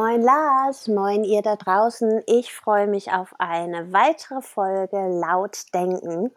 Moin 0.00 0.22
Lars, 0.22 0.88
moin 0.88 1.24
ihr 1.24 1.42
da 1.42 1.56
draußen. 1.56 2.22
Ich 2.26 2.54
freue 2.54 2.86
mich 2.86 3.12
auf 3.12 3.34
eine 3.38 3.92
weitere 3.92 4.40
Folge 4.40 4.96
Laut 4.96 5.74
Denken 5.74 6.30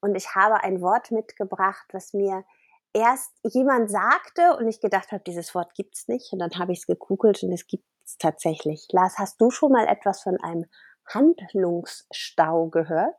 und 0.00 0.14
ich 0.16 0.34
habe 0.34 0.62
ein 0.62 0.82
Wort 0.82 1.12
mitgebracht, 1.12 1.86
was 1.92 2.12
mir 2.12 2.44
erst 2.92 3.32
jemand 3.42 3.90
sagte 3.90 4.58
und 4.58 4.68
ich 4.68 4.82
gedacht 4.82 5.12
habe, 5.12 5.22
dieses 5.26 5.54
Wort 5.54 5.72
gibt 5.74 5.96
es 5.96 6.08
nicht 6.08 6.30
und 6.34 6.40
dann 6.40 6.50
habe 6.58 6.72
ich 6.72 6.80
es 6.80 6.86
gegoogelt 6.86 7.42
und 7.42 7.52
es 7.52 7.66
gibt 7.66 7.86
es 8.04 8.18
tatsächlich. 8.18 8.86
Lars, 8.90 9.16
hast 9.16 9.40
du 9.40 9.50
schon 9.50 9.72
mal 9.72 9.86
etwas 9.86 10.22
von 10.22 10.38
einem 10.42 10.66
Handlungsstau 11.06 12.66
gehört? 12.68 13.16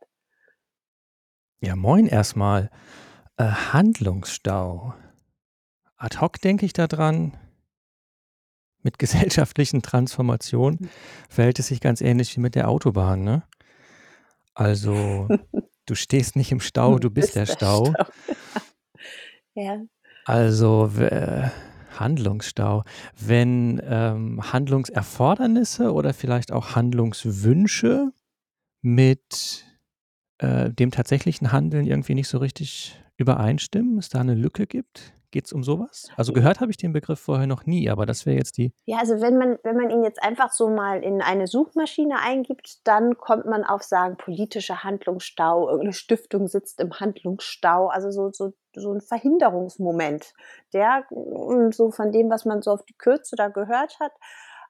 Ja, 1.60 1.76
moin 1.76 2.06
erstmal. 2.06 2.70
Äh, 3.38 3.46
Handlungsstau. 3.46 4.94
Ad 5.96 6.22
hoc 6.22 6.40
denke 6.40 6.68
ich 6.68 6.74
daran, 6.74 7.36
mit 8.88 9.00
gesellschaftlichen 9.00 9.82
Transformationen 9.82 10.80
hm. 10.80 10.90
verhält 11.28 11.60
es 11.60 11.68
sich 11.68 11.82
ganz 11.82 12.00
ähnlich 12.00 12.36
wie 12.38 12.40
mit 12.40 12.56
der 12.56 12.70
Autobahn, 12.70 13.22
ne? 13.22 13.44
Also, 14.54 15.28
du 15.86 15.94
stehst 15.94 16.38
nicht 16.38 16.54
im 16.54 16.62
Stau, 16.62 16.98
du 16.98 17.10
bist, 17.10 17.36
der, 17.36 17.46
der 17.46 17.54
Stau. 17.54 17.86
Stau. 17.88 18.06
ja. 19.56 19.82
Also, 20.24 20.90
äh, 21.00 21.50
Handlungsstau. 22.00 22.86
Wenn 23.20 23.82
ähm, 23.84 24.54
Handlungserfordernisse 24.54 25.92
oder 25.92 26.14
vielleicht 26.14 26.54
auch 26.54 26.76
Handlungswünsche 26.76 28.14
mit 28.82 29.66
äh, 30.38 30.70
dem 30.72 30.92
tatsächlichen 30.92 31.52
Handeln 31.52 31.86
irgendwie 31.86 32.16
nicht 32.16 32.30
so 32.30 32.38
richtig 32.38 33.04
übereinstimmen, 33.18 33.98
es 33.98 34.08
da 34.08 34.22
eine 34.22 34.36
Lücke 34.36 34.66
gibt? 34.66 35.14
Geht 35.32 35.46
es 35.46 35.52
um 35.52 35.62
sowas? 35.62 36.10
Also 36.16 36.32
gehört 36.32 36.62
habe 36.62 36.72
ich 36.72 36.78
den 36.78 36.94
Begriff 36.94 37.20
vorher 37.20 37.48
noch 37.48 37.66
nie, 37.66 37.90
aber 37.90 38.06
das 38.06 38.26
wäre 38.26 38.38
jetzt 38.38 38.58
die. 38.58 38.74
Ja, 38.86 39.00
also 39.00 39.20
wenn 39.20 39.38
man, 39.38 39.58
wenn 39.64 39.76
man 39.76 39.90
ihn 39.90 40.04
jetzt 40.04 40.24
einfach 40.24 40.54
so 40.54 40.70
mal 40.70 41.04
in 41.04 41.22
eine 41.22 41.48
Suchmaschine 41.48 42.20
eingibt, 42.22 42.88
dann 42.88 43.18
kommt 43.18 43.46
man 43.46 43.66
auf 43.66 43.84
sagen, 43.84 44.16
politischer 44.16 44.86
Handlungsstau, 44.86 45.68
irgendeine 45.68 45.94
Stiftung 45.94 46.48
sitzt 46.48 46.80
im 46.80 46.94
Handlungsstau, 46.94 47.88
also 47.88 48.10
so, 48.10 48.30
so, 48.32 48.54
so 48.74 48.94
ein 48.94 49.02
Verhinderungsmoment, 49.02 50.34
der 50.74 51.06
mm, 51.10 51.72
so 51.72 51.92
von 51.92 52.14
dem, 52.14 52.30
was 52.30 52.46
man 52.46 52.62
so 52.62 52.72
auf 52.72 52.86
die 52.86 52.98
Kürze 52.98 53.36
da 53.36 53.50
gehört 53.50 54.00
hat, 54.00 54.14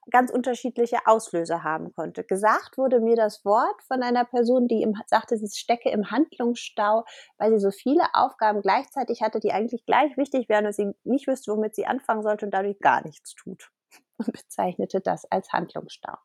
ganz 0.10 0.32
unterschiedliche 0.32 1.00
Auslöser 1.06 1.64
haben 1.64 1.94
konnte. 1.94 2.24
Gesagt 2.24 2.78
wurde 2.78 3.00
mir 3.00 3.16
das 3.16 3.44
Wort 3.46 3.82
von 3.84 4.04
einer 4.04 4.26
Person, 4.26 4.68
die 4.68 4.82
im, 4.82 4.96
sagte, 5.08 5.38
sie 5.38 5.50
stecke 5.50 5.90
im 5.90 6.12
Handlungsstau, 6.12 7.06
weil 7.38 7.52
sie 7.52 7.60
so 7.60 7.72
viele 7.72 8.04
Aufgaben 8.14 8.62
gleichzeitig 8.62 9.22
hatte, 9.22 9.40
die 9.40 9.52
eigentlich 9.52 9.86
gleich 9.86 10.16
wichtig 10.18 10.50
wären 10.50 10.66
und 10.66 10.74
sie 10.74 10.94
nicht 11.04 11.28
wüsste, 11.28 11.52
womit 11.52 11.76
sie 11.76 11.86
anfangen 11.86 12.24
sollte 12.24 12.46
und 12.46 12.52
dadurch 12.52 12.80
gar 12.80 13.04
nichts 13.04 13.36
tut. 13.36 13.70
Und 14.18 14.34
bezeichnete 14.34 15.00
das 15.00 15.26
als 15.32 15.54
Handlungsstau. 15.54 16.18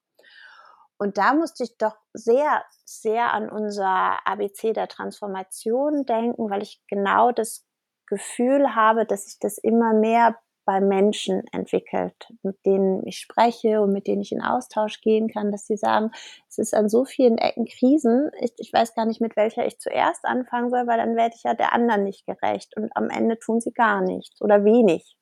Und 0.96 1.18
da 1.18 1.34
musste 1.34 1.64
ich 1.64 1.76
doch 1.76 1.96
sehr, 2.14 2.64
sehr 2.84 3.32
an 3.32 3.50
unser 3.50 4.26
ABC 4.26 4.72
der 4.72 4.88
Transformation 4.88 6.06
denken, 6.06 6.48
weil 6.48 6.62
ich 6.62 6.80
genau 6.86 7.32
das 7.32 7.66
Gefühl 8.06 8.74
habe, 8.74 9.04
dass 9.04 9.24
sich 9.24 9.38
das 9.40 9.58
immer 9.58 9.94
mehr 9.94 10.38
bei 10.64 10.80
Menschen 10.80 11.42
entwickelt, 11.52 12.32
mit 12.42 12.64
denen 12.64 13.06
ich 13.06 13.18
spreche 13.18 13.80
und 13.80 13.92
mit 13.92 14.06
denen 14.06 14.22
ich 14.22 14.32
in 14.32 14.42
Austausch 14.42 15.00
gehen 15.00 15.28
kann, 15.28 15.50
dass 15.50 15.66
sie 15.66 15.76
sagen, 15.76 16.10
es 16.48 16.58
ist 16.58 16.74
an 16.74 16.88
so 16.88 17.04
vielen 17.04 17.38
Ecken 17.38 17.66
Krisen, 17.66 18.30
ich, 18.40 18.52
ich 18.58 18.72
weiß 18.72 18.94
gar 18.94 19.06
nicht, 19.06 19.20
mit 19.20 19.36
welcher 19.36 19.66
ich 19.66 19.78
zuerst 19.78 20.24
anfangen 20.24 20.70
soll, 20.70 20.86
weil 20.86 20.98
dann 20.98 21.16
werde 21.16 21.34
ich 21.36 21.42
ja 21.42 21.54
der 21.54 21.72
anderen 21.72 22.04
nicht 22.04 22.26
gerecht 22.26 22.76
und 22.76 22.90
am 22.96 23.10
Ende 23.10 23.38
tun 23.38 23.60
sie 23.60 23.72
gar 23.72 24.00
nichts 24.00 24.40
oder 24.40 24.64
wenig, 24.64 25.16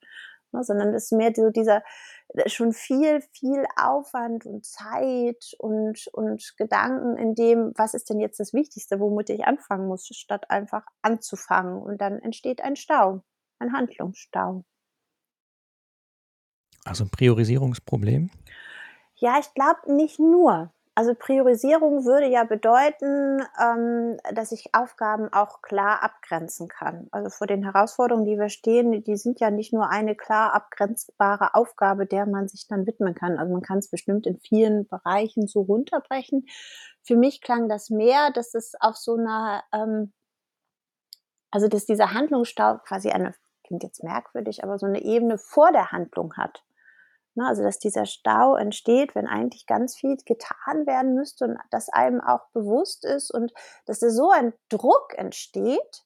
ne, 0.53 0.63
sondern 0.63 0.95
es 0.95 1.05
ist 1.05 1.13
mehr 1.13 1.33
so 1.35 1.51
dieser 1.51 1.83
schon 2.47 2.73
viel, 2.73 3.21
viel 3.33 3.65
Aufwand 3.77 4.47
und 4.47 4.65
Zeit 4.65 5.53
und, 5.59 6.07
und 6.13 6.55
Gedanken 6.57 7.17
in 7.17 7.35
dem, 7.35 7.73
was 7.77 7.95
ist 7.95 8.11
denn 8.11 8.21
jetzt 8.21 8.41
das 8.41 8.53
Wichtigste, 8.53 9.01
womit 9.01 9.31
ich 9.31 9.45
anfangen 9.45 9.87
muss, 9.87 10.07
statt 10.07 10.51
einfach 10.51 10.85
anzufangen. 11.03 11.83
Und 11.83 12.01
dann 12.01 12.21
entsteht 12.21 12.63
ein 12.63 12.77
Stau, 12.77 13.23
ein 13.59 13.73
Handlungsstau. 13.73 14.65
Also 16.91 17.05
ein 17.05 17.11
Priorisierungsproblem? 17.11 18.31
Ja, 19.15 19.39
ich 19.39 19.55
glaube 19.55 19.95
nicht 19.95 20.19
nur. 20.19 20.73
Also 20.97 21.15
Priorisierung 21.15 22.05
würde 22.05 22.27
ja 22.27 22.43
bedeuten, 22.43 23.45
ähm, 23.63 24.17
dass 24.35 24.51
ich 24.51 24.75
Aufgaben 24.75 25.33
auch 25.33 25.63
klar 25.63 26.03
abgrenzen 26.03 26.67
kann. 26.67 27.07
Also 27.13 27.31
vor 27.31 27.47
den 27.47 27.63
Herausforderungen, 27.63 28.27
die 28.27 28.37
wir 28.37 28.49
stehen, 28.49 29.05
die 29.05 29.17
sind 29.17 29.39
ja 29.39 29.53
nicht 29.53 29.73
nur 29.73 29.89
eine 29.89 30.17
klar 30.17 30.53
abgrenzbare 30.53 31.55
Aufgabe, 31.55 32.07
der 32.07 32.27
man 32.27 32.49
sich 32.49 32.67
dann 32.67 32.89
widmen 32.89 33.15
kann. 33.15 33.39
Also 33.39 33.53
man 33.53 33.63
kann 33.63 33.79
es 33.79 33.89
bestimmt 33.89 34.27
in 34.27 34.41
vielen 34.41 34.89
Bereichen 34.89 35.47
so 35.47 35.61
runterbrechen. 35.61 36.47
Für 37.05 37.17
mich 37.17 37.41
klang 37.41 37.69
das 37.69 37.91
mehr, 37.91 38.33
dass 38.33 38.55
es 38.55 38.73
auf 38.81 38.97
so 38.97 39.15
einer, 39.15 39.63
ähm, 39.73 40.13
also 41.53 41.69
dass 41.69 41.87
dieser 41.87 42.15
Handlungsstau 42.15 42.79
quasi 42.79 43.11
eine, 43.11 43.33
klingt 43.63 43.85
jetzt 43.85 44.03
merkwürdig, 44.03 44.65
aber 44.65 44.77
so 44.77 44.87
eine 44.87 45.05
Ebene 45.05 45.39
vor 45.39 45.71
der 45.71 45.93
Handlung 45.93 46.37
hat. 46.37 46.65
Ne, 47.41 47.47
also, 47.47 47.63
dass 47.63 47.79
dieser 47.79 48.05
Stau 48.05 48.55
entsteht, 48.55 49.15
wenn 49.15 49.27
eigentlich 49.27 49.65
ganz 49.65 49.97
viel 49.97 50.15
getan 50.27 50.87
werden 50.87 51.15
müsste 51.15 51.47
und 51.47 51.59
das 51.71 51.89
einem 51.89 52.21
auch 52.21 52.51
bewusst 52.53 53.07
ist 53.07 53.31
und 53.31 53.51
dass 53.87 54.01
da 54.01 54.11
so 54.11 54.31
ein 54.31 54.53
Druck 54.69 55.15
entsteht, 55.17 56.05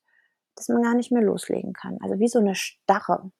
dass 0.55 0.69
man 0.69 0.83
gar 0.83 0.95
nicht 0.95 1.11
mehr 1.11 1.23
loslegen 1.23 1.73
kann. 1.73 1.99
Also 2.03 2.21
wie 2.21 2.29
so 2.29 2.39
eine 2.39 2.55
Starre. 2.55 3.33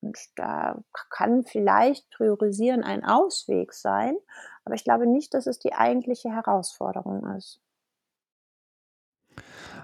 Und 0.00 0.18
da 0.34 0.82
kann 1.08 1.44
vielleicht 1.44 2.10
Priorisieren 2.10 2.82
ein 2.82 3.04
Ausweg 3.04 3.72
sein, 3.72 4.16
aber 4.64 4.74
ich 4.74 4.82
glaube 4.82 5.06
nicht, 5.06 5.32
dass 5.32 5.46
es 5.46 5.60
die 5.60 5.72
eigentliche 5.72 6.30
Herausforderung 6.30 7.24
ist. 7.36 7.60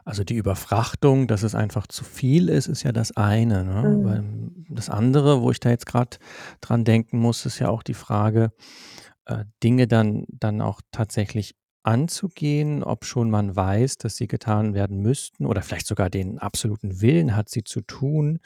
Also 0.05 0.25
die 0.25 0.35
Überfrachtung, 0.35 1.29
dass 1.29 1.43
es 1.43 1.55
einfach 1.55 1.87
zu 1.87 2.05
viel 2.05 2.49
ist, 2.49 2.67
ist 2.67 2.83
ja 2.83 2.93
das 2.93 3.17
eine. 3.17 3.65
Ne? 3.65 4.23
Mhm. 4.23 4.67
Das 4.71 4.91
andere, 4.91 5.43
wo 5.43 5.51
ich 5.51 5.61
da 5.61 5.71
jetzt 5.71 5.87
gerade 5.87 6.17
dran 6.61 6.85
denken 6.85 7.19
muss, 7.19 7.47
ist 7.47 7.59
ja 7.59 7.69
auch 7.69 7.83
die 7.83 7.95
Frage, 7.95 8.53
äh, 9.27 9.45
Dinge 9.63 9.87
dann, 9.87 10.27
dann 10.29 10.61
auch 10.61 10.81
tatsächlich 10.91 11.55
anzugehen, 11.85 12.83
ob 12.83 13.05
schon 13.05 13.31
man 13.31 13.55
weiß, 13.55 13.99
dass 13.99 14.17
sie 14.17 14.29
getan 14.29 14.75
werden 14.75 15.01
müssten 15.01 15.47
oder 15.47 15.63
vielleicht 15.63 15.87
sogar 15.87 16.11
den 16.11 16.39
absoluten 16.39 17.01
Willen 17.01 17.37
hat, 17.37 17.49
sie 17.49 17.65
zu 17.65 17.81
tun, 17.81 18.41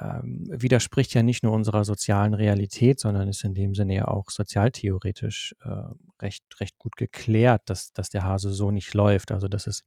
ähm, 0.00 0.46
widerspricht 0.48 1.14
ja 1.14 1.22
nicht 1.22 1.42
nur 1.42 1.52
unserer 1.52 1.84
sozialen 1.84 2.34
Realität, 2.34 3.00
sondern 3.00 3.28
ist 3.28 3.44
in 3.44 3.54
dem 3.54 3.74
Sinne 3.74 3.94
ja 3.94 4.08
auch 4.08 4.30
sozialtheoretisch 4.30 5.54
äh, 5.64 6.22
recht, 6.22 6.44
recht 6.60 6.78
gut 6.78 6.96
geklärt, 6.96 7.62
dass, 7.66 7.92
dass 7.92 8.08
der 8.08 8.24
Hase 8.24 8.52
so 8.52 8.70
nicht 8.70 8.94
läuft. 8.94 9.32
Also 9.32 9.48
dass 9.48 9.66
es 9.66 9.84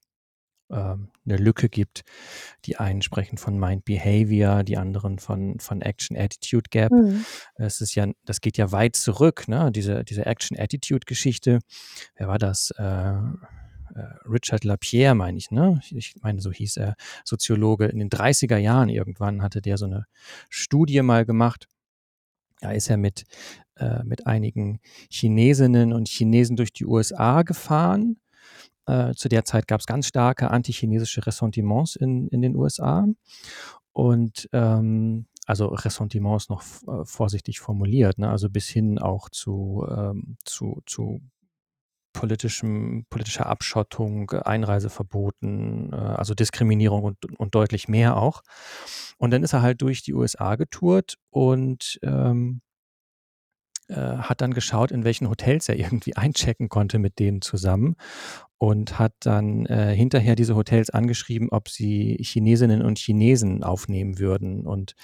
ähm, 0.71 1.09
eine 1.25 1.37
Lücke 1.37 1.69
gibt. 1.69 2.03
Die 2.65 2.77
einen 2.77 3.01
sprechen 3.01 3.37
von 3.37 3.59
Mind 3.59 3.85
Behavior, 3.85 4.63
die 4.63 4.77
anderen 4.77 5.19
von, 5.19 5.59
von 5.59 5.81
Action 5.81 6.17
Attitude 6.17 6.69
Gap. 6.69 6.91
Mhm. 6.91 7.23
Es 7.55 7.81
ist 7.81 7.95
ja, 7.95 8.07
das 8.25 8.41
geht 8.41 8.57
ja 8.57 8.71
weit 8.71 8.95
zurück, 8.95 9.47
ne? 9.47 9.71
Diese, 9.71 10.03
diese 10.03 10.25
Action 10.25 10.57
Attitude 10.57 11.05
Geschichte. 11.05 11.59
Wer 12.15 12.27
war 12.27 12.39
das? 12.39 12.71
Äh, 12.77 12.83
äh 12.83 13.21
Richard 14.27 14.63
Lapierre, 14.63 15.15
meine 15.15 15.37
ich, 15.37 15.51
ne? 15.51 15.79
Ich 15.91 16.15
meine, 16.21 16.41
so 16.41 16.51
hieß 16.51 16.77
er, 16.77 16.95
Soziologe. 17.23 17.85
In 17.85 17.99
den 17.99 18.09
30er 18.09 18.57
Jahren 18.57 18.89
irgendwann 18.89 19.41
hatte 19.41 19.61
der 19.61 19.77
so 19.77 19.85
eine 19.85 20.05
Studie 20.49 21.01
mal 21.01 21.25
gemacht. 21.25 21.67
Da 22.61 22.71
ist 22.71 22.89
er 22.89 22.97
mit, 22.97 23.25
äh, 23.75 24.03
mit 24.03 24.25
einigen 24.25 24.79
Chinesinnen 25.11 25.93
und 25.93 26.07
Chinesen 26.07 26.55
durch 26.55 26.73
die 26.73 26.85
USA 26.85 27.43
gefahren 27.43 28.17
äh, 28.87 29.13
zu 29.13 29.29
der 29.29 29.45
Zeit 29.45 29.67
gab 29.67 29.79
es 29.79 29.85
ganz 29.85 30.07
starke 30.07 30.51
antichinesische 30.51 31.25
Ressentiments 31.25 31.95
in, 31.95 32.27
in 32.29 32.41
den 32.41 32.55
USA. 32.55 33.05
Und 33.93 34.49
ähm, 34.51 35.27
also 35.45 35.67
Ressentiments 35.67 36.49
noch 36.49 36.63
äh, 36.87 37.05
vorsichtig 37.05 37.59
formuliert, 37.59 38.17
ne? 38.17 38.29
also 38.29 38.49
bis 38.49 38.67
hin 38.67 38.99
auch 38.99 39.29
zu, 39.29 39.85
ähm, 39.89 40.37
zu, 40.43 40.81
zu 40.85 41.21
politischem, 42.13 43.05
politischer 43.09 43.45
Abschottung, 43.45 44.31
Einreiseverboten, 44.31 45.93
äh, 45.93 45.95
also 45.95 46.33
Diskriminierung 46.33 47.03
und, 47.03 47.39
und 47.39 47.53
deutlich 47.53 47.87
mehr 47.87 48.17
auch. 48.17 48.41
Und 49.17 49.31
dann 49.31 49.43
ist 49.43 49.53
er 49.53 49.61
halt 49.61 49.81
durch 49.81 50.01
die 50.01 50.13
USA 50.13 50.55
getourt 50.55 51.15
und 51.29 51.99
ähm, 52.01 52.61
äh, 53.87 53.95
hat 53.95 54.41
dann 54.41 54.53
geschaut, 54.53 54.91
in 54.91 55.03
welchen 55.03 55.29
Hotels 55.29 55.69
er 55.69 55.77
irgendwie 55.77 56.15
einchecken 56.15 56.69
konnte 56.69 56.99
mit 56.99 57.19
denen 57.19 57.41
zusammen 57.41 57.95
und 58.57 58.97
hat 58.97 59.13
dann 59.19 59.65
äh, 59.65 59.93
hinterher 59.95 60.35
diese 60.35 60.55
Hotels 60.55 60.89
angeschrieben, 60.89 61.49
ob 61.51 61.69
sie 61.69 62.17
Chinesinnen 62.21 62.81
und 62.81 62.97
Chinesen 62.97 63.63
aufnehmen 63.63 64.17
würden. 64.17 64.65
Und 64.65 64.95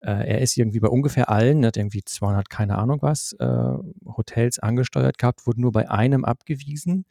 äh, 0.00 0.28
er 0.28 0.40
ist 0.40 0.56
irgendwie 0.56 0.80
bei 0.80 0.88
ungefähr 0.88 1.30
allen, 1.30 1.64
hat 1.64 1.76
irgendwie 1.76 2.04
200, 2.04 2.50
keine 2.50 2.78
Ahnung 2.78 2.98
was, 3.00 3.32
äh, 3.40 3.74
Hotels 4.06 4.58
angesteuert 4.58 5.18
gehabt, 5.18 5.46
wurde 5.46 5.60
nur 5.60 5.72
bei 5.72 5.90
einem 5.90 6.24
abgewiesen. 6.24 7.06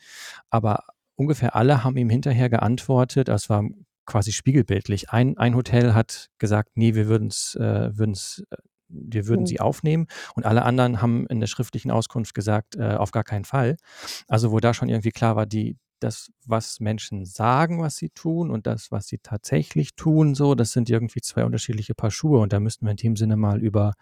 Aber 0.50 0.86
ungefähr 1.16 1.56
alle 1.56 1.84
haben 1.84 1.98
ihm 1.98 2.10
hinterher 2.10 2.50
geantwortet, 2.50 3.28
das 3.28 3.50
war 3.50 3.64
quasi 4.06 4.32
spiegelbildlich. 4.32 5.10
Ein, 5.10 5.38
ein 5.38 5.56
Hotel 5.56 5.94
hat 5.94 6.30
gesagt, 6.38 6.72
nee, 6.76 6.96
wir 6.96 7.08
würden 7.08 7.28
es 7.28 7.56
äh, 7.56 7.98
wir 8.90 9.28
würden 9.28 9.46
Mhm. 9.46 9.48
sie 9.48 9.60
aufnehmen 9.60 10.08
und 10.36 10.46
alle 10.46 10.64
anderen 10.64 11.02
haben 11.02 11.28
in 11.28 11.40
der 11.40 11.48
schriftlichen 11.48 11.92
Auskunft 11.92 12.34
gesagt, 12.36 12.76
äh, 12.78 12.96
auf 12.96 13.12
gar 13.12 13.24
keinen 13.24 13.46
Fall. 13.46 13.78
Also, 14.28 14.52
wo 14.52 14.60
da 14.60 14.74
schon 14.74 14.90
irgendwie 14.90 15.12
klar 15.12 15.36
war, 15.36 15.46
die 15.46 15.78
das, 16.00 16.30
was 16.46 16.80
Menschen 16.80 17.26
sagen, 17.26 17.82
was 17.82 17.96
sie 17.98 18.10
tun 18.12 18.52
und 18.52 18.68
das, 18.68 18.92
was 18.92 19.08
sie 19.08 19.18
tatsächlich 19.20 19.96
tun, 19.96 20.36
so, 20.36 20.54
das 20.56 20.72
sind 20.74 20.90
irgendwie 20.92 21.22
2 21.22 21.44
unterschiedliche 21.46 21.96
Paar 21.96 22.12
Schuhe 22.12 22.40
und 22.40 22.54
da 22.54 22.60
müssten 22.60 22.86
wir 22.86 22.92
in 22.92 22.98
dem 22.98 23.16
Sinne 23.16 23.36
mal 23.38 23.62
über 23.64 23.94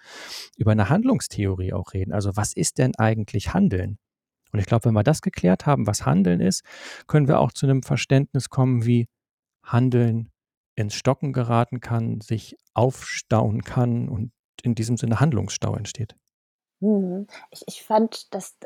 über 0.58 0.76
'ne 0.76 0.90
Handlungstheorie 0.90 1.74
auch 1.74 1.94
reden. 1.94 2.14
Also, 2.14 2.36
was 2.36 2.54
ist 2.54 2.78
denn 2.80 2.94
eigentlich 2.98 3.54
Handeln? 3.54 3.98
Und 4.54 4.60
ich 4.60 4.66
glaube, 4.68 4.86
wenn 4.86 4.94
wir 4.96 5.04
das 5.04 5.22
geklärt 5.24 5.66
haben, 5.68 5.88
was 5.88 6.06
Handeln 6.08 6.42
ist, 6.42 6.64
können 7.08 7.28
wir 7.30 7.40
auch 7.42 7.52
zu 7.54 7.68
'nem 7.68 7.84
Verständnis 7.84 8.50
kommen, 8.50 8.86
wie 8.86 9.08
Handeln 9.64 10.32
ins 10.76 10.96
Stocken 10.96 11.34
geraten 11.34 11.82
kann, 11.82 12.22
sich 12.22 12.58
aufstauen 12.76 13.64
kann 13.64 14.10
und 14.10 14.32
in 14.63 14.75
diesem 14.75 14.98
Sinne 14.98 15.19
Handlungsstau 15.19 15.75
entsteht. 15.75 16.16
Mhm. 16.81 17.28
Ich 17.52 17.63
ich 17.68 17.84
fand 17.84 18.34
das 18.34 18.57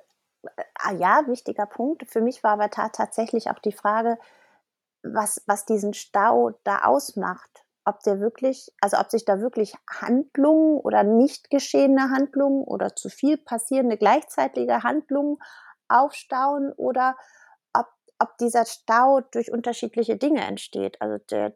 äh, 0.43 0.63
ah 0.75 0.93
ja, 0.93 1.23
wichtiger 1.27 1.65
Punkt. 1.65 2.05
Für 2.09 2.21
mich 2.21 2.43
war 2.43 2.51
aber 2.53 2.69
ta 2.69 2.89
tatsächlich 2.89 3.49
auch 3.49 3.59
die 3.59 3.71
Frage, 3.71 4.17
was 5.03 5.43
was 5.47 5.65
diesen 5.65 5.93
Stau 5.93 6.51
da 6.63 6.79
ausmacht. 6.85 7.65
Ob 7.85 8.01
der 8.03 8.19
wirklich 8.19 8.71
also, 8.81 8.97
ob 8.99 9.11
sich 9.11 9.25
da 9.25 9.41
wirklich 9.41 9.75
Handlungen 9.89 10.79
oder 10.79 11.03
nicht 11.03 11.49
geschehene 11.49 12.11
Handlungen 12.11 12.63
oder 12.63 12.95
zu 12.95 13.09
viel 13.09 13.37
passierende 13.37 13.97
gleichzeitige 13.97 14.83
Handlungen 14.83 15.37
aufstauen 15.89 16.73
oder 16.73 17.17
ob 17.73 17.87
ob 18.19 18.37
dieser 18.39 18.65
Stau 18.65 19.21
durch 19.21 19.51
unterschiedliche 19.51 20.17
Dinge 20.17 20.41
entsteht. 20.45 21.01
Also, 21.01 21.17
der 21.31 21.55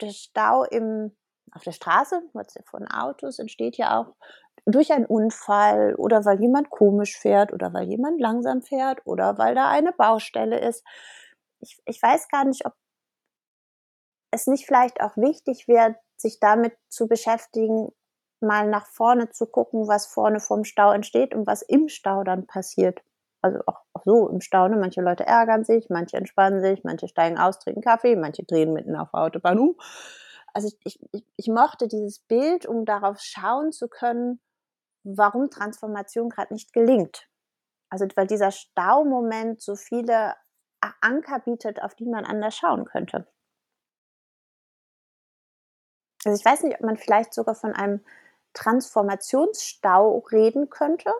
der 0.00 0.10
Stau 0.12 0.64
im 0.64 1.16
auf 1.52 1.62
der 1.64 1.72
Straße, 1.72 2.22
von 2.66 2.86
Autos, 2.88 3.38
entsteht 3.38 3.76
ja 3.76 3.98
auch 4.00 4.14
durch 4.66 4.92
einen 4.92 5.06
Unfall 5.06 5.94
oder 5.96 6.24
weil 6.24 6.40
jemand 6.40 6.70
komisch 6.70 7.18
fährt 7.18 7.52
oder 7.52 7.72
weil 7.72 7.88
jemand 7.88 8.20
langsam 8.20 8.62
fährt 8.62 9.00
oder 9.06 9.38
weil 9.38 9.54
da 9.54 9.70
eine 9.70 9.92
Baustelle 9.92 10.58
ist. 10.60 10.84
Ich 11.60 11.80
ich 11.86 12.02
weiß 12.02 12.28
gar 12.28 12.44
nicht, 12.44 12.66
ob 12.66 12.74
es 14.30 14.46
nicht 14.46 14.66
vielleicht 14.66 15.00
auch 15.00 15.16
wichtig 15.16 15.68
wäre, 15.68 15.96
sich 16.16 16.38
damit 16.40 16.74
zu 16.88 17.08
beschäftigen, 17.08 17.88
mal 18.40 18.68
nach 18.68 18.86
vorne 18.86 19.30
zu 19.30 19.46
gucken, 19.46 19.88
was 19.88 20.06
vorne 20.06 20.40
vorm 20.40 20.64
Stau 20.64 20.92
entsteht 20.92 21.34
und 21.34 21.46
was 21.46 21.62
im 21.62 21.88
Stau 21.88 22.24
dann 22.24 22.46
passiert. 22.46 23.02
Also, 23.42 23.60
auch 23.66 23.80
auch 23.92 24.02
so 24.04 24.28
im 24.28 24.40
Stau, 24.40 24.68
ne? 24.68 24.76
Manche 24.76 25.00
Leute 25.00 25.26
ärgern 25.26 25.64
sich, 25.64 25.88
manche 25.90 26.16
entspannen 26.16 26.60
sich, 26.62 26.84
manche 26.84 27.08
steigen 27.08 27.38
aus, 27.38 27.58
trinken 27.58 27.82
Kaffee, 27.82 28.16
manche 28.16 28.44
drehen 28.44 28.72
mitten 28.72 28.96
auf 28.96 29.10
der 29.12 29.20
Autobahn 29.22 29.58
um. 29.58 29.76
Also, 30.54 30.68
ich 30.84 30.98
ich 31.12 31.24
ich 31.36 31.48
mochte 31.48 31.88
dieses 31.88 32.20
Bild, 32.20 32.66
um 32.66 32.84
darauf 32.84 33.20
schauen 33.20 33.72
zu 33.72 33.88
können, 33.88 34.40
warum 35.04 35.50
Transformation 35.50 36.30
grad 36.30 36.50
nicht 36.50 36.72
gelingt. 36.72 37.28
Also, 37.90 38.06
weil 38.16 38.26
dieser 38.28 38.52
Staumoment 38.52 39.60
so 39.62 39.76
viele 39.76 40.34
Anker 41.02 41.40
bietet, 41.40 41.82
auf 41.82 41.94
die 41.94 42.06
man 42.06 42.24
anders 42.26 42.56
schauen 42.56 42.84
könnte. 42.86 43.26
Also, 46.24 46.38
ich 46.38 46.44
weiß 46.44 46.62
nicht, 46.64 46.76
ob 46.76 46.82
man 46.82 46.96
vielleicht 46.96 47.32
sogar 47.34 47.54
von 47.54 47.72
einem 47.74 48.00
Transformationsstau 48.54 50.18
reden 50.32 50.68
könnte 50.70 51.10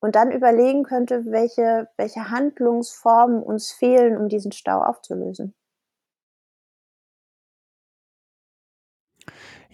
und 0.00 0.16
dann 0.16 0.32
überlegen 0.32 0.84
könnte, 0.84 1.24
welche 1.26 1.88
welche 1.96 2.30
Handlungsformen 2.30 3.42
uns 3.42 3.72
fehlen, 3.72 4.16
um 4.18 4.28
diesen 4.28 4.52
Stau 4.52 4.80
aufzulösen. 4.82 5.54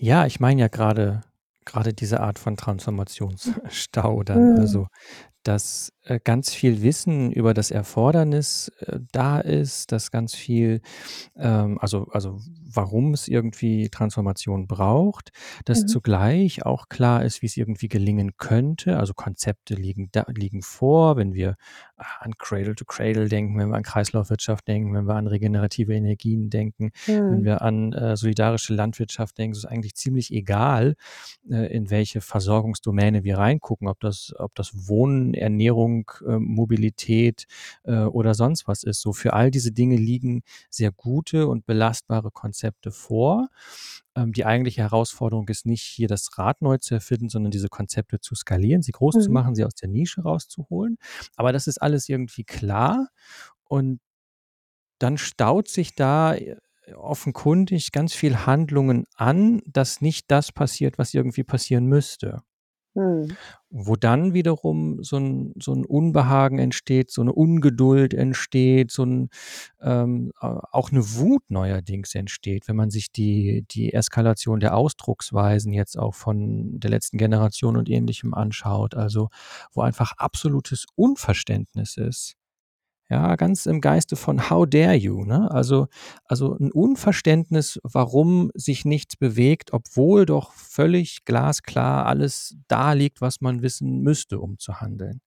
Ja, 0.00 0.26
ich 0.26 0.38
meine 0.40 0.60
ja 0.60 0.68
grade 0.68 1.22
grade 1.64 1.92
diese 1.92 2.20
Art 2.20 2.38
von 2.38 2.56
Transformationsstau 2.56 4.22
dann. 4.22 4.52
Mhm. 4.52 4.58
Also, 4.58 4.86
dass, 5.44 5.92
äh, 6.04 6.20
ganz 6.22 6.52
viel 6.54 6.82
Wissen 6.82 7.32
über 7.32 7.54
das 7.54 7.70
Erfordernis, 7.70 8.68
äh, 8.80 9.00
da 9.12 9.40
ist, 9.40 9.92
dass 9.92 10.10
ganz 10.10 10.34
viel, 10.34 10.82
ähm 11.36 11.78
also 11.80 12.08
also, 12.12 12.40
warum 12.72 13.14
es 13.14 13.28
irgendwie 13.28 13.88
Transformation 13.90 14.66
braucht, 14.68 15.30
dass 15.66 15.80
Mhm. 15.80 15.86
zugleich 15.86 16.64
auch 16.66 16.88
klar 16.90 17.24
ist, 17.24 17.42
wie's 17.42 17.56
irgendwie 17.56 17.88
gelingen 17.88 18.36
könnte. 18.38 18.98
Also, 18.98 19.14
Konzepte 19.14 19.74
liegen 19.74 20.10
da 20.12 20.26
liegen 20.28 20.62
vor, 20.62 21.16
wenn 21.16 21.34
wir 21.34 21.56
an 22.20 22.36
Cradle 22.38 22.74
to 22.74 22.84
Cradle 22.84 23.28
denken, 23.28 23.58
wenn 23.58 23.68
wir 23.70 23.76
an 23.76 23.82
Kreislaufwirtschaft 23.82 24.66
denken, 24.68 24.94
wenn 24.94 25.04
wir 25.06 25.14
an 25.14 25.26
regenerative 25.26 25.94
Energien 25.94 26.50
denken, 26.50 26.90
wenn 27.28 27.42
Mhm. 27.42 27.44
wir 27.44 27.62
an, 27.62 27.92
äh, 27.92 28.16
solidarische 28.16 28.74
Landwirtschaft 28.74 29.38
denken. 29.38 29.52
Es 29.52 29.58
ist 29.58 29.64
eigentlich 29.66 29.94
ziemlich 29.94 30.32
egal, 30.32 30.94
äh, 31.50 31.66
in 31.74 31.90
welche 31.90 32.20
Versorgungsdomäne 32.20 33.24
wir 33.24 33.38
reingucken, 33.38 33.88
ob 33.88 34.00
das 34.00 34.32
ob 34.38 34.54
das 34.54 34.88
Wohnen, 34.88 35.34
Ernährung, 35.34 36.10
ähm, 36.26 36.44
Mobilität, 36.44 37.46
äh, 37.84 38.00
oder 38.04 38.34
sonst 38.34 38.68
was 38.68 38.82
ist. 38.84 39.00
So, 39.00 39.12
für 39.12 39.32
all 39.32 39.50
diese 39.50 39.72
Dinge 39.72 39.96
liegen 39.96 40.42
sehr 40.70 40.92
gute 40.92 41.46
und 41.48 41.66
belastbare 41.66 42.30
Konzepte 42.30 42.90
vor. 42.92 43.48
Ähm, 44.18 44.32
die 44.32 44.44
eigentliche 44.46 44.82
Herausforderung 44.82 45.48
ist 45.48 45.66
nicht, 45.66 45.82
hier 45.82 46.08
das 46.08 46.38
Rad 46.38 46.62
neu 46.62 46.78
zu 46.78 46.94
erfinden, 46.94 47.28
sondern 47.30 47.50
diese 47.52 47.68
Konzepte 47.68 48.20
zu 48.20 48.34
skalieren, 48.34 48.82
sie 48.82 48.92
groß 48.92 49.18
zu 49.20 49.32
Mhm. 49.32 49.32
machen, 49.32 49.54
sie 49.54 49.64
aus 49.64 49.74
der 49.74 49.88
Nische 49.90 50.22
rauszuholen. 50.22 50.98
Aber 51.36 51.52
das 51.52 51.66
ist 51.68 51.78
alles 51.82 52.08
irgendwie 52.08 52.44
klar 52.44 53.08
und 53.64 54.00
dann 54.98 55.18
staut 55.18 55.68
sich 55.68 55.94
da, 55.94 56.34
äh, 56.34 56.56
offenkundig 56.94 57.92
ganz 57.92 58.14
viel 58.14 58.46
Handlungen 58.46 59.04
an, 59.14 59.60
dass 59.66 60.00
nicht 60.00 60.30
das 60.30 60.52
passiert, 60.52 60.98
was 60.98 61.12
irgendwie 61.14 61.44
passieren 61.44 61.86
müsste. 61.86 62.42
Mhm. 62.98 63.38
Wo 63.70 63.96
dann 63.96 64.32
wiederum 64.34 65.02
so 65.04 65.16
'n 65.18 65.54
so 65.60 65.72
'n 65.74 65.84
Unbehagen 65.84 66.58
entsteht, 66.58 67.10
so 67.12 67.22
'ne 67.22 67.32
Ungeduld 67.32 68.14
entsteht, 68.14 68.90
so 68.90 69.02
'n 69.04 69.28
ähm, 69.82 70.32
auch 70.40 70.90
'ne 70.92 71.00
Wut 71.16 71.42
neuerdings 71.50 72.14
entsteht, 72.14 72.68
wenn 72.68 72.76
man 72.76 72.90
sich 72.90 73.12
die 73.12 73.64
die 73.70 73.92
Eskalation 73.94 74.60
der 74.60 74.76
Ausdrucksweisen 74.76 75.72
jetzt 75.74 75.98
auch 75.98 76.14
von 76.14 76.80
der 76.80 76.90
letzten 76.90 77.18
Generation 77.18 77.76
und 77.76 77.90
Ähnlichem 77.90 78.34
anschaut, 78.34 78.94
also, 78.96 79.28
wo 79.72 79.82
einfach 79.82 80.12
absolutes 80.18 80.86
Unverständnis 80.96 81.96
ist. 81.98 82.37
Ja, 83.10 83.36
ganz 83.36 83.64
im 83.64 83.80
Geiste 83.80 84.16
von 84.16 84.50
„How 84.50 84.66
dare 84.68 84.94
you“, 84.94 85.24
ne? 85.24 85.50
Also 85.50 85.86
also, 86.26 86.54
'n 86.58 86.70
Unverständnis, 86.70 87.80
warum 87.82 88.50
sich 88.54 88.84
nichts 88.84 89.16
bewegt, 89.16 89.72
obwohl 89.72 90.26
doch 90.26 90.52
völlig 90.52 91.24
glasklar 91.24 92.04
alles 92.04 92.56
da 92.68 92.92
liegt, 92.92 93.22
was 93.22 93.40
man 93.40 93.62
wissen 93.62 94.00
müsste, 94.02 94.38
um 94.40 94.58
zu 94.58 94.82
handeln. 94.82 95.20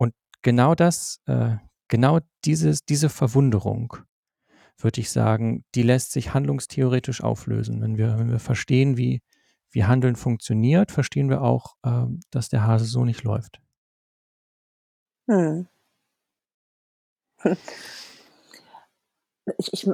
Und 0.00 0.14
genau 0.42 0.74
das 0.74 1.20
äh, 1.26 1.56
genau 1.88 2.20
dieses 2.44 2.84
diese 2.84 3.08
Verwunderung, 3.10 3.94
würde 4.78 5.00
ich 5.00 5.10
sagen, 5.10 5.64
die 5.74 5.82
lässt 5.82 6.12
sich 6.12 6.34
handlungstheoretisch 6.34 7.22
auflösen. 7.22 7.82
Wenn 7.82 7.98
wir 7.98 8.18
wenn 8.18 8.30
wir 8.30 8.40
verstehen, 8.40 8.96
wie 8.98 9.22
wie 9.72 9.84
Handeln 9.84 10.16
funktioniert, 10.16 10.92
verstehen 10.92 11.30
wir 11.30 11.42
auch, 11.42 11.76
ähm, 11.84 12.20
dass 12.30 12.48
der 12.50 12.64
Hase 12.66 12.86
so 12.86 13.04
nicht 13.04 13.24
läuft. 13.24 13.60
Mhm. 15.28 15.68
Ich 19.58 19.72
ich 19.72 19.86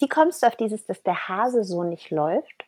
wie 0.00 0.08
kommst 0.08 0.42
du 0.42 0.46
auf 0.46 0.56
dieses, 0.56 0.86
dass 0.86 1.02
der 1.02 1.28
Hase 1.28 1.64
so 1.64 1.82
nicht 1.84 2.10
läuft? 2.10 2.66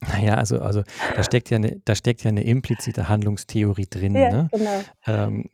Na 0.00 0.18
ja, 0.20 0.34
also 0.34 0.58
also, 0.60 0.82
da 1.14 1.22
steckt 1.22 1.50
ja 1.50 1.58
'ne 1.58 1.80
da 1.84 1.94
steckt 1.94 2.24
ja 2.24 2.32
'ne 2.32 2.42
implizite 2.44 3.08
Handlungstheorie 3.08 3.86
drin, 3.88 4.26
Ja, 4.26 4.28
ne? 4.28 4.50
genau. 4.50 4.86
Ähm, 5.06 5.48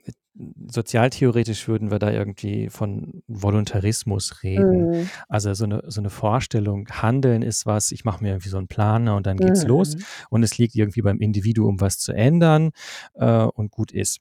sozialtheoretisch 0.68 1.68
würden 1.68 1.90
wir 1.90 1.98
da 1.98 2.10
irgendwie 2.12 2.70
von 2.70 3.22
Voluntarismus 3.26 4.42
reden. 4.42 4.88
Mhm. 4.88 5.10
Also, 5.28 5.52
so 5.54 5.66
'ne 5.66 5.82
so 5.88 6.00
'ne 6.00 6.08
Vorstellung, 6.10 6.88
Handeln 6.90 7.42
ist 7.42 7.66
was, 7.66 7.92
ich 7.92 8.04
mache 8.06 8.22
mir 8.22 8.30
irgendwie 8.30 8.48
so 8.48 8.58
'n 8.58 8.68
Plan, 8.68 9.04
ne, 9.04 9.14
und 9.14 9.26
dann 9.26 9.38
geht's 9.40 9.64
los 9.64 9.94
Mhm. 9.94 10.06
und 10.30 10.42
es 10.42 10.56
liegt 10.58 10.74
irgendwie 10.76 11.02
beim 11.02 11.18
Individuum, 11.20 11.80
was 11.80 11.98
zu 11.98 12.12
ändern, 12.12 12.70
äh, 13.14 13.42
und 13.42 13.70
gut 13.70 13.92
ist. 13.92 14.18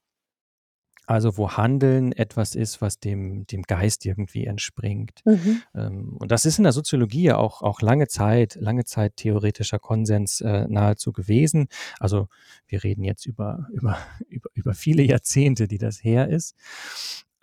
Also, 1.09 1.37
wo 1.37 1.51
Handeln 1.51 2.11
etwas 2.11 2.53
ist, 2.53 2.81
was 2.81 2.99
dem 2.99 3.47
dem 3.47 3.61
Geist 3.63 4.05
irgendwie 4.05 4.45
entspringt. 4.45 5.21
Mhm. 5.23 5.61
Ähm, 5.73 6.17
und 6.19 6.31
das 6.31 6.43
ist 6.45 6.57
in 6.57 6.63
der 6.65 6.73
Soziologie 6.73 7.23
ja 7.23 7.37
auch 7.37 7.61
auch 7.61 7.81
lange 7.81 8.07
Zeit 8.09 8.55
lange 8.59 8.83
Zeit 8.83 9.15
theoretischer 9.15 9.79
Konsens, 9.79 10.41
äh, 10.41 10.67
nahezu 10.67 11.13
gewesen. 11.13 11.69
Also, 12.01 12.27
wir 12.67 12.83
reden 12.83 13.05
jetzt 13.05 13.25
über 13.25 13.67
über 13.71 13.97
über 14.29 14.49
über 14.53 14.73
viele 14.73 15.01
Jahrzehnte, 15.03 15.69
die 15.69 15.77
das 15.77 16.03
her 16.03 16.27
ist. 16.27 16.55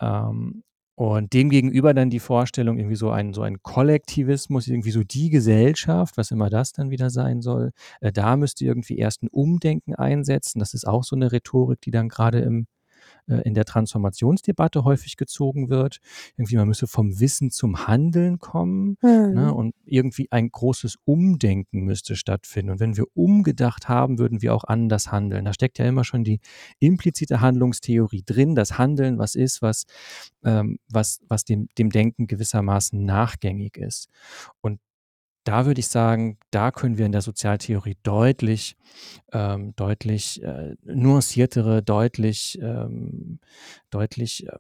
Ähm, 0.01 0.63
und 0.97 1.33
demgegenüber 1.33 1.93
dann 1.95 2.11
die 2.11 2.21
Vorstellung, 2.21 2.79
irgendwie 2.79 2.97
so 2.97 3.11
ein 3.11 3.33
so 3.35 3.43
ein 3.43 3.63
Kollektivismus, 3.63 4.69
irgendwie 4.69 4.91
so 4.93 5.03
die 5.05 5.31
Gesellschaft, 5.31 6.19
was 6.19 6.31
immer 6.31 6.51
das 6.51 6.73
dann 6.73 6.91
wieder 6.91 7.09
sein 7.11 7.41
soll. 7.43 7.73
Äh, 8.01 8.13
da 8.13 8.37
müsste 8.37 8.65
irgendwie 8.67 8.99
erst 8.99 9.23
'n 9.23 9.29
Umdenken 9.29 9.95
einsetzen. 9.95 10.59
Das 10.61 10.75
ist 10.75 10.87
auch 10.87 11.03
so 11.05 11.17
'ne 11.17 11.33
Rhetorik, 11.33 11.81
die 11.81 11.91
dann 11.93 12.09
grade 12.11 12.41
im 12.41 12.67
in 13.27 13.55
der 13.55 13.65
Transformationsdebatte 13.65 14.85
häufig 14.85 15.17
gezogen 15.17 15.71
wird. 15.71 15.99
Irgendwie, 16.37 16.57
man 16.57 16.69
müsse 16.69 16.87
vom 16.87 17.21
Wissen 17.21 17.51
zum 17.51 17.87
Handeln 17.87 18.39
kommen 18.39 18.97
mhm. 19.03 19.35
ne, 19.35 19.55
und 19.55 19.75
irgendwie 19.85 20.31
ein 20.31 20.51
großes 20.51 20.97
Umdenken 21.05 21.81
müsste 21.85 22.17
stattfinden. 22.17 22.73
Und 22.73 22.81
wenn 22.81 22.97
wir 22.97 23.05
umgedacht 23.15 23.89
haben, 23.89 24.19
würden 24.19 24.43
wir 24.43 24.55
auch 24.55 24.65
anders 24.65 25.11
handeln. 25.11 25.45
Da 25.45 25.53
steckt 25.53 25.79
ja 25.79 25.87
immer 25.87 26.05
schon 26.05 26.25
die 26.25 26.41
implizite 26.79 27.41
Handlungstheorie 27.41 28.23
drin, 28.25 28.55
das 28.55 28.79
Handeln, 28.79 29.19
was 29.19 29.35
ist, 29.35 29.63
was, 29.63 29.85
ähm, 30.45 30.79
was, 30.89 31.21
was 31.29 31.45
dem, 31.45 31.69
dem 31.79 31.91
Denken 31.91 32.27
gewissermaßen 32.27 33.05
nachgängig 33.05 33.77
ist. 33.77 34.09
Und 34.61 34.81
da 35.45 35.67
würde 35.67 35.81
ich 35.81 35.89
sagen, 35.89 36.39
da 36.51 36.71
können 36.71 36.99
wir 36.99 37.07
in 37.07 37.13
der 37.13 37.23
Sozialtheorie 37.23 37.97
deutlich, 38.03 38.77
ähm, 39.33 39.75
deutlich 39.77 40.43
äh, 40.43 40.75
nuanciertere, 40.85 41.83
deutlich, 41.83 42.59
ähm, 42.61 43.39
deutlich 43.91 44.47
äh, 44.47 44.57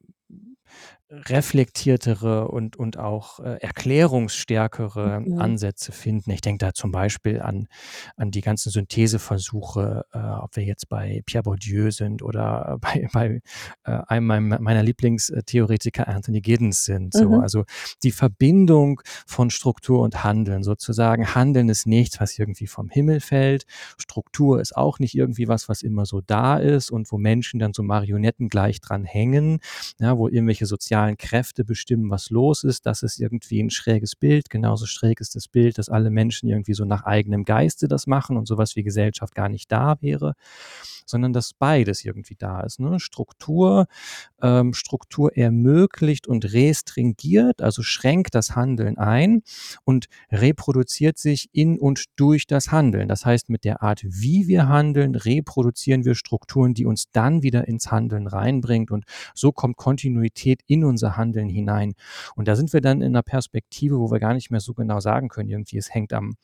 reflektiertere 1.11 2.49
und, 2.49 2.77
und 2.77 2.99
auch 2.99 3.39
äh, 3.41 3.59
erklärungsstärkere 3.61 5.21
mhm. 5.21 5.39
Ansätze 5.39 5.93
finden. 5.93 6.31
Ich 6.31 6.41
denke 6.41 6.65
da 6.65 6.73
zum 6.73 6.91
Beispiel 6.93 7.41
an, 7.41 7.69
an 8.17 8.31
die 8.31 8.41
ganzen 8.41 8.71
Syntheseversuche, 8.71 10.07
äh, 10.13 10.19
ob 10.19 10.57
wir 10.57 10.65
jetzt 10.65 10.89
bei 10.89 11.23
Pierre 11.27 11.45
Bourdieu 11.45 11.91
sind 11.91 12.23
oder 12.23 12.79
bei, 12.81 13.09
bei 13.13 13.41
äh, 13.85 14.01
einem 14.09 14.57
meiner 14.61 14.83
Lieblingstheoretiker 14.83 16.09
Anthony 16.09 16.41
Giddens 16.41 16.85
sind. 16.85 17.13
So. 17.13 17.29
Mhm. 17.29 17.41
Also 17.41 17.65
die 18.03 18.13
Verbindung 18.13 19.01
von 19.27 19.51
Struktur 19.51 20.01
und 20.01 20.25
Handeln 20.25 20.63
sozusagen. 20.63 21.35
Handeln 21.35 21.69
ist 21.69 21.87
nichts, 21.87 22.21
was 22.21 22.39
irgendwie 22.39 22.67
vom 22.67 22.89
Himmel 22.89 23.21
fällt. 23.21 23.67
Struktur 23.99 24.61
ist 24.61 24.77
auch 24.77 24.99
nicht 24.99 25.15
irgendwie 25.15 25.49
was, 25.49 25.69
was 25.69 25.83
immer 25.83 26.07
so 26.07 26.21
da 26.23 26.57
ist 26.57 26.91
und 26.91 27.13
wo 27.13 27.19
Menschen 27.19 27.61
dann 27.61 27.75
so 27.75 27.83
Marionetten 27.83 28.49
gleich 28.49 28.81
dran 28.81 29.05
hängen, 29.05 29.61
ja, 29.99 30.17
wo 30.17 30.29
irgendwelche 30.29 30.54
sozialen 30.61 30.85
sozialen 30.85 31.17
Kräfte 31.17 31.65
bestimmen, 31.65 32.11
was 32.11 32.31
los 32.31 32.65
ist. 32.65 32.87
Das 32.87 33.03
ist 33.03 33.19
irgendwie 33.19 33.63
ein 33.63 33.71
schräges 33.71 34.17
Bild. 34.17 34.51
Genauso 34.51 34.87
schräg 34.87 35.21
ist 35.21 35.35
das 35.35 35.49
Bild, 35.49 35.79
dass 35.79 35.89
alle 35.89 36.11
Menschen 36.11 36.49
irgendwie 36.49 36.75
so 36.75 36.85
nach 36.85 37.05
eigenem 37.05 37.45
Geiste 37.45 37.89
das 37.89 38.07
machen 38.07 38.37
und 38.37 38.47
sowas 38.47 38.77
wie 38.77 38.83
Gesellschaft 38.83 39.35
gar 39.35 39.49
nicht 39.49 39.73
da 39.73 39.97
wäre 40.01 40.35
sondern 41.07 41.33
dass 41.33 41.53
beides 41.53 42.05
irgendwie 42.05 42.37
da 42.37 42.61
ist. 42.61 42.81
Ne? 42.81 43.01
Struktur, 43.01 43.87
ähm, 44.43 44.75
Struktur 44.75 45.37
ermöglicht 45.37 46.27
und 46.27 46.53
restringiert, 46.53 47.63
also 47.63 47.83
schränkt 47.83 48.35
das 48.35 48.55
Handeln 48.57 48.99
ein 48.99 49.43
und 49.85 50.07
reproduziert 50.31 51.19
sich 51.19 51.49
in 51.53 51.79
und 51.79 52.05
durch 52.17 52.47
das 52.47 52.73
Handeln. 52.73 53.09
Das 53.09 53.27
heißt, 53.27 53.51
mit 53.51 53.65
der 53.65 53.83
Art, 53.83 54.03
wie 54.05 54.49
wir 54.49 54.69
handeln, 54.69 55.15
reproduzieren 55.15 56.05
wir 56.05 56.15
Strukturen, 56.15 56.75
die 56.75 56.87
uns 56.87 57.11
dann 57.13 57.43
wieder 57.43 57.69
ins 57.69 57.91
Handeln 57.91 58.27
reinbringt 58.27 58.91
und 58.91 59.05
so 59.35 59.53
kommt 59.53 59.77
Kontinuität 59.77 60.44
in 60.67 60.85
unser 60.85 61.17
Handeln 61.17 61.49
hinein. 61.49 61.95
Und 62.35 62.49
da 62.49 62.57
sind 62.57 62.73
wir 62.73 62.81
dann 62.81 63.03
in 63.03 63.15
einer 63.15 63.23
Perspektive, 63.23 63.99
wo 63.99 64.11
wir 64.11 64.21
gar 64.21 64.35
nicht 64.35 64.51
mehr 64.51 64.61
so 64.61 64.75
genau 64.75 65.01
sagen 65.01 65.29
können, 65.29 65.49
irgendwie 65.49 65.79
es 65.79 65.93
hängt 65.93 66.13
am 66.13 66.37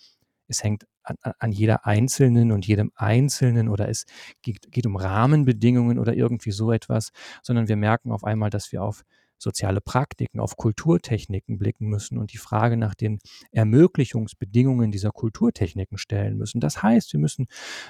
es 0.51 0.65
hängt 0.65 0.85
an, 1.05 1.17
an, 1.39 1.53
jeder 1.53 1.87
Einzelnen 1.87 2.53
und 2.53 2.67
jedem 2.67 2.91
Einzelnen 2.97 3.69
oder 3.69 3.89
es 3.89 4.05
geht, 4.43 4.73
geht 4.73 4.87
um 4.87 4.97
Rahmenbedingungen 4.97 5.99
oder 5.99 6.15
irgendwie 6.15 6.51
so 6.51 6.73
etwas, 6.73 7.11
sondern 7.43 7.69
wir 7.69 7.77
merken 7.77 8.11
auf 8.11 8.25
einmal, 8.25 8.51
dass 8.51 8.73
wir 8.73 8.83
auf 8.83 9.05
soziale 9.43 9.81
Praktiken, 9.81 10.41
auf 10.41 10.57
Kulturtechniken 10.57 11.59
blicken 11.59 11.89
müssen 11.89 12.19
und 12.19 12.33
die 12.33 12.39
Frage 12.39 12.77
nach 12.77 12.95
den 12.95 13.19
Ermöglichungsbedingungen 13.53 14.93
dieser 14.93 15.11
Kulturtechniken 15.11 15.99
stellen 15.99 16.37
müssen. 16.37 16.61
Das 16.61 16.83
heißt, 16.83 17.13
wir 17.13 17.21
müssen 17.21 17.47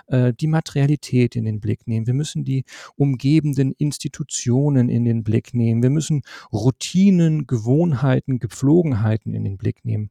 äh, 0.07 0.33
die 0.33 0.47
Materialität 0.47 1.37
in 1.37 1.45
den 1.45 1.61
Blick 1.61 1.87
nehmen, 1.87 2.07
wir 2.07 2.15
müssen 2.15 2.45
die 2.45 2.65
umgebenden 2.97 3.73
Institutionen 3.73 4.89
in 4.89 5.05
den 5.05 5.25
Blick 5.25 5.55
nehmen, 5.55 5.83
wir 5.83 5.91
müssen 5.91 6.23
Routinen, 6.53 7.47
Gewohnheiten, 7.47 8.39
Gepflogenheiten 8.39 9.35
in 9.35 9.45
den 9.45 9.59
Blick 9.59 9.85
nehmen 9.85 10.11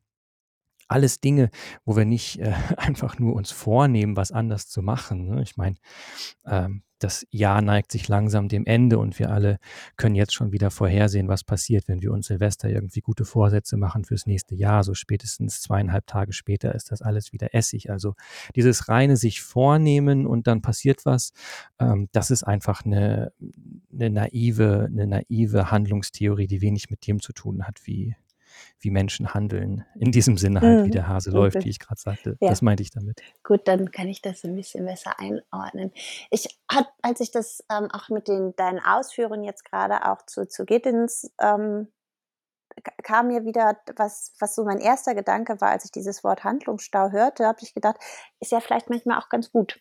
alles 0.90 1.22
Dinge, 1.22 1.52
wo 1.86 1.96
wir 1.96 2.06
nicht 2.06 2.40
äh, 2.40 2.52
einfach 2.78 3.20
nur 3.20 3.36
uns 3.36 3.52
vornehmen, 3.52 4.18
was 4.18 4.32
anders 4.32 4.68
zu 4.68 4.82
machen. 4.82 5.28
Ne? 5.30 5.44
Ich 5.44 5.56
meine, 5.56 5.76
ähm, 6.46 6.82
das 7.00 7.26
Jahr 7.32 7.62
neigt 7.62 7.92
sich 7.92 8.08
langsam 8.08 8.48
dem 8.50 8.66
Ende 8.66 9.00
und 9.00 9.18
wir 9.20 9.32
alle 9.32 9.60
können 9.98 10.16
jetzt 10.16 10.34
schon 10.34 10.52
wieder 10.52 10.70
vorhersehen, 10.70 11.28
was 11.28 11.44
passiert, 11.44 11.88
wenn 11.88 12.02
wir 12.02 12.12
uns 12.12 12.28
Silvester 12.28 12.70
irgendwie 12.70 13.02
gute 13.02 13.26
Vorsätze 13.26 13.78
machen 13.78 14.04
fürs 14.04 14.26
nächste 14.26 14.56
Jahr. 14.56 14.84
So 14.84 14.94
spätestens 14.94 15.62
zweieinhalb 15.62 16.06
Tage 16.08 16.34
später 16.34 16.76
ist 16.76 16.92
das 16.92 17.02
alles 17.02 17.34
wieder 17.34 17.54
Essig. 17.54 17.90
Also 17.90 18.16
dieses 18.56 18.90
reine 18.90 19.18
sich 19.18 19.42
vornehmen 19.42 20.28
und 20.28 20.48
dann 20.48 20.62
passiert 20.62 21.06
was, 21.06 21.32
ähm, 21.80 22.10
das 22.12 22.32
ist 22.32 22.44
einfach 22.44 22.86
eine, 22.86 23.32
eine 23.94 24.10
naive, 24.10 24.88
eine 24.92 25.08
naive 25.08 25.72
Handlungstheorie, 25.72 26.48
die 26.48 26.62
wenig 26.62 26.90
mit 26.90 27.08
dem 27.08 27.22
zu 27.22 27.34
tun 27.34 27.66
hat, 27.66 27.80
wie, 27.86 28.16
wie 28.80 28.92
Menschen 28.92 29.34
handeln. 29.34 29.86
In 29.96 30.12
diesem 30.12 30.38
Sinne 30.38 30.62
halt, 30.62 30.80
mhm. 30.80 30.86
wie 30.86 30.92
der 30.92 31.08
Hase 31.08 31.30
okay. 31.30 31.38
läuft, 31.38 31.66
wie 31.66 31.70
ich 31.70 31.80
gerade 31.80 32.00
sagte. 32.00 32.38
Ja. 32.40 32.50
Das 32.50 32.62
meinte 32.62 32.84
ich 32.84 32.92
damit. 32.92 33.22
Gut, 33.44 33.68
dann 33.68 33.92
kann 33.92 34.08
ich 34.08 34.22
das 34.22 34.44
ein 34.44 34.56
bisschen 34.56 34.86
besser 34.86 35.20
einordnen. 35.20 35.92
Ich 36.32 36.60
hat, 36.72 36.88
als 37.02 37.20
ich 37.20 37.32
das 37.32 37.64
ähm, 37.72 37.90
auch 37.92 38.10
mit 38.10 38.28
den 38.28 38.56
deinen 38.56 38.80
Ausführungen 38.80 39.44
jetzt 39.44 39.66
gerade 39.66 40.06
auch 40.10 40.26
zu, 40.26 40.48
zu 40.48 40.66
Gittins 40.66 41.32
ähm, 41.42 41.88
kam 43.04 43.28
mir 43.28 43.46
wieder 43.46 43.78
was, 43.96 44.34
was 44.40 44.56
so 44.56 44.64
mein 44.64 44.80
erster 44.80 45.16
Gedanke 45.16 45.60
war, 45.62 45.70
als 45.70 45.86
ich 45.86 45.92
dieses 45.92 46.24
Wort 46.24 46.44
Handlungsstau 46.44 47.12
hörte, 47.12 47.46
habe 47.46 47.60
ich 47.62 47.74
gedacht, 47.74 47.98
ist 48.40 48.52
ja 48.52 48.60
vielleicht 48.60 48.90
manchmal 48.90 49.20
auch 49.20 49.30
ganz 49.30 49.52
gut. 49.52 49.80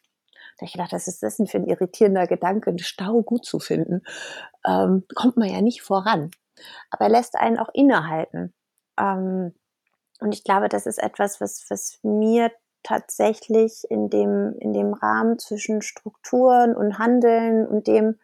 Da 0.57 0.63
habe 0.63 0.67
ich 0.67 0.73
gedacht, 0.73 0.93
was 0.93 1.09
ist 1.09 1.23
das 1.23 1.37
denn 1.37 1.47
für 1.47 1.59
ein 1.59 1.69
irritierender 1.69 2.27
Gedanke, 2.27 2.71
einen 2.71 2.79
Stau 2.79 3.23
gut 3.23 3.45
zu 3.45 3.59
finden? 3.61 4.03
Ähm, 4.67 5.05
kommt 5.15 5.37
man 5.37 5.49
ja 5.49 5.61
nicht 5.61 5.83
voran. 5.83 6.31
Aber 6.91 7.05
er 7.05 7.11
lässt 7.11 7.37
einen 7.37 7.59
auch 7.59 7.69
innehalten. 7.73 8.53
Ähm, 8.99 9.55
und 10.21 10.35
ich 10.35 10.45
glaube, 10.45 10.69
das 10.69 10.87
ist 10.87 10.99
etwas, 10.99 11.41
was, 11.41 11.65
was 11.69 11.99
mir 12.03 12.51
tatsächlich 12.83 13.85
in 13.91 14.09
dem, 14.11 14.55
in 14.59 14.73
dem 14.73 14.95
Rahmen 14.95 15.39
zwischen 15.39 15.83
Strukturen 15.83 16.75
und 16.75 16.99
Handeln 16.99 17.67
und 17.67 17.87
dem 17.87 18.19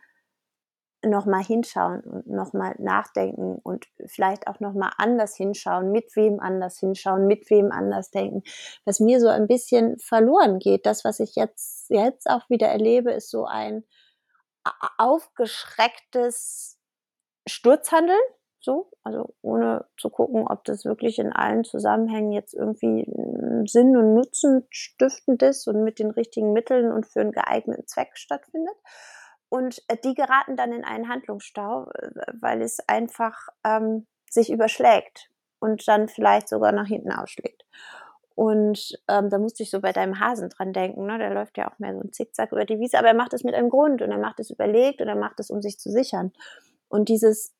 nochmal 1.07 1.45
hinschauen 1.45 2.01
und 2.01 2.27
nochmal 2.27 2.75
nachdenken 2.79 3.57
und 3.63 3.87
vielleicht 4.07 4.47
auch 4.47 4.61
nochmal 4.61 4.93
anders 4.97 5.37
hinschauen, 5.37 5.93
mit 5.93 6.17
wem 6.17 6.41
anders 6.41 6.79
hinschauen, 6.79 7.27
mit 7.27 7.51
wem 7.51 7.71
anders 7.73 8.11
denken. 8.11 8.43
Was 8.85 9.01
mir 9.01 9.21
so 9.21 9.29
ein 9.29 9.47
bisschen 9.47 9.99
verloren 9.99 10.59
geht, 10.59 10.87
das, 10.87 11.05
was 11.05 11.21
ich 11.21 11.37
jetzt, 11.37 11.91
jetzt 11.91 12.29
auch 12.29 12.49
wieder 12.49 12.69
erlebe, 12.69 13.13
ist 13.13 13.31
so 13.31 13.45
ein 13.45 13.85
aufgeschrecktes 14.97 16.79
Sturzhandeln 17.47 18.19
so, 18.65 18.91
also 19.03 19.35
ohne 19.43 19.87
zu 19.99 20.11
gucken, 20.11 20.47
ob 20.49 20.65
das 20.65 20.85
wirklich 20.85 21.19
in 21.19 21.33
allen 21.33 21.65
Zusammenhängen 21.65 22.33
jetzt 22.33 22.55
irgendwie 22.55 23.05
Sinn 23.67 23.97
und 23.97 24.15
Nutzen 24.15 24.67
stiftend 24.71 25.43
ist 25.43 25.69
und 25.69 25.85
mit 25.85 25.99
den 25.99 26.11
richtigen 26.11 26.53
Mitteln 26.53 26.91
und 26.91 27.07
für 27.07 27.21
einen 27.21 27.33
geeigneten 27.33 27.87
Zweck 27.87 28.17
stattfindet. 28.17 28.75
Und 29.49 29.83
äh, 29.89 29.97
die 30.03 30.15
geraten 30.15 30.57
dann 30.57 30.73
in 30.73 30.85
einen 30.85 31.09
Handlungsstau, 31.09 31.91
weil 32.41 32.63
es 32.63 32.79
einfach 32.89 33.49
ähm, 33.65 34.07
sich 34.29 34.51
überschlägt 34.51 35.31
und 35.61 35.87
dann 35.87 36.09
vielleicht 36.09 36.49
sogar 36.49 36.73
nach 36.73 36.89
hinten 36.89 37.13
ausschlägt. 37.13 37.65
Und 38.35 38.99
ähm, 39.09 39.31
da 39.31 39.39
musste 39.39 39.63
ich 39.63 39.71
so 39.71 39.81
bei 39.81 39.93
deinem 39.93 40.19
Hasen 40.19 40.49
dran 40.49 40.73
denken. 40.73 41.07
Ne? 41.07 41.19
Der 41.19 41.33
läuft 41.33 41.57
ja 41.57 41.71
auch 41.71 41.79
mehr 41.79 41.95
so 41.95 42.01
ein 42.01 42.13
Zickzack 42.13 42.51
über 42.51 42.65
die 42.65 42.81
Wiese, 42.81 42.99
aber 42.99 43.09
er 43.09 43.15
macht 43.15 43.33
es 43.33 43.45
mit 43.45 43.55
einem 43.55 43.71
Grund 43.71 44.03
und 44.03 44.11
er 44.11 44.19
macht 44.19 44.41
es 44.41 44.51
überlegt 44.51 45.01
und 45.01 45.09
er 45.09 45.15
macht 45.15 45.39
es, 45.39 45.51
um 45.51 45.63
sich 45.63 45.79
zu 45.79 45.91
sichern. 45.91 46.33
Und 46.89 47.09
dieses 47.09 47.55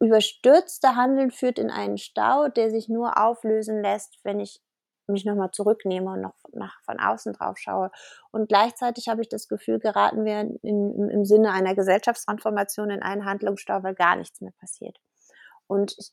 überstürzte 0.00 0.96
Handeln 0.96 1.30
führt 1.30 1.58
in 1.58 1.70
einen 1.70 1.98
Stau, 1.98 2.48
der 2.48 2.70
sich 2.70 2.88
nur 2.88 3.18
auflösen 3.18 3.82
lässt, 3.82 4.18
wenn 4.24 4.40
ich 4.40 4.60
mich 5.08 5.24
nochmal 5.24 5.50
zurücknehme 5.52 6.10
und 6.10 6.20
noch 6.20 6.34
nach, 6.52 6.80
von 6.84 6.98
außen 6.98 7.32
drauf 7.32 7.58
schaue. 7.58 7.90
Und 8.32 8.48
gleichzeitig 8.48 9.08
habe 9.08 9.22
ich 9.22 9.28
das 9.28 9.48
Gefühl, 9.48 9.78
geraten 9.78 10.24
wir 10.24 10.40
in, 10.40 11.10
im 11.10 11.24
Sinne 11.24 11.52
einer 11.52 11.74
Gesellschaftstransformation 11.74 12.90
in 12.90 13.02
einen 13.02 13.24
Handlungsstau, 13.24 13.82
weil 13.82 13.94
gar 13.94 14.16
nichts 14.16 14.40
mehr 14.40 14.52
passiert. 14.58 14.98
Und 15.68 15.94
ich, 15.98 16.12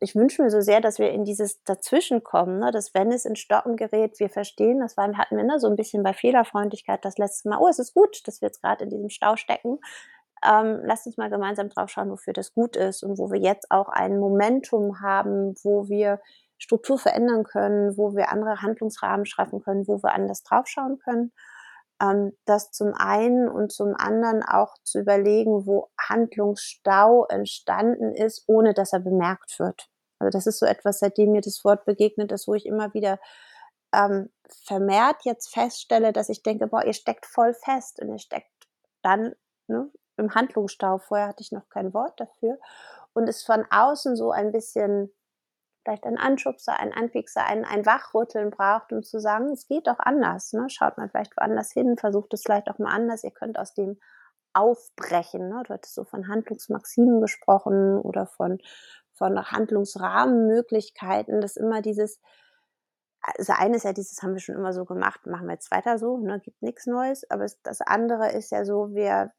ich 0.00 0.14
wünsche 0.14 0.42
mir 0.42 0.50
so 0.50 0.60
sehr, 0.60 0.80
dass 0.80 0.98
wir 0.98 1.10
in 1.10 1.24
dieses 1.24 1.62
Dazwischenkommen, 1.64 2.58
ne, 2.58 2.70
dass 2.70 2.94
wenn 2.94 3.10
es 3.10 3.24
in 3.24 3.36
Stocken 3.36 3.76
gerät, 3.76 4.20
wir 4.20 4.30
verstehen, 4.30 4.80
das 4.80 4.96
war, 4.96 5.12
hatten 5.16 5.36
wir 5.36 5.44
ne, 5.44 5.58
so 5.58 5.68
ein 5.68 5.76
bisschen 5.76 6.02
bei 6.02 6.12
Fehlerfreundlichkeit 6.12 7.04
das 7.04 7.18
letzte 7.18 7.48
Mal, 7.48 7.58
oh, 7.60 7.68
es 7.68 7.78
ist 7.78 7.94
gut, 7.94 8.20
dass 8.26 8.40
wir 8.40 8.48
jetzt 8.48 8.62
gerade 8.62 8.84
in 8.84 8.90
diesem 8.90 9.10
Stau 9.10 9.36
stecken, 9.36 9.78
ähm, 10.44 10.80
lasst 10.84 11.06
uns 11.06 11.16
mal 11.16 11.30
gemeinsam 11.30 11.68
drauf 11.68 11.90
schauen, 11.90 12.10
wofür 12.10 12.32
das 12.32 12.54
gut 12.54 12.76
ist 12.76 13.02
und 13.02 13.18
wo 13.18 13.30
wir 13.30 13.40
jetzt 13.40 13.70
auch 13.70 13.88
ein 13.88 14.18
Momentum 14.18 15.00
haben, 15.00 15.54
wo 15.62 15.88
wir 15.88 16.20
Struktur 16.58 16.98
verändern 16.98 17.44
können, 17.44 17.96
wo 17.96 18.14
wir 18.14 18.30
andere 18.30 18.62
Handlungsrahmen 18.62 19.26
schaffen 19.26 19.62
können, 19.62 19.86
wo 19.86 20.02
wir 20.02 20.12
anders 20.12 20.42
draufschauen 20.42 20.98
können. 20.98 21.32
Ähm, 22.02 22.32
das 22.44 22.70
zum 22.70 22.94
einen 22.94 23.48
und 23.48 23.72
zum 23.72 23.94
anderen 23.96 24.42
auch 24.42 24.76
zu 24.82 25.00
überlegen, 25.00 25.66
wo 25.66 25.90
Handlungsstau 25.98 27.26
entstanden 27.26 28.14
ist, 28.14 28.44
ohne 28.46 28.74
dass 28.74 28.92
er 28.92 29.00
bemerkt 29.00 29.58
wird. 29.58 29.88
Also 30.18 30.30
das 30.30 30.46
ist 30.46 30.58
so 30.58 30.66
etwas, 30.66 30.98
seitdem 30.98 31.32
mir 31.32 31.40
das 31.40 31.64
Wort 31.64 31.84
begegnet 31.84 32.32
ist, 32.32 32.46
wo 32.46 32.54
ich 32.54 32.66
immer 32.66 32.92
wieder 32.94 33.18
ähm, 33.94 34.30
vermehrt 34.64 35.24
jetzt 35.24 35.52
feststelle, 35.52 36.12
dass 36.12 36.28
ich 36.28 36.42
denke, 36.42 36.66
boah, 36.66 36.84
ihr 36.84 36.92
steckt 36.92 37.26
voll 37.26 37.54
fest 37.54 38.00
und 38.00 38.10
ihr 38.10 38.18
steckt 38.18 38.50
dann 39.02 39.34
ne, 39.66 39.90
im 40.20 40.34
Handlungsstau. 40.34 40.98
Vorher 40.98 41.28
hatte 41.28 41.42
ich 41.42 41.52
noch 41.52 41.68
kein 41.68 41.92
Wort 41.92 42.20
dafür 42.20 42.58
und 43.12 43.28
es 43.28 43.42
von 43.42 43.64
außen 43.70 44.16
so 44.16 44.30
ein 44.30 44.52
bisschen 44.52 45.12
vielleicht 45.82 46.04
ein 46.04 46.18
Anschubser, 46.18 46.78
ein 46.78 46.92
Anpiekser, 46.92 47.44
ein, 47.46 47.64
ein 47.64 47.86
Wachrütteln 47.86 48.50
braucht, 48.50 48.92
um 48.92 49.02
zu 49.02 49.18
sagen, 49.18 49.50
es 49.52 49.66
geht 49.66 49.86
doch 49.86 49.98
anders. 49.98 50.52
Ne? 50.52 50.68
Schaut 50.68 50.98
mal 50.98 51.08
vielleicht 51.08 51.36
woanders 51.36 51.72
hin, 51.72 51.96
versucht 51.98 52.34
es 52.34 52.42
vielleicht 52.42 52.68
auch 52.68 52.78
mal 52.78 52.94
anders. 52.94 53.24
Ihr 53.24 53.30
könnt 53.30 53.58
aus 53.58 53.74
dem 53.74 53.98
aufbrechen. 54.52 55.48
Ne? 55.48 55.62
Du 55.66 55.74
hattest 55.74 55.94
so 55.94 56.04
von 56.04 56.28
Handlungsmaximen 56.28 57.20
gesprochen 57.20 57.98
oder 57.98 58.26
von, 58.26 58.58
von 59.12 59.42
Handlungsrahmenmöglichkeiten. 59.50 61.40
Das 61.40 61.56
ist 61.56 61.62
immer 61.62 61.80
dieses, 61.80 62.20
also 63.22 63.52
eine 63.52 63.76
ist 63.76 63.84
ja 63.84 63.92
dieses, 63.92 64.22
haben 64.22 64.32
wir 64.32 64.40
schon 64.40 64.54
immer 64.54 64.72
so 64.72 64.84
gemacht, 64.84 65.26
machen 65.26 65.46
wir 65.46 65.54
jetzt 65.54 65.70
weiter 65.70 65.98
so, 65.98 66.16
ne? 66.18 66.40
gibt 66.40 66.62
nichts 66.62 66.86
Neues. 66.86 67.28
Aber 67.30 67.46
das 67.62 67.80
andere 67.82 68.32
ist 68.32 68.50
ja 68.50 68.64
so, 68.64 68.94
wir 68.94 69.32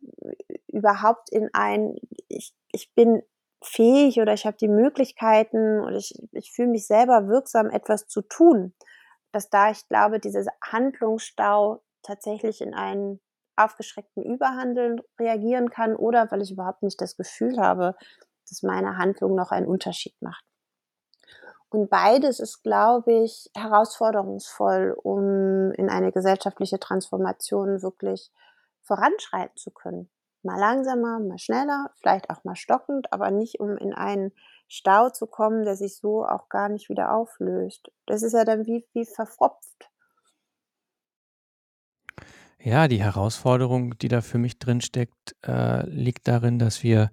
überhaupt 0.68 1.30
in 1.32 1.50
ein, 1.54 1.96
ich, 2.28 2.54
ich 2.72 2.94
bin 2.94 3.24
fähig 3.64 4.20
oder 4.20 4.34
ich 4.34 4.46
habe 4.46 4.58
die 4.58 4.68
Möglichkeiten 4.68 5.82
oder 5.82 5.96
ich, 5.96 6.14
ich 6.32 6.52
fühle 6.52 6.70
mich 6.70 6.88
selber 6.88 7.28
wirksam, 7.28 7.70
etwas 7.70 8.08
zu 8.08 8.22
tun. 8.22 8.74
Dass 9.32 9.50
da 9.50 9.72
ich 9.72 9.88
glaube, 9.88 10.20
dieses 10.20 10.48
Handlungsstau 10.64 11.82
tatsächlich 12.04 12.62
in 12.62 12.74
einen 12.74 13.20
aufgeschreckten 13.56 14.24
Überhandeln 14.24 15.02
reagieren 15.20 15.70
kann 15.70 15.96
oder 15.96 16.30
weil 16.32 16.42
ich 16.42 16.52
überhaupt 16.52 16.84
nicht 16.84 17.00
das 17.02 17.18
Gefühl 17.18 17.60
habe, 17.60 17.96
dass 18.50 18.64
meine 18.64 18.98
Handlung 18.98 19.36
noch 19.36 19.52
einen 19.52 19.68
Unterschied 19.68 20.16
macht. 20.22 20.44
Und 21.72 21.90
beides 21.90 22.40
ist, 22.40 22.64
glaube 22.64 23.12
ich, 23.24 23.50
herausforderungsvoll, 23.56 24.96
um 25.02 25.72
in 25.72 25.90
eine 25.90 26.12
gesellschaftliche 26.12 26.80
Transformation 26.80 27.82
wirklich 27.82 28.32
voranschreiten 28.84 29.58
zu 29.58 29.72
können 29.72 30.10
mal 30.44 30.60
langsamer, 30.60 31.20
mal 31.20 31.38
schneller, 31.38 31.92
vielleicht 32.00 32.30
auch 32.30 32.44
mal 32.44 32.56
stockend, 32.56 33.12
aber 33.14 33.32
nicht 33.32 33.60
um 33.60 33.78
in 33.78 33.94
einen 33.94 34.32
Stau 34.68 35.10
zu 35.10 35.28
kommen, 35.28 35.66
der 35.66 35.76
sich 35.76 35.98
so 35.98 36.26
auch 36.26 36.50
gar 36.50 36.70
nicht 36.70 36.90
wieder 36.90 37.14
auflöst. 37.14 37.92
Das 38.06 38.24
ist 38.24 38.34
ja 38.34 38.46
dann 38.46 38.66
wie, 38.66 38.86
wie 38.94 39.06
verfropft. 39.06 39.90
Ja, 42.60 42.88
die 42.88 43.02
Herausforderung, 43.02 43.98
die 43.98 44.08
da 44.08 44.22
für 44.22 44.38
mich 44.38 44.60
drinsteckt, 44.60 45.36
äh, 45.46 45.86
liegt 45.90 46.28
darin, 46.28 46.60
dass 46.60 46.84
wir 46.84 47.12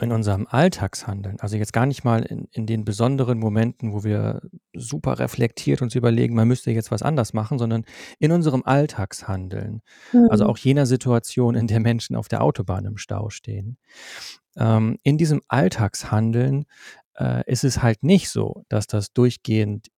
in 0.00 0.12
unserem 0.12 0.46
Alltagshandeln, 0.48 1.40
also 1.40 1.56
jetzt 1.56 1.72
gar 1.72 1.86
nicht 1.86 2.04
mal 2.04 2.22
in, 2.22 2.48
in 2.52 2.66
den 2.66 2.84
besonderen 2.84 3.38
Momenten, 3.38 3.92
wo 3.92 4.04
wir 4.04 4.42
super 4.74 5.18
reflektiert 5.18 5.80
uns 5.80 5.94
überlegen, 5.94 6.34
man 6.34 6.48
müsste 6.48 6.70
jetzt 6.70 6.90
was 6.90 7.02
anders 7.02 7.32
machen, 7.32 7.58
sondern 7.58 7.84
in 8.18 8.30
unserem 8.30 8.62
Alltagshandeln, 8.64 9.80
mhm. 10.12 10.26
also 10.30 10.46
auch 10.46 10.58
jener 10.58 10.84
Situation, 10.84 11.54
in 11.54 11.66
der 11.66 11.80
Menschen 11.80 12.14
auf 12.14 12.28
der 12.28 12.42
Autobahn 12.42 12.84
im 12.84 12.98
Stau 12.98 13.30
stehen. 13.30 13.78
Ähm, 14.56 14.98
in 15.02 15.16
diesem 15.16 15.40
Alltagshandeln 15.48 16.66
äh, 17.18 17.50
ist 17.50 17.64
es 17.64 17.82
halt 17.82 18.02
nicht 18.02 18.28
so, 18.28 18.64
dass 18.68 18.86
das 18.86 19.12
durchgehend 19.14 19.88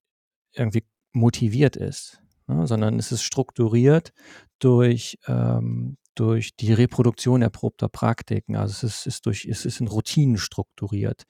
irgendwie 0.52 0.84
motiviert 1.12 1.76
ist, 1.76 2.22
ne, 2.46 2.66
sondern 2.66 2.98
es 2.98 3.10
ist 3.10 3.22
strukturiert 3.22 4.12
durch, 4.60 5.18
ähm, 5.26 5.96
durch 6.18 6.56
die 6.56 6.72
Reproduktion 6.72 7.42
erprobter 7.42 7.88
Praktiken. 7.88 8.56
Also 8.56 8.72
es 8.72 8.82
ist, 8.82 9.06
ist 9.06 9.26
durch, 9.26 9.44
es 9.44 9.64
ist 9.64 9.80
in 9.80 9.88
Routinen 9.88 10.38
strukturiert. 10.38 11.24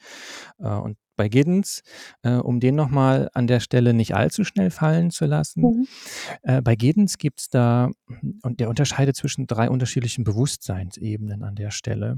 Äh, 0.58 0.68
und 0.68 0.96
bei 1.18 1.28
Giddens, 1.28 1.82
äh, 2.22 2.34
um 2.34 2.60
den 2.60 2.76
nochmal 2.76 3.28
an 3.34 3.46
der 3.46 3.60
Stelle 3.60 3.92
nicht 3.92 4.14
allzu 4.14 4.44
schnell 4.44 4.70
fallen 4.70 5.10
zu 5.10 5.26
lassen, 5.26 5.62
mhm. 5.62 5.88
äh, 6.42 6.62
bei 6.62 6.76
Giddens 6.76 7.18
gibt 7.18 7.40
es 7.40 7.48
da, 7.50 7.90
und 8.42 8.60
der 8.60 8.70
unterscheidet 8.70 9.16
zwischen 9.16 9.46
drei 9.46 9.68
unterschiedlichen 9.68 10.24
Bewusstseinsebenen 10.24 11.42
an 11.42 11.56
der 11.56 11.72
Stelle, 11.72 12.16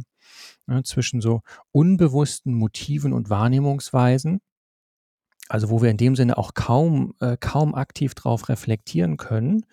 ne, 0.67 0.83
zwischen 0.85 1.21
so 1.21 1.41
unbewussten 1.73 2.55
Motiven 2.55 3.13
und 3.13 3.31
Wahrnehmungsweisen, 3.31 4.41
also 5.51 5.69
wo 5.69 5.83
wir 5.83 5.91
in 5.91 5.97
dem 5.97 6.15
Sinne 6.15 6.39
auch 6.39 6.55
kaum, 6.55 7.15
äh, 7.21 7.37
kaum 7.39 7.75
aktiv 7.75 8.15
drauf 8.15 8.49
reflektieren 8.49 9.17
können, 9.17 9.67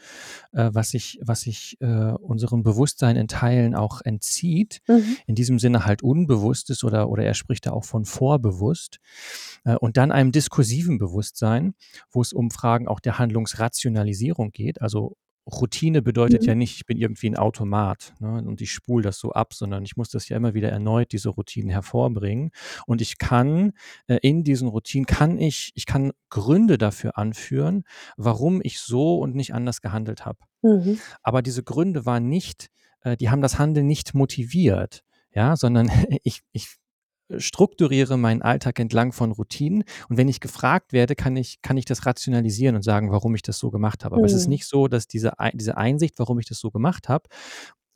äh, 0.52 0.70
was 0.74 0.90
sich, 0.90 1.20
was 1.22 1.42
sich 1.42 1.78
äh, 1.82 1.86
unserem 1.86 2.64
Bewusstsein 2.64 3.16
in 3.16 3.28
Teilen 3.28 3.76
auch 3.76 4.02
entzieht, 4.02 4.82
mhm. 4.88 5.18
in 5.28 5.36
diesem 5.36 5.60
Sinne 5.60 5.86
halt 5.86 6.02
unbewusst 6.02 6.72
ist 6.72 6.84
oder, 6.84 7.10
oder 7.10 7.24
er 7.24 7.36
spricht 7.36 7.68
da 7.68 7.72
auch 7.72 7.86
von 7.86 8.06
vorbewusst. 8.06 9.00
Äh, 9.66 9.76
und 9.76 9.98
dann 9.98 10.12
einem 10.12 10.32
diskursiven 10.32 10.98
Bewusstsein, 10.98 11.76
wo 12.10 12.22
es 12.22 12.34
um 12.34 12.50
Fragen 12.50 12.88
auch 12.88 13.00
der 13.00 13.20
Handlungsrationalisierung 13.20 14.52
geht, 14.52 14.82
also 14.82 15.16
Routine 15.48 16.02
bedeutet 16.02 16.42
mhm. 16.42 16.48
ja 16.48 16.56
nicht, 16.56 16.76
ich 16.76 16.86
bin 16.86 16.98
irgendwie 16.98 17.30
ein 17.30 17.38
Automat 17.38 18.14
ne, 18.20 18.44
und 18.46 18.62
ich 18.62 18.72
spule 18.72 19.04
das 19.04 19.18
so 19.18 19.32
ab, 19.32 19.54
sondern 19.54 19.84
ich 19.86 19.96
muss 19.96 20.10
das 20.10 20.28
ja 20.30 20.38
immer 20.38 20.54
wieder 20.54 20.70
erneut, 20.70 21.14
diese 21.14 21.30
Routinen 21.30 21.70
hervorbringen. 21.70 22.52
Und 22.86 23.02
ich 23.02 23.18
kann 23.18 23.74
äh, 24.08 24.18
in 24.22 24.44
diesen 24.44 24.68
Routinen, 24.68 25.06
kann 25.06 25.38
ich, 25.38 25.72
ich 25.76 25.86
kann 25.86 26.12
Gründe 26.30 26.78
dafür 26.78 27.18
anführen, 27.18 27.84
warum 28.18 28.60
ich 28.64 28.80
so 28.80 29.20
und 29.20 29.36
nicht 29.36 29.54
anders 29.54 29.82
gehandelt 29.82 30.26
habe. 30.26 30.40
Mhm. 30.62 31.00
Aber 31.24 31.42
diese 31.42 31.64
Gründe 31.64 32.06
waren 32.06 32.28
nicht, 32.28 32.68
äh, 33.02 33.16
die 33.16 33.30
haben 33.30 33.42
das 33.42 33.58
Handeln 33.58 33.88
nicht 33.88 34.14
motiviert, 34.14 35.04
ja, 35.34 35.56
sondern 35.56 35.90
ich, 36.24 36.42
ich 36.52 36.76
strukturiere 37.38 38.18
meinen 38.18 38.42
Alltag 38.42 38.80
entlang 38.80 39.12
von 39.12 39.32
Routinen 39.32 39.84
und 40.10 40.18
wenn 40.18 40.28
ich 40.28 40.40
gefragt 40.40 40.94
werde, 40.94 41.16
kann 41.16 41.36
ich, 41.36 41.62
kann 41.62 41.78
ich 41.78 41.86
das 41.86 42.06
rationalisieren 42.06 42.76
und 42.76 42.84
sagen, 42.84 43.12
warum 43.12 43.36
ich 43.36 43.42
das 43.42 43.60
so 43.60 43.70
gemacht 43.70 44.06
habe. 44.06 44.16
Aber 44.16 44.24
mhm. 44.24 44.28
es 44.28 44.34
ist 44.34 44.46
mhm. 44.46 44.52
nicht 44.52 44.66
so, 44.66 44.88
dass 44.88 45.08
diese, 45.08 45.34
diese 45.54 45.78
Einsicht, 45.78 46.20
warum 46.20 46.40
ich 46.40 46.46
das 46.46 46.60
so 46.60 46.72
gemacht 46.72 47.10
habe, 47.10 47.28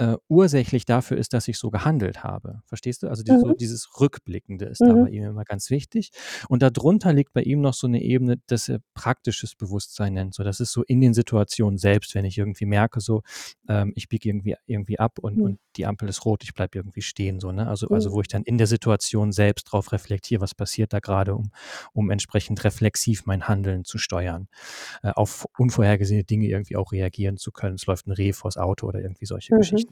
äh, 0.01 0.17
ursächlich 0.29 0.85
dafür 0.85 1.17
ist, 1.17 1.31
dass 1.33 1.47
ich 1.47 1.59
so 1.59 1.69
gehandelt 1.69 2.23
habe. 2.23 2.63
Verstehst 2.65 3.03
du? 3.03 3.07
Also 3.07 3.21
die, 3.21 3.33
mhm. 3.33 3.39
so 3.39 3.53
dieses 3.53 3.99
Rückblickende 3.99 4.65
ist 4.65 4.81
mhm. 4.81 4.87
da 4.87 4.93
bei 4.95 5.09
ihm 5.09 5.23
immer 5.25 5.43
ganz 5.43 5.69
wichtig. 5.69 6.09
Und 6.49 6.63
darunter 6.63 7.13
liegt 7.13 7.33
bei 7.33 7.43
ihm 7.43 7.61
noch 7.61 7.75
so 7.75 7.85
eine 7.85 8.01
Ebene, 8.01 8.37
dass 8.47 8.67
er 8.67 8.79
praktisches 8.95 9.53
Bewusstsein 9.53 10.13
nennt. 10.13 10.33
So, 10.33 10.43
das 10.43 10.59
ist 10.59 10.71
so 10.71 10.81
in 10.81 11.01
den 11.01 11.13
Situationen 11.13 11.77
selbst, 11.77 12.15
wenn 12.15 12.25
ich 12.25 12.39
irgendwie 12.39 12.65
merke, 12.65 12.99
so, 12.99 13.21
ähm, 13.69 13.93
ich 13.95 14.09
biege 14.09 14.27
irgendwie, 14.27 14.55
irgendwie 14.65 14.97
ab 14.97 15.19
und, 15.19 15.37
mhm. 15.37 15.43
und 15.43 15.59
die 15.75 15.85
Ampel 15.85 16.09
ist 16.09 16.25
rot, 16.25 16.43
ich 16.43 16.55
bleibe 16.55 16.79
irgendwie 16.79 17.03
stehen. 17.03 17.39
So, 17.39 17.51
ne? 17.51 17.67
also, 17.67 17.87
also 17.89 18.09
mhm. 18.09 18.13
wo 18.13 18.21
ich 18.21 18.27
dann 18.27 18.41
in 18.41 18.57
der 18.57 18.67
Situation 18.67 19.31
selbst 19.31 19.65
drauf 19.65 19.91
reflektiere, 19.91 20.41
was 20.41 20.55
passiert 20.55 20.93
da 20.93 20.99
gerade, 20.99 21.35
um, 21.35 21.51
um 21.93 22.09
entsprechend 22.09 22.63
reflexiv 22.63 23.27
mein 23.27 23.47
Handeln 23.47 23.85
zu 23.85 23.99
steuern, 23.99 24.47
äh, 25.03 25.11
auf 25.11 25.45
unvorhergesehene 25.59 26.23
Dinge 26.23 26.47
irgendwie 26.47 26.75
auch 26.75 26.91
reagieren 26.91 27.37
zu 27.37 27.51
können. 27.51 27.75
Es 27.75 27.85
läuft 27.85 28.07
ein 28.07 28.13
Reh 28.13 28.33
vors 28.33 28.57
Auto 28.57 28.87
oder 28.87 28.99
irgendwie 28.99 29.27
solche 29.27 29.53
mhm. 29.53 29.59
Geschichten. 29.59 29.90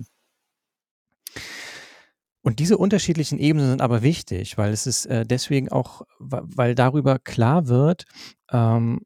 Und 2.42 2.60
diese 2.60 2.78
unterschiedlichen 2.78 3.38
Ebenen 3.38 3.70
sind 3.70 3.82
aber 3.82 4.02
wichtig, 4.02 4.58
weil 4.58 4.72
es 4.72 4.88
ist 4.88 5.06
äh, 5.06 5.26
deswegen 5.26 5.70
auch, 5.70 6.04
weil 6.20 6.74
darüber 6.74 7.20
klar 7.20 7.68
wird, 7.68 8.06
ähm, 8.52 9.02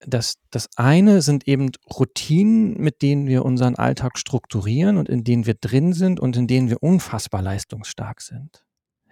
dass 0.00 0.36
das 0.50 0.68
eine 0.76 1.22
sind 1.22 1.48
eben 1.48 1.70
Routinen, 1.98 2.78
mit 2.78 3.02
denen 3.02 3.26
wir 3.26 3.44
unseren 3.44 3.76
Alltag 3.76 4.18
strukturieren 4.18 4.98
und 4.98 5.08
in 5.08 5.24
denen 5.24 5.46
wir 5.46 5.54
drin 5.54 5.94
sind 5.94 6.20
und 6.20 6.36
in 6.36 6.46
denen 6.46 6.68
wir 6.68 6.82
unfassbar 6.82 7.42
leistungsstark 7.42 8.20
sind. 8.20 8.65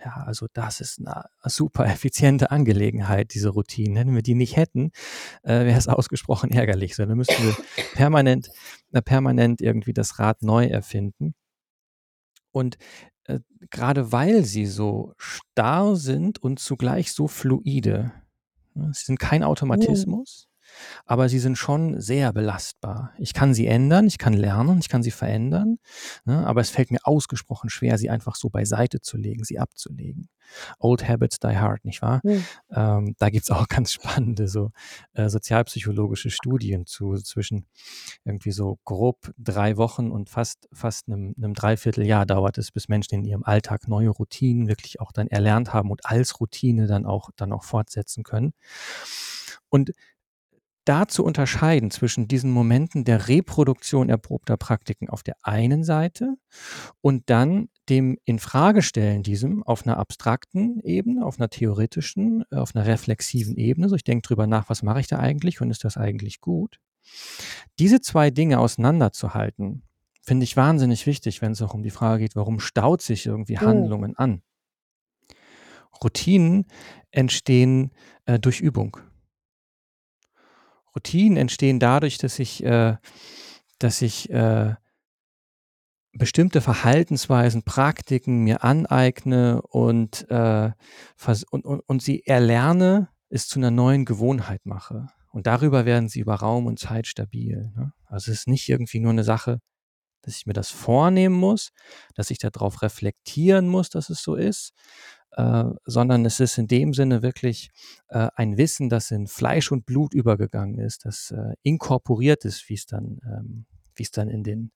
Ja, 0.05 0.25
also 0.27 0.47
das 0.53 0.81
ist 0.81 1.01
eine 1.01 1.25
super 1.45 1.87
effiziente 1.87 2.51
Angelegenheit, 2.51 3.33
diese 3.33 3.49
Routinen. 3.49 4.09
Wenn 4.09 4.15
wir 4.15 4.23
die 4.23 4.35
nicht 4.35 4.57
hätten, 4.57 4.91
äh, 5.43 5.65
wäre 5.65 5.79
es 5.79 5.89
ausgesprochen 5.89 6.51
ärgerlich. 6.51 6.95
So, 6.95 7.07
dann 7.07 7.17
müssten 7.17 7.43
wir 7.43 7.57
permanent, 7.95 8.51
äh, 8.93 9.01
permanent 9.01 9.63
irgendwie 9.63 9.95
das 9.95 10.19
Rad 10.19 10.43
neu 10.43 10.67
erfinden. 10.67 11.35
Und 12.53 12.77
äh, 13.25 13.41
gerade 13.71 14.13
weil 14.13 14.45
sie 14.45 14.67
so 14.67 15.15
starr 15.17 15.97
sind 15.97 16.39
und 16.43 16.59
zugleich 16.59 17.13
so 17.13 17.27
fluide, 17.27 18.13
ne, 18.75 18.91
sie 18.93 19.07
sind 19.07 19.19
kein 19.19 19.43
Automatismus, 19.43 20.49
aber 21.07 21.29
sie 21.29 21.39
sind 21.39 21.57
schon 21.57 22.01
sehr 22.01 22.33
belastbar. 22.33 23.13
Ich 23.19 23.35
kann 23.35 23.55
sie 23.55 23.67
ändern, 23.67 24.07
ich 24.07 24.19
kann 24.19 24.33
lernen, 24.33 24.79
ich 24.79 24.89
kann 24.89 25.03
sie 25.03 25.11
verändern, 25.11 25.79
ne, 26.25 26.47
aber 26.47 26.61
es 26.61 26.71
fällt 26.71 26.91
mir 26.91 27.01
ausgesprochen 27.05 27.71
schwer, 27.71 27.99
sie 27.99 28.11
einfach 28.11 28.37
so 28.37 28.51
beiseite 28.51 29.01
zu 29.01 29.17
legen, 29.17 29.45
sie 29.45 29.59
abzulegen. 29.59 30.29
Old 30.79 31.09
Habits 31.09 31.39
Die 31.39 31.57
Hard, 31.57 31.85
nicht 31.85 32.03
wahr? 32.03 32.21
Mhm. 32.23 32.45
Ähm, 32.71 33.15
da 33.19 33.31
gibt 33.31 33.45
es 33.45 33.51
auch 33.51 33.69
ganz 33.69 33.93
spannende 33.93 34.49
so 34.49 34.71
äh, 35.15 35.29
sozialpsychologische 35.29 36.31
Studien 36.31 36.87
zu 36.87 37.15
zwischen 37.15 37.67
irgendwie 38.25 38.53
so 38.53 38.79
grob 38.85 39.33
drei 39.39 39.77
Wochen 39.77 40.11
und 40.11 40.31
fast 40.31 40.69
fast 40.73 41.09
einem, 41.09 41.35
einem 41.37 41.55
Dreivierteljahr 41.55 42.27
dauert 42.27 42.59
es, 42.59 42.71
bis 42.71 42.89
Menschen 42.89 43.15
in 43.17 43.25
ihrem 43.25 43.45
Alltag 43.45 43.89
neue 43.89 44.11
Routinen 44.11 44.69
wirklich 44.69 45.01
auch 45.01 45.13
dann 45.13 45.29
erlernt 45.29 45.73
haben 45.73 45.91
und 45.91 46.07
als 46.07 46.41
Routine 46.41 46.87
dann 46.87 47.07
auch 47.07 47.31
dann 47.37 47.53
auch 47.53 47.65
fortsetzen 47.65 48.23
können. 48.25 48.53
Und 49.69 49.93
da 50.85 51.09
zu 51.09 51.25
unterscheiden 51.25 51.91
zwischen 51.91 52.29
diesen 52.29 52.51
Momenten 52.51 53.05
der 53.05 53.29
Reproduktion 53.29 54.09
erprobter 54.09 54.57
Praktiken 54.57 55.09
auf 55.09 55.23
der 55.23 55.37
einen 55.43 55.85
Seite 55.85 56.37
und 57.01 57.31
dann 57.31 57.69
dem 57.89 58.19
Infragestellen 58.25 59.23
diesem 59.23 59.63
auf 59.63 59.87
einer 59.87 59.99
abstrakten 59.99 60.81
Ebene, 60.83 61.25
auf 61.25 61.39
einer 61.39 61.51
theoretischen, 61.51 62.45
äh, 62.51 62.57
auf 62.57 62.75
einer 62.75 62.87
reflexiven 62.87 63.57
Ebene. 63.57 63.89
So, 63.89 63.97
ich 63.97 64.05
denke 64.05 64.27
drüber 64.27 64.47
nach, 64.47 64.69
was 64.69 64.83
mache 64.83 65.01
ich 65.01 65.07
da 65.07 65.19
eigentlich 65.19 65.61
und 65.61 65.71
ist 65.71 65.85
das 65.85 65.97
eigentlich 65.97 66.41
gut? 66.41 66.81
Diese 67.79 68.01
zwei 68.01 68.31
Dinge 68.31 68.59
auseinanderzuhalten, 68.59 69.83
finde 70.23 70.45
ich 70.45 70.57
wahnsinnig 70.57 71.07
wichtig, 71.07 71.43
wenn 71.43 71.53
es 71.53 71.63
auch 71.63 71.75
um 71.75 71.83
die 71.83 71.91
Frage 71.91 72.25
geht, 72.25 72.37
warum 72.37 72.61
staut 72.61 73.03
sich 73.03 73.27
irgendwie 73.27 73.57
Mhm. 73.57 73.67
Handlungen 73.67 74.17
an? 74.17 74.43
Routinen 76.03 76.67
entstehen 77.11 77.93
äh, 78.25 78.39
durch 78.39 78.61
Übung. 78.61 78.97
Routinen 80.95 81.37
entstehen 81.37 81.81
dadurch, 81.81 82.19
dass 82.19 82.39
ich, 82.39 82.63
äh, 82.65 82.97
dass 83.79 84.03
ich 84.03 84.31
äh, 84.31 84.75
bestimmte 86.13 86.61
Verhaltensweisen, 86.61 87.65
Praktiken 87.65 88.45
mir 88.45 88.63
aneigne 88.63 89.63
und, 89.63 90.31
äh, 90.31 90.71
und, 91.51 91.65
und, 91.65 91.81
und 91.81 92.03
sie 92.03 92.25
erlerne, 92.25 93.09
es 93.29 93.49
zu 93.49 93.59
einer 93.59 93.71
neuen 93.71 94.05
Gewohnheit 94.05 94.65
mache. 94.65 95.09
Und 95.31 95.49
darüber 95.49 95.85
werden 95.85 96.09
sie 96.09 96.21
über 96.21 96.37
Raum 96.37 96.67
und 96.67 96.79
Zeit 96.79 97.09
stabil. 97.09 97.73
Ne? 97.77 97.93
Also 98.07 98.31
es 98.31 98.41
ist 98.41 98.49
nicht 98.49 98.69
irgendwie 98.69 99.01
nur 99.01 99.11
eine 99.11 99.25
Sache, 99.25 99.59
dass 100.23 100.37
ich 100.37 100.47
mir 100.47 100.53
das 100.53 100.71
vornehmen 100.71 101.35
muss, 101.35 101.71
dass 102.15 102.31
ich 102.31 102.39
darauf 102.39 102.83
reflektieren 102.83 103.69
muss, 103.69 103.91
dass 103.91 104.11
es 104.11 104.23
so 104.23 104.37
ist, 104.37 104.73
äh, 105.37 105.65
sondern 105.85 106.25
es 106.25 106.41
ist 106.41 106.59
in 106.59 106.69
dem 106.69 106.95
Sinne 106.95 107.23
wirklich 107.23 107.71
äh, 108.09 108.29
ein 108.37 108.57
Wissen, 108.57 108.89
das 108.89 109.11
in 109.11 109.27
Fleisch 109.27 109.73
und 109.73 109.85
Blut 109.87 110.15
übergegangen 110.15 110.79
ist, 110.79 111.05
das 111.05 111.33
äh, 111.33 111.55
inkorporiert 111.63 112.45
ist, 112.45 112.69
wie 112.69 112.75
es 112.75 112.87
dann, 112.87 113.21
ähm, 113.25 113.67
wie 113.97 114.05
es 114.05 114.11
dann 114.13 114.29
in 114.29 114.45
den, 114.45 114.73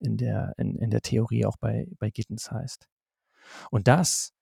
in 0.00 0.16
der, 0.16 0.54
in, 0.58 0.76
in 0.76 0.90
der 0.90 1.02
Theorie 1.02 1.46
auch 1.46 1.56
bei, 1.58 1.86
bei 1.98 2.10
Gittens 2.10 2.50
heißt. 2.50 2.88
Und 3.70 3.86
das, 3.88 4.32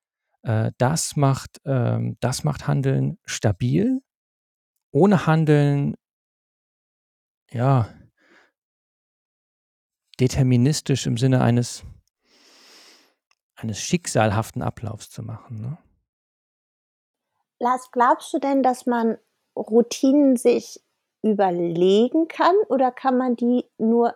äh, 0.43 0.73
das 0.79 1.17
macht, 1.17 1.61
ähm, 1.67 2.17
das 2.21 2.45
macht 2.45 2.67
Handeln 2.67 3.19
stabil. 3.25 4.01
Ohne 4.91 5.27
Handeln, 5.27 5.97
ja, 7.51 7.93
deterministisch 10.19 11.07
im 11.07 11.19
Sinne 11.19 11.43
eines 11.43 11.85
eines 13.59 13.81
schicksalhaften 13.81 14.63
Ablaufs 14.63 15.11
zu 15.11 15.23
machen, 15.23 15.61
ne? 15.61 15.77
Lars, 17.61 17.91
glaubst 17.91 18.33
du 18.33 18.39
denn, 18.39 18.63
dass 18.63 18.87
man 18.87 19.19
Routinen 19.57 20.37
sich 20.37 20.81
überlegen 21.23 22.29
kann 22.29 22.55
oder 22.69 22.93
kann 22.93 23.19
man 23.19 23.35
die 23.35 23.65
nur 23.79 24.15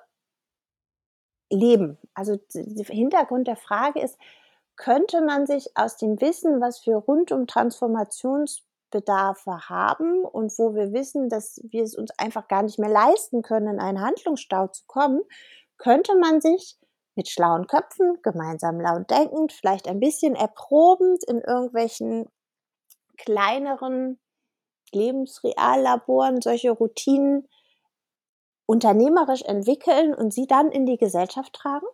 leben? 1.50 1.98
Also 2.14 2.38
der 2.54 2.86
Hintergrund 2.86 3.48
der 3.48 3.56
Frage 3.56 4.00
ist, 4.00 4.16
könnte 4.76 5.22
man 5.22 5.46
sich 5.46 5.76
aus 5.76 5.96
dem 5.96 6.20
Wissen, 6.20 6.60
was 6.60 6.86
wir 6.86 6.94
rund 6.96 7.32
um 7.32 7.48
Transformationsbedarfe 7.48 9.68
haben 9.68 10.24
und 10.24 10.56
wo 10.58 10.76
wir 10.76 10.92
wissen, 10.92 11.28
dass 11.28 11.60
wir 11.64 11.82
es 11.82 11.96
uns 11.96 12.12
einfach 12.18 12.46
gar 12.46 12.62
nicht 12.62 12.78
mehr 12.78 12.90
leisten 12.90 13.42
können, 13.42 13.74
in 13.74 13.80
einen 13.80 14.00
Handlungsstau 14.00 14.68
zu 14.68 14.84
kommen, 14.86 15.22
könnte 15.78 16.16
man 16.16 16.40
sich 16.40 16.78
mit 17.14 17.28
schlauen 17.28 17.66
Köpfen, 17.66 18.18
gemeinsam 18.22 18.80
laut 18.80 19.10
denkend, 19.10 19.52
vielleicht 19.52 19.86
ein 19.88 20.00
bisschen 20.00 20.34
erprobend 20.34 21.24
in 21.24 21.40
irgendwelchen 21.40 22.28
kleineren 23.18 24.18
Lebensreallaboren 24.92 26.40
solche 26.40 26.70
Routinen 26.70 27.48
unternehmerisch 28.66 29.42
entwickeln 29.42 30.14
und 30.14 30.32
sie 30.32 30.46
dann 30.46 30.70
in 30.70 30.86
die 30.86 30.96
Gesellschaft 30.96 31.52
tragen? 31.52 31.86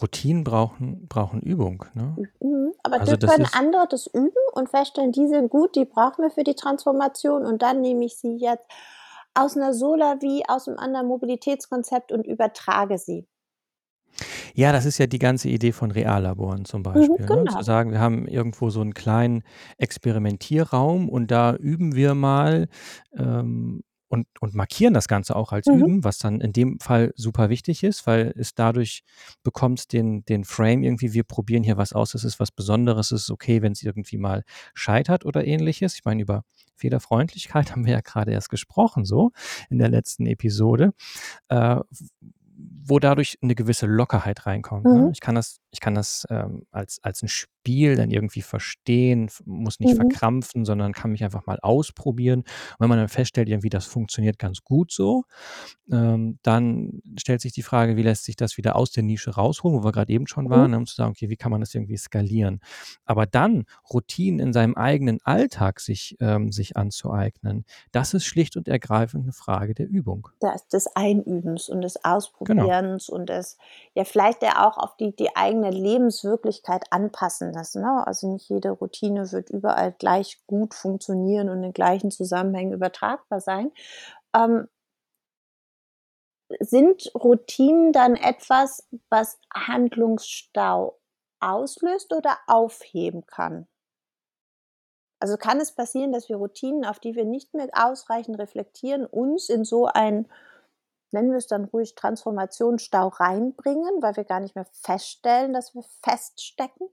Routinen 0.00 0.42
brauchen, 0.42 1.06
brauchen 1.06 1.40
Übung. 1.40 1.84
Ne? 1.94 2.16
Mhm. 2.40 2.74
Aber 2.82 3.00
Also 3.00 3.16
das 3.16 3.30
können 3.30 3.48
andere 3.52 3.86
das 3.88 4.06
üben 4.08 4.32
und 4.52 4.68
feststellen, 4.68 5.12
die 5.12 5.28
sind 5.28 5.50
gut, 5.50 5.76
die 5.76 5.84
brauchen 5.84 6.22
wir 6.22 6.30
für 6.30 6.42
die 6.42 6.56
Transformation 6.56 7.46
und 7.46 7.62
dann 7.62 7.80
nehme 7.80 8.04
ich 8.04 8.16
sie 8.16 8.36
jetzt 8.36 8.66
aus 9.34 9.56
einer 9.56 9.74
Sola 9.74 10.16
wie 10.20 10.44
aus 10.48 10.68
einem 10.68 10.78
anderen 10.78 11.08
Mobilitätskonzept 11.08 12.12
und 12.12 12.26
übertrage 12.26 12.98
sie. 12.98 13.26
ja, 14.54 14.72
das 14.72 14.84
ist 14.86 14.98
ja 14.98 15.06
die 15.06 15.18
ganze 15.18 15.48
Idee 15.48 15.72
von 15.72 15.90
Reallaboren 15.90 16.64
zum 16.64 16.82
Mhm, 16.94 17.16
Beispiel. 17.16 17.28
Ne? 17.28 17.48
Zu 17.48 17.60
genau. 17.60 17.62
sagen, 17.62 17.92
wir 17.92 18.00
haben 18.00 18.26
irgendwo 18.28 18.70
so 18.70 18.80
einen 18.80 18.94
kleinen 18.94 19.42
Experimentierraum 19.78 21.08
und 21.08 21.30
da 21.30 21.54
üben 21.56 21.94
wir 21.94 22.14
mal 22.14 22.68
ähm, 23.16 23.82
und, 24.14 24.26
und 24.40 24.54
markieren 24.54 24.94
das 24.94 25.08
Ganze 25.08 25.36
auch 25.36 25.52
als 25.52 25.66
Mhm. 25.66 25.78
Üben, 25.78 26.04
was 26.04 26.18
dann 26.18 26.40
in 26.40 26.52
dem 26.52 26.78
Fall 26.80 27.12
super 27.16 27.50
wichtig 27.50 27.82
ist, 27.82 28.06
weil 28.06 28.32
es 28.36 28.54
dadurch 28.54 29.02
bekommt 29.42 29.92
den, 29.92 30.24
den 30.24 30.44
Frame 30.44 30.82
irgendwie, 30.84 31.12
wir 31.12 31.24
probieren 31.24 31.62
hier 31.64 31.76
was 31.76 31.92
aus, 31.92 32.14
es 32.14 32.24
ist 32.24 32.40
was 32.40 32.50
Besonderes, 32.50 33.10
es 33.10 33.24
ist 33.24 33.30
okay, 33.30 33.60
wenn 33.60 33.72
es 33.72 33.82
irgendwie 33.82 34.16
mal 34.16 34.44
scheitert 34.72 35.24
oder 35.26 35.44
ähnliches. 35.44 35.94
Ich 35.94 36.04
meine, 36.04 36.22
über 36.22 36.44
Fehlerfreundlichkeit 36.76 37.70
haben 37.72 37.84
wir 37.84 37.92
ja 37.94 38.00
gerade 38.00 38.32
erst 38.32 38.50
gesprochen, 38.50 39.04
so 39.04 39.32
in 39.68 39.78
der 39.78 39.88
letzten 39.88 40.26
Episode. 40.26 40.92
Äh, 41.48 41.80
wo 42.86 42.98
dadurch 42.98 43.38
eine 43.42 43.54
gewisse 43.54 43.86
Lockerheit 43.86 44.46
reinkommt. 44.46 44.84
Ne? 44.84 44.90
Mhm. 45.04 45.10
Ich 45.12 45.20
kann 45.20 45.34
das, 45.34 45.58
ich 45.70 45.80
kann 45.80 45.94
das 45.94 46.26
ähm, 46.30 46.66
als, 46.70 46.98
als 47.02 47.22
ein 47.22 47.28
Spiel 47.28 47.96
dann 47.96 48.10
irgendwie 48.10 48.42
verstehen, 48.42 49.30
muss 49.46 49.80
nicht 49.80 49.92
Mhm. 49.94 49.96
verkrampfen, 49.96 50.64
sondern 50.66 50.92
kann 50.92 51.10
mich 51.10 51.24
einfach 51.24 51.46
mal 51.46 51.58
ausprobieren. 51.62 52.40
Und 52.40 52.46
wenn 52.80 52.88
man 52.90 52.98
dann 52.98 53.08
feststellt, 53.08 53.48
irgendwie 53.48 53.70
das 53.70 53.86
funktioniert 53.86 54.38
ganz 54.38 54.62
gut 54.62 54.92
so, 54.92 55.24
ähm, 55.90 56.38
dann 56.42 57.00
stellt 57.18 57.40
sich 57.40 57.52
die 57.52 57.62
Frage, 57.62 57.96
wie 57.96 58.02
lässt 58.02 58.24
sich 58.24 58.36
das 58.36 58.56
wieder 58.56 58.76
aus 58.76 58.90
der 58.92 59.02
Nische 59.02 59.30
rausholen, 59.34 59.78
wo 59.78 59.84
wir 59.84 59.92
gerade 59.92 60.12
eben 60.12 60.26
schon 60.26 60.50
waren, 60.50 60.66
Mhm. 60.66 60.70
ne, 60.72 60.76
um 60.78 60.86
zu 60.86 60.94
sagen, 60.94 61.10
okay, 61.10 61.30
wie 61.30 61.36
kann 61.36 61.50
man 61.50 61.60
das 61.60 61.74
irgendwie 61.74 61.96
skalieren? 61.96 62.60
Aber 63.04 63.26
dann 63.26 63.64
Routinen 63.92 64.40
in 64.40 64.52
seinem 64.52 64.74
eigenen 64.74 65.18
Alltag 65.24 65.80
sich, 65.80 66.16
ähm, 66.20 66.52
sich 66.52 66.76
anzueignen, 66.76 67.64
das 67.92 68.14
ist 68.14 68.24
schlicht 68.26 68.56
und 68.56 68.68
ergreifend 68.68 69.24
eine 69.24 69.32
Frage 69.32 69.74
der 69.74 69.88
Übung. 69.88 70.28
Das 70.40 70.68
des 70.68 70.86
Einübens 70.94 71.68
und 71.68 71.82
des 71.82 71.98
Genau. 72.40 72.66
Ausprobierens 72.74 73.08
und 73.08 73.28
des 73.28 73.58
ja, 73.94 74.04
vielleicht 74.04 74.42
ja 74.42 74.66
auch 74.66 74.78
auf 74.78 74.96
die 74.96 75.14
die 75.14 75.34
eigene 75.36 75.70
Lebenswirklichkeit 75.70 76.84
anpassen 76.90 77.52
lassen, 77.52 77.82
ne? 77.82 78.06
Also, 78.06 78.28
nicht 78.32 78.48
jede 78.48 78.70
Routine 78.70 79.30
wird 79.32 79.50
überall 79.50 79.92
gleich 79.92 80.40
gut 80.46 80.74
funktionieren 80.74 81.48
und 81.48 81.62
in 81.62 81.72
gleichen 81.72 82.10
Zusammenhängen 82.10 82.72
übertragbar 82.72 83.40
sein. 83.40 83.72
Ähm, 84.34 84.68
sind 86.60 87.10
Routinen 87.14 87.92
dann 87.92 88.16
etwas, 88.16 88.86
was 89.08 89.38
Handlungsstau 89.52 90.98
auslöst 91.40 92.12
oder 92.12 92.38
aufheben 92.46 93.26
kann? 93.26 93.66
Also, 95.20 95.36
kann 95.36 95.60
es 95.60 95.72
passieren, 95.72 96.12
dass 96.12 96.28
wir 96.28 96.36
Routinen, 96.36 96.84
auf 96.84 96.98
die 97.00 97.14
wir 97.14 97.24
nicht 97.24 97.54
mehr 97.54 97.68
ausreichend 97.72 98.38
reflektieren, 98.38 99.06
uns 99.06 99.48
in 99.48 99.64
so 99.64 99.86
ein 99.86 100.28
nennen 101.14 101.30
wir 101.30 101.38
es 101.38 101.46
dann 101.46 101.64
ruhig 101.64 101.94
Transformationsstau 101.94 103.08
reinbringen, 103.08 104.02
weil 104.02 104.16
wir 104.16 104.24
gar 104.24 104.40
nicht 104.40 104.54
mehr 104.54 104.66
feststellen, 104.72 105.54
dass 105.54 105.74
wir 105.74 105.82
feststecken? 106.02 106.88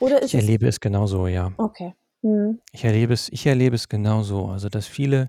Oder 0.00 0.22
Ich 0.22 0.34
erlebe 0.34 0.66
es 0.66 0.80
genauso, 0.80 1.28
ja. 1.28 1.52
okay. 1.58 1.94
Mhm. 2.24 2.60
Ich 2.74 2.84
erlebe 2.84 3.12
es 3.12 3.28
ich 3.30 3.44
erlebe 3.46 3.74
es 3.76 3.88
genauso. 3.88 4.46
Also, 4.46 4.68
dass 4.68 4.86
viele 4.86 5.28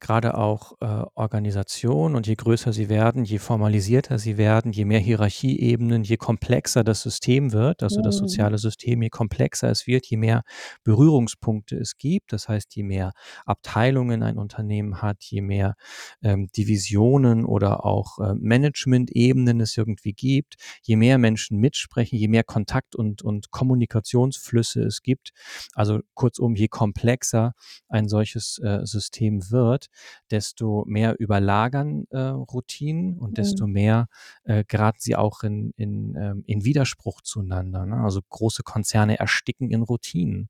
gerade 0.00 0.36
auch, 0.38 0.72
äh, 0.80 1.04
Organisationen 1.14 2.16
und 2.16 2.26
je 2.26 2.34
größer 2.34 2.72
sie 2.72 2.88
werden, 2.88 3.24
je 3.24 3.38
formalisierter 3.38 4.18
sie 4.18 4.38
werden, 4.38 4.72
je 4.72 4.84
mehr 4.86 4.98
Hierarchieebenen, 5.00 6.02
je 6.02 6.16
komplexer 6.16 6.82
das 6.82 7.02
System 7.02 7.52
wird, 7.52 7.82
also 7.84 8.00
das 8.02 8.16
Mhm. 8.16 8.20
soziale 8.20 8.58
System, 8.58 9.02
je 9.02 9.10
komplexer 9.10 9.70
es 9.70 9.86
wird, 9.86 10.06
je 10.06 10.16
mehr 10.16 10.42
Berührungspunkte 10.82 11.76
es 11.76 11.96
gibt. 11.98 12.32
Das 12.32 12.48
heißt, 12.48 12.74
je 12.74 12.82
mehr 12.84 13.12
Abteilungen 13.46 14.22
ein 14.24 14.38
Unternehmen 14.38 15.02
hat, 15.02 15.22
je 15.24 15.42
mehr, 15.42 15.74
ähm, 16.22 16.48
Divisionen 16.56 17.44
oder 17.44 17.84
auch, 17.84 18.18
äh, 18.18 18.34
Managementebenen 18.34 19.60
es 19.60 19.76
irgendwie 19.76 20.12
gibt, 20.14 20.56
je 20.82 20.96
mehr 20.96 21.18
Menschen 21.18 21.58
mitsprechen, 21.58 22.18
je 22.18 22.28
mehr 22.28 22.44
Kontakt 22.44 22.96
und 22.96 23.22
und 23.22 23.50
Kommunikationsflüsse 23.50 24.82
es 24.82 25.02
gibt. 25.02 25.30
Also, 25.74 26.00
kurzum, 26.30 26.54
je 26.56 26.68
komplexer 26.68 27.54
ein 27.88 28.08
solches, 28.08 28.58
äh, 28.58 28.80
System 28.86 29.50
wird, 29.50 29.88
desto 30.30 30.84
mehr 30.86 31.16
überlagern, 31.20 32.04
äh, 32.10 32.18
Routinen 32.20 33.18
und 33.18 33.36
desto 33.38 33.66
Mhm. 33.66 33.72
mehr, 33.72 34.06
äh, 34.44 34.64
geraten 34.66 34.98
sie 35.00 35.16
auch 35.16 35.42
in 35.44 35.72
in, 35.76 36.16
ähm 36.16 36.44
in 36.46 36.64
Widerspruch 36.64 37.20
zueinander, 37.22 37.86
ne? 37.86 37.96
Also, 38.04 38.20
große 38.28 38.62
Konzerne 38.64 39.18
ersticken 39.18 39.70
in 39.70 39.82
Routinen. 39.82 40.48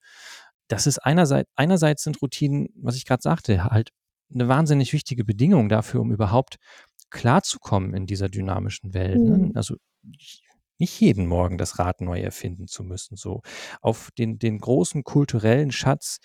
Das 0.69 0.87
ist 0.87 0.99
einerseit 1.01 1.49
einerseits 1.57 2.05
sind 2.05 2.23
Routinen, 2.23 2.69
was 2.77 2.97
ich 2.97 3.07
grad 3.07 3.23
sagte, 3.23 3.65
halt 3.65 3.91
'ne 4.31 4.49
wahnsinnig 4.49 4.93
wichtige 4.93 5.25
Bedingung 5.25 5.69
dafür, 5.69 6.01
um 6.03 6.13
überhaupt 6.13 6.57
klarzukommen 7.11 7.95
in 7.95 8.07
dieser 8.07 8.29
dynamischen 8.29 8.95
Welt, 8.95 9.25
ne? 9.25 9.41
Mhm. 9.41 9.53
Also, 9.55 9.77
nicht 10.81 11.01
jeden 11.01 11.27
Morgen 11.27 11.59
das 11.59 11.79
Rad 11.79 12.01
neu 12.01 12.21
erfinden 12.21 12.67
zu 12.69 12.85
müssen, 12.85 13.17
so. 13.17 13.43
Auf 13.83 14.11
den 14.19 14.39
den 14.39 14.59
großen 14.59 15.05
kulturellen 15.05 15.71
Schatz, 15.73 16.19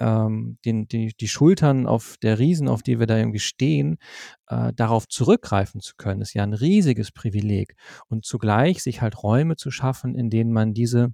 ähm, 0.00 0.58
den 0.64 0.88
die 0.88 1.12
die 1.20 1.28
Schultern 1.28 1.86
auf 1.86 2.16
der 2.22 2.38
Riesen, 2.38 2.68
auf 2.68 2.82
die 2.82 2.98
wir 3.00 3.06
da 3.06 3.18
irgendwie 3.18 3.38
stehen, 3.40 3.98
äh, 4.48 4.72
darauf 4.74 5.08
zurückgreifen 5.08 5.80
zu 5.82 5.94
können, 5.96 6.22
ist 6.22 6.34
ja 6.34 6.44
'n 6.44 6.54
riesiges 6.54 7.12
Privileg. 7.12 7.74
Und 8.08 8.24
zugleich 8.26 8.82
sich 8.82 9.02
halt 9.02 9.22
Räume 9.22 9.56
zu 9.56 9.70
schaffen, 9.70 10.14
in 10.16 10.30
denen 10.30 10.52
man 10.52 10.74
diese 10.74 11.12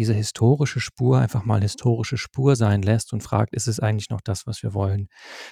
diese 0.00 0.14
historische 0.14 0.80
Spur 0.80 1.18
einfach 1.18 1.44
mal 1.44 1.60
historische 1.60 2.16
Spur 2.16 2.56
sein 2.56 2.80
lässt 2.80 3.12
und 3.12 3.22
fragt, 3.22 3.52
ist 3.52 3.68
es 3.68 3.80
eigentlich 3.80 4.08
noch 4.08 4.22
das, 4.22 4.46
was 4.46 4.62
wir 4.62 4.72
wollen? 4.72 5.08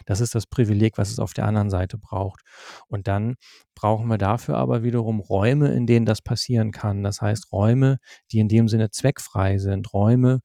Das 0.06 0.22
ist 0.22 0.34
das 0.34 0.46
Privileg, 0.46 0.96
was 0.96 1.10
es 1.10 1.18
auf 1.18 1.34
der 1.34 1.44
anderen 1.44 1.68
Seite 1.68 1.98
braucht. 1.98 2.40
Und 2.86 3.08
dann 3.08 3.34
brauchen 3.74 4.06
wir 4.08 4.16
dafür 4.16 4.56
aber 4.56 4.82
wiederum 4.82 5.20
Räume, 5.20 5.74
in 5.74 5.86
denen 5.86 6.06
das 6.06 6.22
passieren 6.22 6.72
kann. 6.72 7.02
Das 7.02 7.20
heißt 7.20 7.52
Räume, 7.52 7.98
die 8.32 8.38
in 8.38 8.48
dem 8.48 8.68
Sinne 8.68 8.90
zweckfrei 8.90 9.58
sind, 9.58 9.92
Räume, 9.92 10.40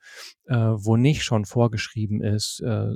äh, 0.48 0.56
wo 0.56 0.98
nicht 0.98 1.24
schon 1.24 1.46
vorgeschrieben 1.46 2.22
ist, 2.22 2.60
äh, 2.60 2.90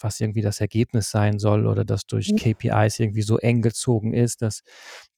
was 0.00 0.18
irgendwie 0.18 0.42
das 0.42 0.60
Ergebnis 0.60 1.10
sein 1.10 1.38
soll 1.38 1.64
oder 1.64 1.84
das 1.84 2.06
durch 2.06 2.32
mhm. 2.32 2.38
KPIs 2.38 2.98
irgendwie 2.98 3.22
so 3.22 3.38
eng 3.38 3.62
gezogen 3.62 4.14
ist, 4.14 4.42
dass, 4.42 4.62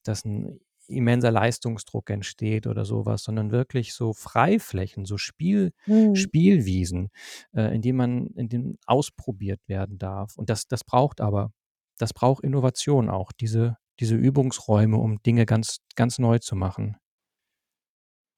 dass 0.03 0.25
ein 0.25 0.59
immenser 0.97 1.31
Leistungsdruck 1.31 2.09
entsteht 2.09 2.67
oder 2.67 2.85
sowas, 2.85 3.23
sondern 3.23 3.51
wirklich 3.51 3.93
so 3.93 4.13
Freiflächen, 4.13 5.05
so 5.05 5.17
Spiel, 5.17 5.73
mhm. 5.85 6.15
Spielwiesen, 6.15 7.09
äh, 7.53 7.73
in 7.75 7.81
denen 7.81 7.97
man, 7.97 8.27
in 8.35 8.49
denen 8.49 8.77
ausprobiert 8.85 9.61
werden 9.67 9.97
darf. 9.97 10.37
Und 10.37 10.49
das, 10.49 10.67
das 10.67 10.83
braucht 10.83 11.21
aber, 11.21 11.51
das 11.97 12.13
braucht 12.13 12.43
Innovation 12.43 13.09
auch, 13.09 13.31
diese, 13.31 13.77
diese 13.99 14.15
Übungsräume, 14.15 14.97
um 14.97 15.21
Dinge 15.23 15.45
ganz, 15.45 15.77
ganz 15.95 16.19
neu 16.19 16.39
zu 16.39 16.55
machen. 16.55 16.97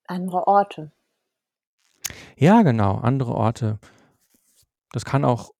Andere 0.08 0.48
Orte. 0.48 0.91
Ja, 2.38 2.62
genau, 2.62 2.96
andere 2.98 3.34
Orte. 3.34 3.80
Das 4.91 5.06
kann 5.06 5.26
auch, 5.26 5.52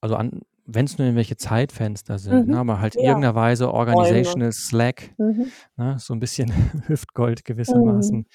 also 0.00 0.16
an, 0.16 0.42
wenn 0.72 0.84
es 0.84 0.98
nur 0.98 1.06
irgendwelche 1.06 1.36
Zeitfenster 1.36 2.18
sind, 2.18 2.46
mhm. 2.46 2.52
ne, 2.52 2.58
aber 2.58 2.80
halt 2.80 2.94
in 2.94 3.02
ja. 3.02 3.10
irgendeiner 3.10 3.34
Weise 3.34 3.72
organizational 3.72 4.52
Slack, 4.52 5.14
mhm. 5.18 5.50
ne, 5.76 5.96
so 5.98 6.14
ein 6.14 6.20
bisschen 6.20 6.52
Hüftgold 6.88 7.44
gewissermaßen. 7.44 8.18
Mhm. 8.18 8.26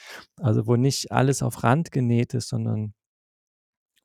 Also 0.41 0.67
wo 0.67 0.75
nicht 0.75 1.11
alles 1.11 1.41
auf 1.41 1.63
Rand 1.63 1.91
genäht 1.91 2.33
ist, 2.33 2.49
sondern 2.49 2.93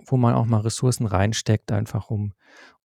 wo 0.06 0.16
man 0.16 0.34
auch 0.34 0.46
mal 0.46 0.60
Ressourcen 0.60 1.06
reinsteckt, 1.06 1.72
einfach 1.72 2.10
um, 2.10 2.32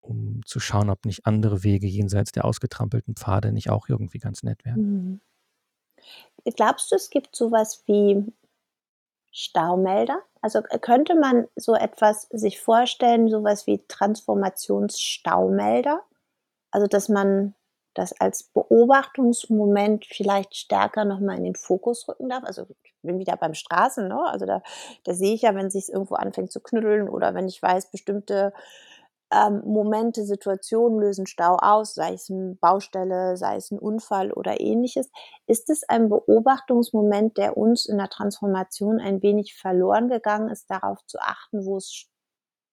um 0.01 0.41
zu 0.47 0.61
schauen, 0.61 0.91
ob 0.91 1.05
nicht 1.05 1.27
andere 1.27 1.63
Wege 1.63 1.87
jenseits 1.87 2.33
der 2.33 2.45
ausgetrampelten 2.45 3.15
Pfade 3.15 3.53
nicht 3.53 3.71
auch 3.71 3.89
irgendwie 3.89 4.19
ganz 4.19 4.43
nett 4.43 4.65
wären. 4.65 4.81
Mhm. 4.81 5.21
Glaubst 6.57 6.91
du, 6.91 6.97
es 6.97 7.11
gibt 7.11 7.35
sowas 7.37 7.83
wie 7.87 8.25
Staumelder? 9.35 10.23
Also 10.41 10.61
äh, 10.71 10.79
könnte 10.79 11.17
man 11.17 11.49
so 11.57 11.75
etwas 11.75 12.29
sich 12.31 12.61
vorstellen, 12.61 13.29
sowas 13.29 13.67
wie 13.67 13.85
Transformationsstaumelder? 13.89 16.03
Also 16.71 16.87
dass 16.87 17.09
man 17.09 17.55
das 17.95 18.21
als 18.21 18.45
Beobachtungsmoment 18.45 20.07
vielleicht 20.07 20.57
stärker 20.57 21.05
nochmal 21.05 21.37
in 21.37 21.45
den 21.45 21.55
Fokus 21.55 22.09
rücken 22.09 22.29
darf. 22.29 22.45
Also 22.45 22.67
ich 22.83 22.95
bin 23.03 23.19
wieder 23.19 23.37
beim 23.37 23.55
Straßen, 23.55 24.09
ne? 24.09 24.21
Also 24.27 24.47
da, 24.47 24.63
da 25.05 25.15
sehe 25.15 25.35
ich 25.35 25.43
ja, 25.43 25.55
wenn 25.55 25.67
es 25.67 25.75
sich 25.75 25.93
irgendwo 25.93 26.17
anfängt 26.17 26.53
zu 26.53 26.61
knütteln 26.61 27.09
oder 27.09 27.35
wenn 27.35 27.49
ich 27.49 27.63
weiß, 27.63 27.91
bestimmte 27.91 28.53
ähm, 29.35 29.63
Momente, 29.65 30.25
Situationen 30.25 31.01
lösen 31.01 31.27
Stau 31.27 31.57
aus, 31.57 31.95
sei 31.95 32.13
es 32.13 32.31
eine 32.31 32.57
Baustelle, 32.61 33.37
sei 33.37 33.57
es 33.57 33.71
ein 33.71 33.79
Unfall 33.79 34.33
oder 34.33 34.61
ähnliches. 34.61 35.11
Ist 35.47 35.71
es 35.71 35.83
ein 35.89 36.09
Beobachtungsmoment, 36.09 37.37
der 37.37 37.57
uns 37.57 37.87
in 37.87 37.99
der 37.99 38.09
Transformation 38.09 39.01
ein 39.01 39.23
wenig 39.23 39.55
verloren 39.55 40.09
gegangen 40.09 40.49
ist, 40.49 40.71
darauf 40.71 41.05
zu 41.07 41.19
achten, 41.19 41.67
wo 41.67 41.77
es 41.77 42.07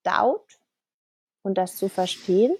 staut 0.00 0.60
und 1.42 1.58
das 1.58 1.76
zu 1.76 1.88
verstehen? 1.88 2.54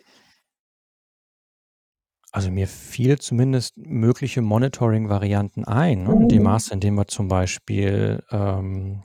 Also 2.32 2.50
mir 2.50 2.66
fiel 2.66 3.18
zumindest 3.18 3.76
mögliche 3.76 4.40
Monitoring-Varianten 4.40 5.66
ein, 5.66 6.04
ne? 6.04 6.12
in 6.12 6.28
dem 6.28 6.38
mhm. 6.38 6.44
Maße, 6.44 6.72
in 6.72 6.80
dem 6.80 6.94
wir 6.94 7.06
zum 7.06 7.28
Beispiel 7.28 8.24
ähm, 8.30 9.02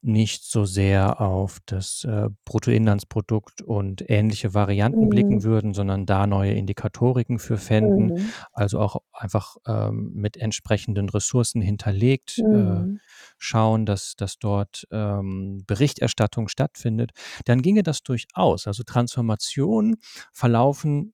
nicht 0.00 0.44
so 0.44 0.64
sehr 0.64 1.20
auf 1.20 1.58
das 1.66 2.04
äh, 2.04 2.28
Bruttoinlandsprodukt 2.44 3.62
und 3.62 4.08
ähnliche 4.08 4.54
Varianten 4.54 5.04
mhm. 5.04 5.08
blicken 5.08 5.42
würden, 5.42 5.74
sondern 5.74 6.06
da 6.06 6.26
neue 6.26 6.52
Indikatoriken 6.52 7.38
für 7.38 7.58
fänden, 7.58 8.14
mhm. 8.14 8.30
also 8.52 8.78
auch 8.78 8.96
einfach 9.12 9.56
ähm, 9.66 10.12
mit 10.14 10.36
entsprechenden 10.36 11.08
Ressourcen 11.08 11.60
hinterlegt, 11.60 12.38
äh, 12.38 12.42
mhm. 12.42 12.96
äh, 12.96 13.00
schauen, 13.38 13.86
dass, 13.86 14.14
dass 14.16 14.38
dort 14.38 14.86
ähm, 14.92 15.64
Berichterstattung 15.66 16.48
stattfindet, 16.48 17.10
dann 17.44 17.60
ginge 17.60 17.82
das 17.82 18.02
durchaus. 18.02 18.66
Also 18.66 18.84
Transformationen 18.84 19.96
verlaufen 20.32 21.12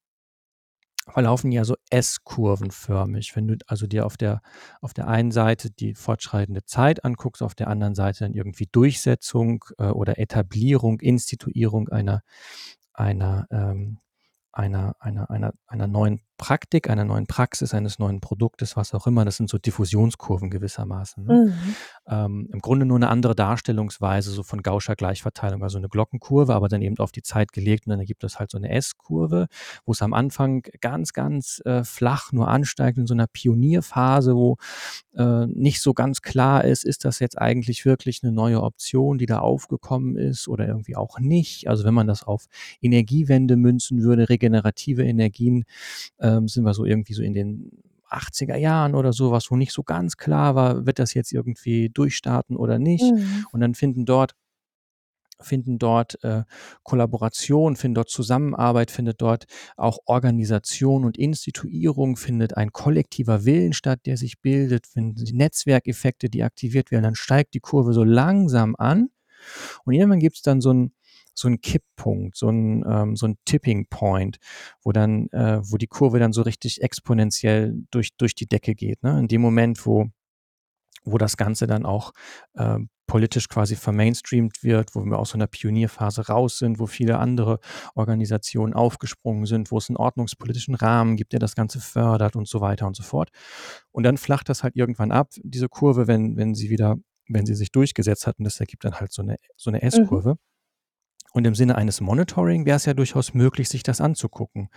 verlaufen 1.13 1.53
ja 1.53 1.65
so 1.65 1.77
S-kurvenförmig. 1.91 3.37
Wenn 3.37 3.49
du 3.49 3.57
also 3.67 3.87
dir 3.87 4.07
auf 4.07 4.17
der, 4.17 4.41
auf 4.81 4.95
der 4.95 5.09
einen 5.09 5.31
Seite 5.31 5.71
die 5.71 5.95
fortschreitende 5.95 6.65
Zeit 6.65 7.05
anguckst, 7.05 7.43
auf 7.43 7.55
der 7.55 7.69
anderen 7.69 7.95
Seite 7.95 8.21
dann 8.21 8.35
irgendwie 8.35 8.69
Durchsetzung 8.71 9.65
äh, 9.79 9.85
oder 9.85 10.19
Etablierung, 10.19 11.01
Instituierung 11.01 11.89
einer, 11.89 12.23
einer 12.93 13.47
ähm, 13.51 13.99
einer, 14.55 14.95
einer, 15.01 15.31
einer, 15.31 15.53
einer 15.67 15.87
neuen 15.87 16.21
Praktik, 16.37 16.91
einer 16.91 17.05
neuen 17.05 17.27
Praxis, 17.27 17.75
eines 17.75 17.99
neuen 17.99 18.21
Produktes, 18.21 18.77
was 18.77 18.93
auch 18.95 19.07
immer. 19.07 19.25
Das 19.25 19.37
sind 19.37 19.49
so 19.49 19.59
Diffusionskurven 19.59 20.51
gewissermaßen. 20.51 21.25
Ne? 21.25 21.35
Mhm. 21.47 21.75
Ähm, 22.09 22.49
Im 22.53 22.61
Grunde 22.61 22.87
nur 22.87 22.97
eine 22.97 23.09
andere 23.09 23.35
Darstellungsweise 23.35 24.31
so 24.31 24.43
von 24.43 24.63
Gauscher 24.63 24.97
Gleichverteilung, 24.97 25.63
also 25.63 25.79
eine 25.79 25.89
Glockenkurve, 25.89 26.55
aber 26.55 26.69
dann 26.69 26.83
eben 26.83 26.99
auf 26.99 27.13
die 27.13 27.23
Zeit 27.23 27.53
gelegt 27.53 27.87
und 27.87 27.91
dann 27.91 28.01
ergibt 28.01 28.23
das 28.25 28.39
halt 28.39 28.51
so 28.51 28.59
eine 28.59 28.71
S-Kurve, 28.71 29.47
wo 29.85 29.93
es 29.93 30.03
am 30.03 30.13
Anfang 30.13 30.63
ganz, 30.81 31.13
ganz 31.13 31.63
äh, 31.65 31.85
flach 31.85 32.33
nur 32.33 32.49
ansteigt 32.49 32.99
in 32.99 33.07
so 33.07 33.15
einer 33.15 33.27
Pionierphase, 33.27 34.35
wo 34.35 34.57
äh, 35.17 35.47
nicht 35.47 35.81
so 35.81 35.95
ganz 35.95 36.23
klar 36.23 36.65
ist, 36.65 36.85
ist 36.85 37.05
das 37.05 37.21
jetzt 37.21 37.39
eigentlich 37.39 37.85
wirklich 37.85 38.23
eine 38.23 38.33
neue 38.33 38.63
Option, 38.63 39.19
die 39.19 39.27
da 39.27 39.39
aufgekommen 39.39 40.17
ist 40.17 40.49
oder 40.49 40.67
irgendwie 40.67 40.97
auch 40.97 41.19
nicht. 41.21 41.69
Also 41.69 41.85
wenn 41.85 41.95
man 41.95 42.07
das 42.07 42.25
auf 42.25 42.47
Energiewende 42.81 43.57
münzen 43.57 44.03
würde, 44.03 44.29
regenerative 44.29 45.05
Energien, 45.05 45.65
ähm, 46.25 46.49
sind 46.49 46.65
wir 46.65 46.75
so 46.75 46.85
irgendwie 46.85 47.15
so 47.15 47.23
in 47.23 47.35
den 47.35 47.71
80er 48.11 48.57
Jahren 48.57 48.95
oder 48.95 49.13
sowas, 49.13 49.51
wo 49.51 49.57
nicht 49.57 49.73
so 49.73 49.83
ganz 49.83 50.17
klar 50.17 50.55
war, 50.55 50.87
wird 50.87 50.99
das 50.99 51.15
jetzt 51.15 51.33
irgendwie 51.33 51.91
durchstarten 51.91 52.57
oder 52.57 52.79
nicht. 52.79 53.05
Mhm. 53.05 53.47
Und 53.53 53.61
dann 53.61 53.75
finden 53.75 54.07
dort 54.07 54.35
finden 55.41 55.79
dort 55.79 56.23
äh, 56.23 56.45
Kollaboration, 56.85 57.75
findet 57.75 57.99
dort 57.99 58.09
Zusammenarbeit, 58.09 58.93
findet 58.93 59.21
dort 59.21 59.45
auch 59.77 59.99
Organisation 60.07 61.05
und 61.05 61.19
Instituierung, 61.19 62.17
findet 62.17 62.57
ein 62.57 62.71
kollektiver 62.71 63.45
Willen 63.45 63.73
statt, 63.73 64.01
der 64.07 64.17
sich 64.17 64.41
bildet, 64.41 64.87
finden 64.87 65.37
Netzwerkeffekte, 65.37 66.31
die 66.31 66.45
aktiviert 66.45 66.93
werden, 66.93 67.03
dann 67.03 67.17
steigt 67.17 67.55
die 67.55 67.61
Kurve 67.61 67.93
so 67.93 68.05
langsam 68.05 68.77
an 68.79 69.11
und 69.85 69.95
irgendwann 69.95 70.21
gibt 70.21 70.37
es 70.37 70.43
dann 70.43 70.61
so 70.61 70.73
ein 70.73 70.93
so 71.35 71.49
ein 71.49 71.61
Kipppunkt, 71.61 72.37
so 72.37 72.49
ein, 72.49 72.85
ähm, 72.89 73.17
so 73.17 73.27
ein 73.27 73.37
Tipping 73.45 73.87
Point, 73.89 74.39
wo 74.83 74.93
dann, 74.93 75.29
äh, 75.31 75.61
wo 75.63 75.77
die 75.77 75.87
Kurve 75.87 76.19
dann 76.19 76.33
so 76.33 76.43
richtig 76.43 76.83
exponentiell 76.83 77.75
durch, 77.91 78.17
durch 78.17 78.35
die 78.35 78.47
Decke 78.47 78.75
geht. 78.75 79.03
Ne? 79.03 79.19
In 79.19 79.29
dem 79.29 79.41
Moment, 79.41 79.85
wo, 79.87 80.07
wo 81.05 81.19
das 81.19 81.37
Ganze 81.37 81.67
dann 81.67 81.85
auch 81.85 82.13
äh, 82.55 82.79
politisch 83.07 83.49
quasi 83.49 83.77
vermainstreamt 83.77 84.63
wird, 84.63 84.95
wo 84.95 85.05
wir 85.05 85.19
aus 85.19 85.31
so 85.31 85.37
einer 85.37 85.47
Pionierphase 85.47 86.27
raus 86.27 86.59
sind, 86.59 86.79
wo 86.79 86.87
viele 86.87 87.19
andere 87.19 87.61
Organisationen 87.95 88.73
aufgesprungen 88.73 89.47
sind, 89.47 89.71
wo 89.71 89.79
es 89.79 89.91
einen 89.91 89.97
ordnungspolitischen 89.97 90.75
Rahmen 90.75 91.17
gibt, 91.17 91.33
der 91.33 91.41
das 91.41 91.55
Ganze 91.55 91.81
fördert 91.81 92.37
und 92.37 92.49
so 92.49 92.61
weiter 92.61 92.87
und 92.87 92.97
so 92.97 93.03
fort. 93.03 93.31
Und 93.93 94.05
dann 94.05 94.17
flacht 94.17 94.49
das 94.49 94.63
halt 94.63 94.77
irgendwann 94.77 95.13
ab, 95.13 95.29
diese 95.43 95.69
Kurve, 95.69 96.07
wenn, 96.07 96.37
wenn 96.37 96.55
sie 96.55 96.71
wieder, 96.71 96.97
wenn 97.29 97.47
sie 97.47 97.55
sich 97.55 97.71
durchgesetzt 97.71 98.27
hat 98.27 98.39
und 98.39 98.45
das 98.45 98.59
ergibt 98.61 98.85
dann 98.85 98.95
halt 98.95 99.13
so 99.13 99.23
eine, 99.23 99.37
so 99.57 99.71
eine 99.71 99.79
mhm. 99.79 99.89
S-Kurve. 99.89 100.31
Mhm. 100.31 100.54
Und 101.33 101.47
im 101.47 101.55
Sinne 101.55 101.77
eines 101.77 102.01
Monitoring 102.01 102.65
wäre 102.65 102.77
es 102.77 102.85
ja 102.85 102.95
durchaus 102.95 103.35
möglich, 103.35 103.69
sich 103.69 103.83
das 103.83 104.01
anzugucken. 104.01 104.69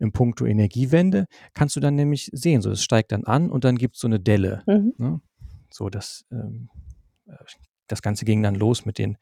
Im 0.00 0.12
Punkto 0.12 0.44
Energiewende 0.44 1.26
kannst 1.54 1.76
du 1.76 1.80
dann 1.80 1.94
nämlich 1.94 2.30
sehen, 2.32 2.62
so 2.62 2.70
es 2.70 2.82
steigt 2.82 3.12
dann 3.12 3.24
an 3.24 3.50
und 3.50 3.64
dann 3.64 3.76
gibt 3.76 3.94
es 3.94 4.00
so 4.00 4.08
eine 4.08 4.18
Delle. 4.18 4.62
Mhm. 4.66 4.94
Ne? 4.98 5.20
So, 5.70 5.88
das, 5.88 6.24
ähm, 6.32 6.68
äh, 7.26 7.36
das 7.86 8.02
Ganze 8.02 8.24
ging 8.24 8.42
dann 8.42 8.56
los 8.56 8.84
mit 8.84 8.98
den, 8.98 9.18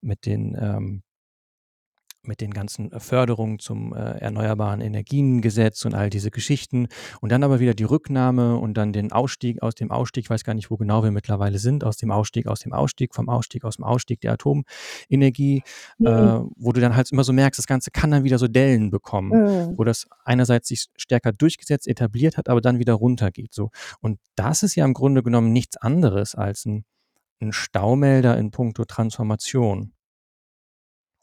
mit 0.00 0.24
den 0.24 0.56
ähm, 0.58 1.02
mit 2.28 2.40
den 2.40 2.52
ganzen 2.52 2.90
Förderungen 2.98 3.58
zum 3.58 3.94
äh, 3.94 4.18
Erneuerbaren 4.18 4.80
Energiengesetz 4.80 5.84
und 5.84 5.94
all 5.94 6.10
diese 6.10 6.30
Geschichten 6.30 6.88
und 7.20 7.30
dann 7.30 7.42
aber 7.42 7.60
wieder 7.60 7.74
die 7.74 7.84
Rücknahme 7.84 8.56
und 8.56 8.74
dann 8.74 8.92
den 8.92 9.12
Ausstieg 9.12 9.62
aus 9.62 9.74
dem 9.74 9.90
Ausstieg, 9.90 10.24
ich 10.24 10.30
weiß 10.30 10.44
gar 10.44 10.54
nicht, 10.54 10.70
wo 10.70 10.76
genau 10.76 11.02
wir 11.02 11.10
mittlerweile 11.10 11.58
sind, 11.58 11.84
aus 11.84 11.96
dem 11.96 12.10
Ausstieg, 12.10 12.46
aus 12.46 12.60
dem 12.60 12.72
Ausstieg, 12.72 13.14
vom 13.14 13.28
Ausstieg, 13.28 13.64
aus 13.64 13.76
dem 13.76 13.84
Ausstieg 13.84 14.20
der 14.20 14.32
Atomenergie, 14.32 15.62
mhm. 15.98 16.06
äh, 16.06 16.40
wo 16.56 16.72
du 16.72 16.80
dann 16.80 16.96
halt 16.96 17.10
immer 17.10 17.24
so 17.24 17.32
merkst, 17.32 17.58
das 17.58 17.66
Ganze 17.66 17.90
kann 17.90 18.10
dann 18.10 18.24
wieder 18.24 18.38
so 18.38 18.48
Dellen 18.48 18.90
bekommen, 18.90 19.30
mhm. 19.30 19.78
wo 19.78 19.84
das 19.84 20.06
einerseits 20.24 20.68
sich 20.68 20.86
stärker 20.96 21.32
durchgesetzt, 21.32 21.88
etabliert 21.88 22.36
hat, 22.36 22.48
aber 22.48 22.60
dann 22.60 22.78
wieder 22.78 22.94
runtergeht. 22.94 23.54
So. 23.54 23.70
Und 24.00 24.18
das 24.36 24.62
ist 24.62 24.74
ja 24.74 24.84
im 24.84 24.94
Grunde 24.94 25.22
genommen 25.22 25.52
nichts 25.52 25.76
anderes 25.76 26.34
als 26.34 26.66
ein, 26.66 26.84
ein 27.40 27.52
Staumelder 27.52 28.36
in 28.38 28.50
puncto 28.50 28.84
Transformation. 28.84 29.93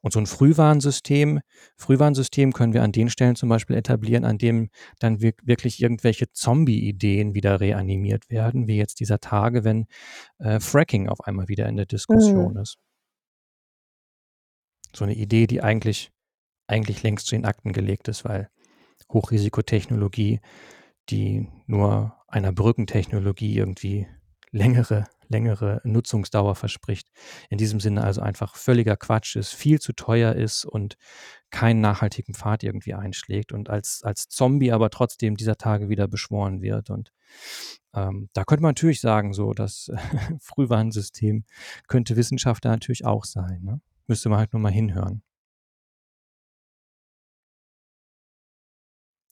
Und 0.01 0.13
so 0.13 0.19
ein 0.19 0.25
Frühwarnsystem 0.25 1.39
Frühwarnsystem 1.77 2.53
können 2.53 2.73
wir 2.73 2.83
an 2.83 2.91
den 2.91 3.09
Stellen 3.09 3.35
zum 3.35 3.49
Beispiel 3.49 3.75
etablieren, 3.75 4.25
an 4.25 4.37
dem 4.37 4.69
dann 4.99 5.21
wirk 5.21 5.39
wirklich 5.45 5.81
irgendwelche 5.81 6.31
Zombie-Ideen 6.31 7.33
wieder 7.35 7.59
reanimiert 7.59 8.29
werden, 8.29 8.67
wie 8.67 8.77
jetzt 8.77 8.99
dieser 8.99 9.19
Tage, 9.19 9.63
wenn, 9.63 9.85
äh, 10.39 10.59
Fracking 10.59 11.07
auf 11.07 11.21
einmal 11.21 11.47
wieder 11.47 11.67
in 11.67 11.75
der 11.75 11.85
Diskussion 11.85 12.53
Mhm. 12.53 12.59
ist. 12.61 12.77
So 14.93 15.05
eine 15.05 15.15
Idee, 15.15 15.47
die 15.47 15.61
eigentlich 15.61 16.11
eigentlich 16.67 17.03
längst 17.03 17.27
zu 17.27 17.35
den 17.35 17.45
Akten 17.45 17.73
gelegt 17.73 18.07
ist, 18.07 18.23
weil 18.25 18.49
Hochrisikotechnologie, 19.11 20.39
die 21.09 21.49
nur 21.67 22.15
einer 22.27 22.53
Brückentechnologie 22.53 23.57
irgendwie 23.57 24.07
längere 24.51 25.05
längere 25.31 25.81
Nutzungsdauer 25.83 26.55
verspricht. 26.55 27.09
In 27.49 27.57
diesem 27.57 27.79
Sinne 27.79 28.03
also 28.03 28.21
einfach 28.21 28.55
völliger 28.55 28.97
Quatsch 28.97 29.35
ist, 29.35 29.53
viel 29.53 29.79
zu 29.79 29.93
teuer 29.93 30.33
ist 30.33 30.65
und 30.65 30.97
keinen 31.49 31.81
nachhaltigen 31.81 32.33
Pfad 32.33 32.63
irgendwie 32.63 32.93
einschlägt 32.93 33.51
und 33.51 33.69
als 33.69 34.01
als 34.03 34.29
Zombie 34.29 34.71
aber 34.71 34.89
trotzdem 34.89 35.35
dieser 35.35 35.57
Tage 35.57 35.89
wieder 35.89 36.07
beschworen 36.07 36.61
wird. 36.61 36.89
Und, 36.89 37.11
ähm, 37.93 38.29
da 38.33 38.43
könnte 38.43 38.61
man 38.63 38.69
natürlich 38.71 39.01
sagen, 39.01 39.33
so 39.33 39.53
das 39.53 39.91
Frühwarnsystem 40.39 41.45
könnte 41.87 42.15
Wissenschaft 42.15 42.65
da 42.65 42.69
natürlich 42.69 43.05
auch 43.05 43.25
sein, 43.25 43.61
ne? 43.63 43.81
Müsste 44.07 44.29
man 44.29 44.39
halt 44.39 44.53
nur 44.53 44.61
mal 44.61 44.71
hinhören. 44.71 45.23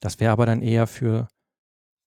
Das 0.02 0.20
wäre 0.20 0.32
aber 0.32 0.46
dann 0.46 0.62
eher 0.62 0.88
für 0.88 1.28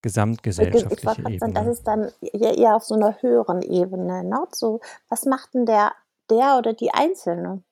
gesamtgesellschaftliche 0.02 1.22
sagen, 1.38 1.54
das 1.54 1.66
Ebene. 1.66 1.72
ist 1.78 1.86
dann 1.86 2.12
eher 2.20 2.76
auf 2.76 2.84
so 2.84 2.94
'ner 2.96 3.20
höheren 3.22 3.62
Ebene, 3.62 4.24
ne? 4.24 4.46
So, 4.52 4.80
was 5.08 5.24
macht 5.26 5.54
denn 5.54 5.66
der 5.66 5.92
der 6.30 6.56
oder 6.58 6.72
die 6.72 6.92
Einzelne? 6.94 7.62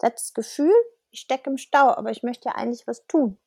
Das 0.00 0.34
Gefühl, 0.34 0.72
ich 1.10 1.20
stecke 1.20 1.50
im 1.50 1.56
Stau, 1.58 1.88
aber 1.90 2.10
ich 2.10 2.22
möchte 2.22 2.48
ja 2.48 2.54
eigentlich 2.56 2.86
was 2.86 3.06
tun. 3.06 3.38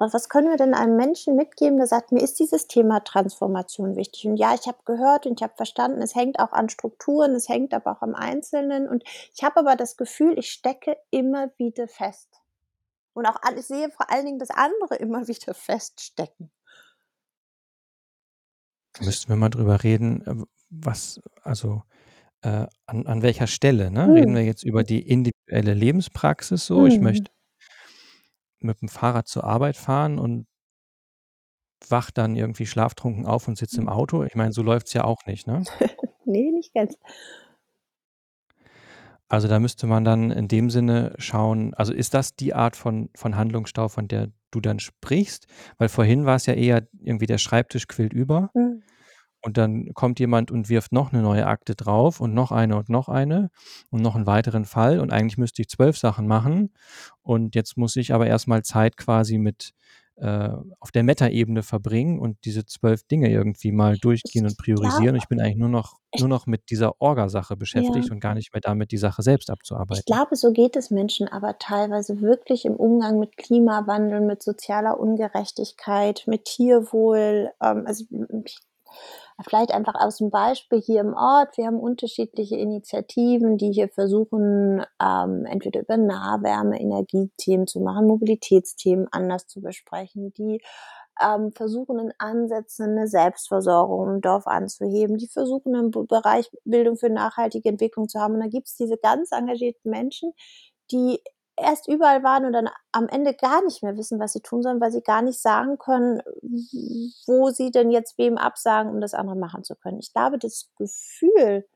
Aber 0.00 0.12
was 0.12 0.28
können 0.28 0.48
wir 0.48 0.56
denn 0.56 0.74
einem 0.74 0.96
Menschen 0.96 1.34
mitgeben, 1.36 1.76
der 1.78 1.86
sagt: 1.88 2.10
„Mir 2.12 2.20
ist 2.22 2.38
dieses 2.40 2.66
Thema 2.68 3.00
Transformation 3.04 3.94
wichtig 3.96 4.26
und 4.26 4.36
ja, 4.36 4.52
ich 4.54 4.66
habe 4.66 4.78
gehört 4.84 5.24
und 5.26 5.40
ich 5.40 5.42
habe 5.44 5.54
verstanden, 5.56 6.02
es 6.02 6.14
hängt 6.16 6.38
auch 6.40 6.52
an 6.52 6.68
Strukturen, 6.68 7.34
es 7.36 7.48
hängt 7.48 7.72
aber 7.74 7.92
auch 7.92 8.02
am 8.02 8.14
Einzelnen 8.16 8.88
und 8.88 9.04
ich 9.34 9.42
habe 9.44 9.58
aber 9.60 9.74
das 9.76 9.96
Gefühl, 9.96 10.36
ich 10.38 10.50
stecke 10.50 10.96
immer 11.10 11.50
wieder 11.58 11.86
fest.“ 11.88 12.37
Und 13.18 13.26
auch 13.26 13.40
ich 13.56 13.66
sehe 13.66 13.90
vor 13.90 14.10
allen 14.12 14.26
Dingen, 14.26 14.38
dass 14.38 14.50
andere 14.50 14.94
immer 15.00 15.26
wieder 15.26 15.52
feststecken. 15.52 16.52
Müssten 19.00 19.28
wir 19.28 19.36
mal 19.36 19.48
drüber 19.48 19.82
reden, 19.84 20.22
äh, 20.26 20.44
was 20.70 21.20
also, 21.42 21.82
äh, 22.42 22.66
an 22.86 23.06
an 23.06 23.22
welcher 23.22 23.46
Stelle, 23.48 23.90
ne? 23.90 24.14
Reden 24.14 24.34
Mhm. 24.34 24.36
wir 24.36 24.44
jetzt 24.44 24.64
über 24.64 24.84
die 24.84 25.00
individuelle 25.08 25.74
Lebenspraxis 25.74 26.66
so, 26.66 26.86
ich 26.86 27.00
Mhm. 27.00 27.02
möchte 27.02 27.30
mit'm 28.62 28.88
Fahrrad 28.88 29.28
zur 29.28 29.44
Arbeit 29.44 29.76
fahren 29.76 30.18
und 30.18 30.46
wache 31.88 32.12
dann 32.12 32.36
irgendwie 32.36 32.66
schlaftrunken 32.66 33.26
auf 33.26 33.48
und 33.48 33.56
sitze 33.58 33.80
im 33.80 33.86
Mhm. 33.86 33.88
Auto. 33.88 34.22
Ich 34.24 34.34
meine, 34.34 34.52
so 34.52 34.62
läuft's 34.62 34.92
ja 34.92 35.04
auch 35.04 35.24
nicht, 35.26 35.46
ne? 35.46 35.66
Ne, 36.24 36.52
nicht 36.52 36.74
ganz. 36.74 36.96
Also, 39.30 39.46
da 39.46 39.60
müsste 39.60 39.86
man 39.86 40.04
dann 40.04 40.30
in 40.30 40.48
dem 40.48 40.70
Sinne 40.70 41.12
schauen 41.18 41.74
also, 41.74 41.92
ist 41.92 42.14
das 42.14 42.34
die 42.34 42.54
Art 42.54 42.76
von 42.76 43.10
von 43.14 43.36
Handlungsstau, 43.36 43.88
von 43.88 44.08
der 44.08 44.28
du 44.50 44.60
dann 44.60 44.78
sprichst? 44.80 45.46
Weil 45.76 45.90
vorhin 45.90 46.24
war's 46.24 46.46
ja 46.46 46.54
eher 46.54 46.86
irgendwie 46.98 47.26
der 47.26 47.36
Schreibtisch 47.38 47.86
quillt 47.88 48.14
über 48.14 48.50
Mhm. 48.54 48.82
und 49.42 49.56
dann 49.58 49.94
kommt 49.94 50.20
jemand 50.20 50.50
und 50.50 50.68
wirft 50.70 50.92
noch 50.92 51.12
'ne 51.12 51.22
neue 51.22 51.46
Akte 51.46 51.74
drauf 51.76 52.20
und 52.20 52.34
noch 52.34 52.52
eine 52.52 52.76
und 52.76 52.88
noch 52.90 53.08
eine 53.10 53.50
und 53.90 54.02
noch 54.02 54.16
'n 54.16 54.26
weiteren 54.26 54.64
Fall 54.66 55.00
und 55.00 55.12
eigentlich 55.12 55.38
müsste 55.38 55.62
ich 55.62 55.68
12 55.68 55.98
Sachen 55.98 56.26
machen 56.26 56.72
und 57.22 57.54
jetzt 57.54 57.76
muss 57.78 57.96
ich 57.96 58.14
aber 58.14 58.26
erst 58.28 58.48
mal 58.48 58.62
Zeit 58.64 58.96
quasi 58.96 59.38
mit 59.38 59.72
äh, 60.20 60.50
auf 60.80 60.90
der 60.92 61.02
Metaebene 61.04 61.62
verbringen 61.62 62.18
und 62.18 62.38
diese 62.44 62.66
12 62.66 63.04
Dinge 63.04 63.30
irgendwie 63.30 63.72
mal 63.72 63.94
Ich 63.94 64.00
durchgehen 64.00 64.44
und 64.44 64.56
glaube 64.56 64.62
priorisieren. 64.64 65.16
Ich 65.16 65.28
bin 65.28 65.40
eigentlich 65.40 65.56
nur 65.56 65.68
noch 65.68 65.98
ich 66.12 66.20
nur 66.20 66.28
noch 66.28 66.46
mit 66.46 66.70
dieser 66.70 67.00
Orgasache 67.00 67.56
beschäftigt 67.56 68.06
Ja. 68.08 68.12
und 68.12 68.20
gar 68.20 68.34
nicht 68.34 68.52
mehr 68.54 68.60
damit, 68.62 68.92
die 68.92 68.96
Sache 68.96 69.22
selbst 69.22 69.48
Ich 69.48 69.52
abzuarbeiten. 69.52 70.02
glaube, 70.06 70.36
so 70.36 70.52
geht 70.52 70.74
es 70.76 70.90
Menschen 70.90 71.28
aber 71.28 71.58
teilweise 71.58 72.20
wirklich 72.22 72.64
im 72.64 72.74
Umgang 72.76 73.18
mit 73.18 73.36
Klimawandel, 73.36 74.20
mit 74.22 74.42
sozialer 74.42 74.98
Ungerechtigkeit, 74.98 76.24
mit 76.26 76.46
Tierwohl. 76.46 77.50
Ähm, 77.62 77.84
also, 77.86 78.04
ich 78.44 78.58
vielleicht 79.42 79.72
einfach 79.72 79.94
aus'm 79.94 80.30
Beispiel 80.30 80.80
hier 80.80 81.00
im 81.00 81.14
Ort. 81.14 81.56
Wir 81.56 81.66
haben 81.66 81.78
unterschiedliche 81.80 82.56
Initiativen, 82.56 83.56
die 83.58 83.72
hier 83.72 83.88
versuchen, 83.88 84.82
ähm, 85.02 85.44
entweder 85.46 85.80
über 85.80 85.96
Nahwärme 85.96 86.80
Energiethemen 86.80 87.66
zu 87.66 87.80
machen, 87.80 88.06
Mobilitätsthemen 88.06 89.08
anders 89.12 89.46
zu 89.46 89.60
besprechen, 89.60 90.32
die, 90.34 90.60
ähm, 91.22 91.52
versuchen 91.52 91.98
in 92.00 92.12
Ansätzen 92.18 92.94
'ne 92.94 93.08
Selbstversorgung 93.08 94.08
im 94.16 94.20
Dorf 94.22 94.46
anzuheben, 94.46 95.18
die 95.18 95.28
versuchen 95.28 95.74
im 95.74 95.90
Bereich 95.92 96.50
Bildung 96.64 96.96
für 96.96 97.10
nachhaltige 97.10 97.68
Entwicklung 97.70 98.08
zu 98.08 98.20
haben. 98.20 98.34
Und 98.34 98.40
dann 98.40 98.50
gibt's 98.50 98.76
diese 98.76 98.96
ganz 98.98 99.32
engagierten 99.32 99.90
Menschen, 99.90 100.32
die 100.92 101.20
erst 101.60 101.88
überall 101.88 102.22
waren 102.22 102.44
und 102.44 102.52
dann 102.52 102.68
am 102.92 103.08
Ende 103.08 103.34
gar 103.34 103.62
nicht 103.64 103.82
mehr 103.82 103.96
wissen, 103.96 104.18
was 104.18 104.32
sie 104.32 104.40
tun 104.40 104.62
sollen, 104.62 104.80
weil 104.80 104.92
sie 104.92 105.02
gar 105.02 105.22
nicht 105.22 105.40
sagen 105.40 105.78
können, 105.78 106.22
wo 107.26 107.50
sie 107.50 107.70
denn 107.70 107.90
jetzt 107.90 108.18
wem 108.18 108.38
absagen, 108.38 108.92
um 108.92 109.00
das 109.00 109.14
andere 109.14 109.36
machen 109.36 109.64
zu 109.64 109.76
können. 109.76 109.98
Ich 110.00 110.12
glaube, 110.12 110.38
das 110.38 110.70
Gefühl, 110.76 111.66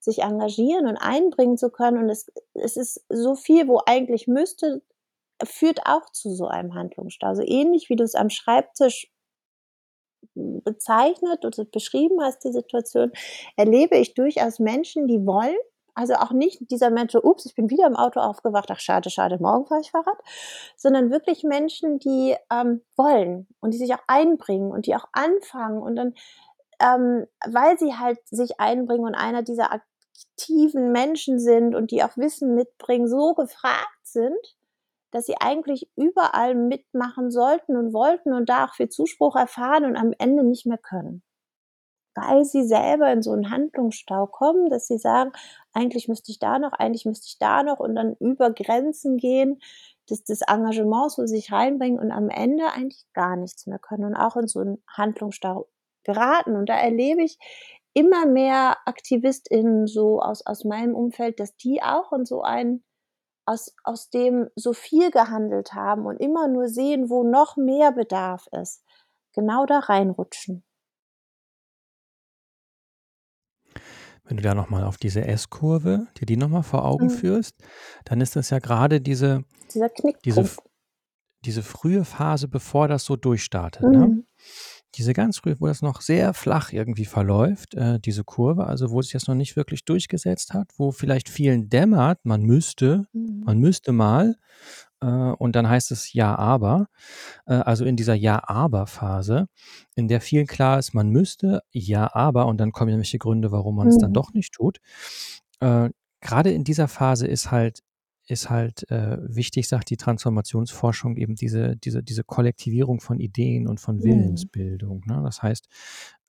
sich 0.00 0.20
engagieren 0.20 0.86
und 0.86 0.96
einbringen 0.96 1.58
zu 1.58 1.70
können 1.70 1.98
und 1.98 2.08
es 2.08 2.30
es 2.54 2.76
ist 2.76 3.04
so 3.10 3.34
viel, 3.34 3.68
wo 3.68 3.80
eigentlich 3.86 4.26
müsste 4.26 4.82
führt 5.44 5.80
auch 5.86 6.10
zu 6.10 6.34
so 6.34 6.46
einem 6.46 6.74
Handlungsstau. 6.74 7.28
Also, 7.28 7.42
ähnlich 7.42 7.88
wie 7.88 7.96
du's 7.96 8.14
am 8.14 8.30
Schreibtisch 8.30 9.10
bezeichnet 10.34 11.44
oder 11.44 11.64
beschrieben 11.64 12.20
hast, 12.22 12.44
die 12.44 12.52
Situation, 12.52 13.12
erlebe 13.56 13.96
ich 13.96 14.14
durchaus 14.14 14.58
Menschen, 14.58 15.06
die 15.06 15.24
wollen. 15.26 15.56
Also, 16.00 16.14
auch 16.14 16.32
nicht 16.32 16.70
dieser 16.70 16.88
Mensch 16.88 17.14
„Ups, 17.14 17.44
ich 17.44 17.54
bin 17.54 17.68
wieder 17.68 17.86
im 17.86 17.94
Auto 17.94 18.20
aufgewacht. 18.20 18.70
Ach, 18.72 18.80
schade, 18.80 19.10
schade, 19.10 19.36
morgen 19.38 19.66
fahre 19.66 19.82
ich 19.82 19.90
Fahrrad.“ 19.90 20.16
Sondern 20.78 21.10
wirklich 21.10 21.42
Menschen, 21.44 21.98
die, 21.98 22.34
ähm, 22.50 22.80
wollen 22.96 23.46
und 23.60 23.74
die 23.74 23.78
sich 23.78 23.92
auch 23.94 24.02
einbringen 24.06 24.70
und 24.72 24.86
die 24.86 24.96
auch 24.96 25.04
anfangen 25.12 25.82
und 25.82 25.96
dann, 25.96 26.14
ähm, 26.80 27.26
weil 27.46 27.78
sie 27.78 27.94
halt 27.96 28.18
sich 28.28 28.60
einbringen 28.60 29.04
und 29.06 29.14
einer 29.14 29.42
dieser 29.42 29.72
aktiven 29.72 30.92
Menschen 30.92 31.38
sind 31.38 31.74
und 31.74 31.90
die 31.90 32.02
auch 32.04 32.16
Wissen 32.16 32.54
mitbringen, 32.54 33.06
so 33.08 33.34
gefragt 33.34 33.98
sind, 34.04 34.56
dass 35.12 35.26
sie 35.26 35.36
eigentlich 35.40 35.90
überall 35.96 36.54
mitmachen 36.54 37.30
sollten 37.30 37.76
und 37.76 37.92
wollten 37.94 38.32
und 38.34 38.48
da 38.48 38.66
auch 38.66 38.74
viel 38.74 38.88
Zuspruch 38.90 39.36
erfahren 39.36 39.84
und 39.86 39.96
am 39.96 40.14
Ende 40.18 40.44
nicht 40.44 40.66
mehr 40.66 40.78
können. 40.78 41.22
Weil 42.20 42.44
sie 42.44 42.64
selber 42.64 43.12
in 43.12 43.22
so 43.22 43.32
'n 43.32 43.50
Handlungsstau 43.50 44.26
kommen, 44.26 44.68
dass 44.70 44.86
sie 44.88 44.98
sagen: 44.98 45.32
„Eigentlich 45.72 46.08
müsste 46.08 46.30
ich 46.32 46.38
da 46.40 46.58
noch, 46.58 46.72
eigentlich 46.72 47.06
müsste 47.06 47.26
ich 47.28 47.38
da 47.38 47.62
noch“ 47.62 47.80
und 47.80 47.94
dann 47.96 48.14
über 48.20 48.50
Grenzen 48.52 49.16
gehen 49.18 49.60
des 50.10 50.24
des 50.24 50.42
Engagements, 50.42 51.18
wo 51.18 51.22
sie 51.26 51.36
sich 51.36 51.52
reinbringen 51.52 51.98
und 52.00 52.10
am 52.12 52.28
Ende 52.30 52.66
eigentlich 52.72 53.06
gar 53.14 53.36
nichts 53.36 53.66
mehr 53.66 53.78
können 53.78 54.04
und 54.04 54.16
auch 54.16 54.36
in 54.36 54.48
so 54.48 54.60
'n 54.60 54.82
Handlungsstau 54.88 55.68
geraten. 56.04 56.56
Und 56.56 56.68
da 56.68 56.76
erlebe 56.78 57.22
ich 57.22 57.38
immer 57.94 58.26
mehr 58.26 58.76
AktivistInnen 58.86 59.86
so 59.86 60.20
aus 60.20 60.44
aus 60.46 60.64
meinem 60.64 60.94
Umfeld, 60.94 61.40
dass 61.40 61.56
die 61.56 61.82
auch 61.82 62.12
in 62.12 62.24
so 62.26 62.42
ein 62.42 62.82
aus 63.46 63.74
aus 63.84 64.10
dem 64.10 64.48
so 64.56 64.72
viel 64.74 65.10
gehandelt 65.12 65.74
haben 65.74 66.06
und 66.06 66.18
immer 66.18 66.48
nur 66.48 66.68
sehen, 66.68 67.10
wo 67.10 67.24
noch 67.24 67.56
mehr 67.56 67.92
Bedarf 67.92 68.46
ist, 68.52 68.84
genau 69.34 69.66
da 69.66 69.80
reinrutschen. 69.80 70.62
Wenn 74.30 74.36
du 74.36 74.44
da 74.44 74.54
noch 74.54 74.70
mal 74.70 74.84
auf 74.84 74.96
diese 74.96 75.26
S-Kurve 75.26 76.06
dir 76.20 76.24
die 76.24 76.36
noch 76.36 76.48
mal 76.48 76.62
vor 76.62 76.84
Augen 76.84 77.06
Mhm. 77.06 77.10
führst, 77.10 77.56
dann 78.04 78.20
ist 78.20 78.36
das 78.36 78.50
ja 78.50 78.60
grade 78.60 79.00
diese 79.00 79.42
diese 80.24 80.48
diese 81.44 81.62
frühe 81.62 82.04
Phase, 82.04 82.48
bevor 82.48 82.88
das 82.88 83.04
so 83.04 83.16
durchstartet, 83.16 83.90
ne? 83.92 84.12
Mhm. 84.12 84.24
Diese 84.96 85.12
ganz 85.14 85.38
frühe, 85.38 85.60
wo 85.60 85.66
das 85.68 85.82
noch 85.82 86.00
sehr 86.02 86.34
flach 86.34 86.72
irgendwie 86.72 87.06
verläuft, 87.06 87.74
äh, 87.74 88.00
diese 88.00 88.24
Kurve, 88.24 88.66
also, 88.66 88.90
wo 88.90 89.02
sich 89.02 89.12
das 89.12 89.28
noch 89.28 89.34
nicht 89.36 89.56
wirklich 89.56 89.84
durchgesetzt 89.84 90.54
hat, 90.54 90.70
wo 90.78 90.92
vielleicht 90.92 91.28
vielen 91.30 91.68
dämmert, 91.70 92.20
man 92.24 92.42
müsste 92.42 93.06
Mhm. 93.14 93.44
man 93.46 93.58
müsste 93.58 93.92
mal, 93.92 94.36
und 95.08 95.56
dann 95.56 95.68
heißt 95.68 95.90
es: 95.92 96.12
„Ja, 96.14 96.36
aber.“ 96.38 96.88
Äh, 97.46 97.54
also, 97.54 97.84
in 97.86 97.96
dieser 97.96 98.14
Ja-aber-Phase, 98.14 99.48
in 99.96 100.08
der 100.08 100.20
vielen 100.22 100.46
klar 100.46 100.78
ist, 100.78 100.94
man 100.94 101.10
müsste, 101.10 101.62
ja, 101.72 102.10
aber 102.14 102.46
und 102.46 102.58
dann 102.60 102.72
kommen 102.72 102.90
irgendwelche 102.90 103.18
Gründe, 103.18 103.52
warum 103.52 103.76
man's 103.76 103.98
dann 103.98 104.12
Mhm. 104.12 104.14
doch 104.14 104.32
nicht 104.34 104.52
tut. 104.54 104.78
Äh, 105.60 105.90
grade 106.22 106.50
in 106.52 106.64
dieser 106.64 106.88
Phase 106.88 107.26
ist 107.26 107.50
halt 107.52 107.80
ist 108.28 108.48
halt, 108.50 108.88
äh, 108.90 109.18
wichtig, 109.22 109.68
sagt 109.68 109.90
die 109.90 109.96
Transformationsforschung, 109.98 111.16
eben 111.16 111.34
diese 111.36 111.76
diese 111.76 112.02
diese 112.04 112.24
Kollektivierung 112.24 113.00
von 113.00 113.18
Ideen 113.20 113.66
und 113.68 113.80
von 113.80 114.04
Mhm. 114.04 114.50
Willensbildung, 114.84 115.02
ne? 115.06 115.20
Das 115.24 115.42
heißt, 115.42 115.68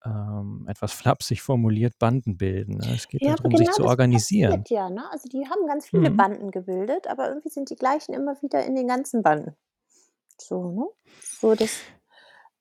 ähm, 0.06 0.66
etwas 0.68 0.94
flapsig 0.94 1.42
formuliert 1.42 1.98
Banden 2.00 2.38
bilden, 2.38 2.78
ne? 2.78 2.94
Es 2.96 3.08
geht 3.08 3.24
Ja, 3.24 3.36
darum, 3.40 3.56
sich 3.56 3.72
genau 3.72 3.74
zu 3.74 3.84
das 3.84 3.86
organisieren. 3.86 4.66
ja, 4.70 4.90
ne? 4.90 5.10
Also, 5.12 5.28
die 5.30 5.48
haben 5.48 5.68
ganz 5.68 5.88
viele 5.88 6.10
Mhm. 6.10 6.12
Banden 6.12 6.52
gebildet, 6.52 7.08
aber 7.08 7.30
irgendwie 7.30 7.50
sind 7.50 7.70
die 7.70 7.76
gleichen 7.76 8.14
immer 8.14 8.42
wieder 8.42 8.64
in 8.66 8.76
den 8.76 8.88
ganzen 8.88 9.22
Banden. 9.24 9.56
So, 10.40 10.72
ne? 10.72 10.86
So 11.42 11.56
das 11.56 11.86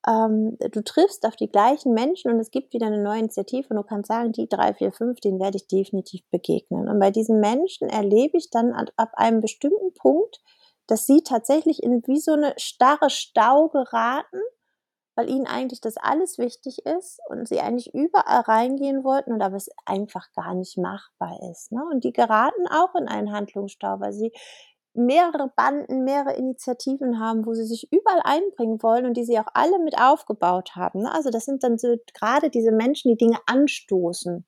ähm, 0.08 0.58
du 0.60 0.82
triffst 0.84 1.26
auf 1.26 1.36
die 1.36 1.50
gleichen 1.50 1.94
Menschen 1.94 2.32
und 2.32 2.40
es 2.40 2.50
gibt 2.52 2.72
wieder 2.74 2.90
'ne 2.90 3.02
neue 3.02 3.20
Initiative 3.20 3.68
und 3.70 3.76
du 3.76 3.84
kannst 3.84 4.08
sagen: 4.08 4.32
„Die 4.32 4.48
3, 4.48 4.74
4, 4.74 4.92
5, 4.92 5.20
denen 5.20 5.40
werde 5.40 5.58
ich 5.58 5.68
definitiv 5.68 6.22
begegnen.“ 6.30 6.88
Und 6.88 7.00
bei 7.00 7.10
diesen 7.12 7.40
Menschen 7.40 7.88
erlebe 7.90 8.38
ich 8.38 8.50
dann 8.50 8.72
ad 8.74 8.92
ab 8.96 9.12
einem 9.16 9.40
bestimmten 9.40 9.94
Punkt, 9.94 10.40
dass 10.88 11.06
sie 11.06 11.22
tatsächlich 11.24 11.82
in 11.82 12.02
wie 12.06 12.20
so 12.20 12.36
'ne 12.36 12.54
starre 12.58 13.10
Stau 13.10 13.68
geraten, 13.70 14.40
weil 15.16 15.28
ihnen 15.30 15.46
eigentlich 15.46 15.80
das 15.80 15.96
alles 15.96 16.38
wichtig 16.38 16.84
ist 16.86 17.20
und 17.28 17.48
sie 17.48 17.60
eigentlich 17.60 17.92
überall 17.94 18.40
reingehen 18.40 19.04
wollten 19.04 19.32
und 19.32 19.42
aber 19.42 19.56
es 19.56 19.68
einfach 19.86 20.32
gar 20.34 20.54
nicht 20.54 20.78
machbar 20.78 21.38
ist, 21.50 21.72
ne? 21.72 21.82
Und 21.90 22.04
die 22.04 22.12
geraten 22.12 22.66
auch 22.68 22.94
in 22.94 23.08
einen 23.08 23.32
Handlungsstau, 23.32 24.00
weil 24.00 24.12
sie 24.12 24.32
mehrere 24.94 25.52
Banden, 25.56 26.04
mehrere 26.04 26.34
Initiativen 26.34 27.20
haben, 27.20 27.46
wo 27.46 27.54
sie 27.54 27.64
sich 27.64 27.88
überall 27.92 28.20
einbringen 28.24 28.82
wollen 28.82 29.06
und 29.06 29.14
die 29.16 29.24
sie 29.24 29.38
auch 29.38 29.46
alle 29.54 29.78
mit 29.78 29.98
aufgebaut 30.00 30.74
haben, 30.76 31.02
ne? 31.02 31.12
Also, 31.12 31.30
das 31.30 31.44
sind 31.44 31.62
dann 31.64 31.78
so 31.78 31.96
grade 32.14 32.50
diese 32.50 32.72
Menschen, 32.72 33.10
die 33.10 33.16
Dinge 33.16 33.38
anstoßen 33.46 34.44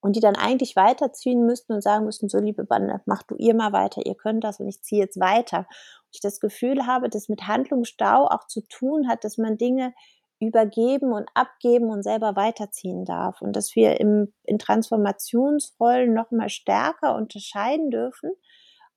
und 0.00 0.16
die 0.16 0.20
dann 0.20 0.36
eigentlich 0.36 0.76
weiterziehen 0.76 1.44
müssten 1.46 1.72
und 1.74 1.82
sagen 1.82 2.04
müssten: 2.04 2.28
„So, 2.28 2.38
liebe 2.38 2.64
Bande, 2.64 3.00
macht 3.06 3.30
du 3.30 3.36
ihr 3.36 3.54
mal 3.54 3.72
weiter, 3.72 4.04
ihr 4.06 4.14
könnt 4.14 4.44
das 4.44 4.60
und 4.60 4.68
ich 4.68 4.82
ziehe 4.82 5.02
jetzt 5.02 5.20
weiter.“ 5.20 5.58
Und 5.60 6.14
ich 6.14 6.20
das 6.20 6.40
Gefühl 6.40 6.86
habe, 6.86 7.08
das 7.08 7.28
mit 7.28 7.46
Handlungsstau 7.46 8.26
auch 8.28 8.46
zu 8.46 8.62
tun 8.68 9.08
hat, 9.08 9.24
dass 9.24 9.38
man 9.38 9.58
Dinge 9.58 9.94
übergeben 10.40 11.12
und 11.12 11.28
abgeben 11.34 11.90
und 11.90 12.02
selber 12.04 12.36
weiterziehen 12.36 13.04
darf 13.04 13.42
und 13.42 13.54
dass 13.56 13.74
wir 13.74 14.00
im 14.00 14.32
in 14.44 14.58
Transformationsrollen 14.58 16.14
noch 16.14 16.30
mal 16.30 16.48
stärker 16.48 17.16
unterscheiden 17.16 17.90
dürfen, 17.90 18.30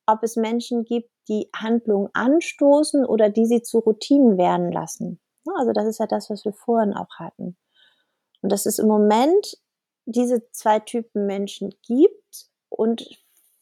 ob 0.05 0.23
es 0.23 0.35
Menschen 0.35 0.83
gibt, 0.85 1.09
die 1.29 1.49
Handlungen 1.55 2.09
anstoßen 2.13 3.05
oder 3.05 3.29
die 3.29 3.45
sie 3.45 3.61
zu 3.61 3.79
Routinen 3.79 4.37
werden 4.37 4.71
lassen? 4.71 5.19
Also, 5.57 5.71
das 5.73 5.85
ist 5.87 5.99
ja 5.99 6.07
das, 6.07 6.29
was 6.29 6.45
wir 6.45 6.53
vorhin 6.53 6.93
auch 6.93 7.15
hatten. 7.17 7.57
Und 8.41 8.51
dass 8.51 8.65
es 8.65 8.79
im 8.79 8.87
Moment 8.87 9.57
diese 10.05 10.49
2 10.51 10.79
Typen 10.79 11.25
Menschen 11.27 11.73
gibt 11.83 12.47
und 12.69 13.07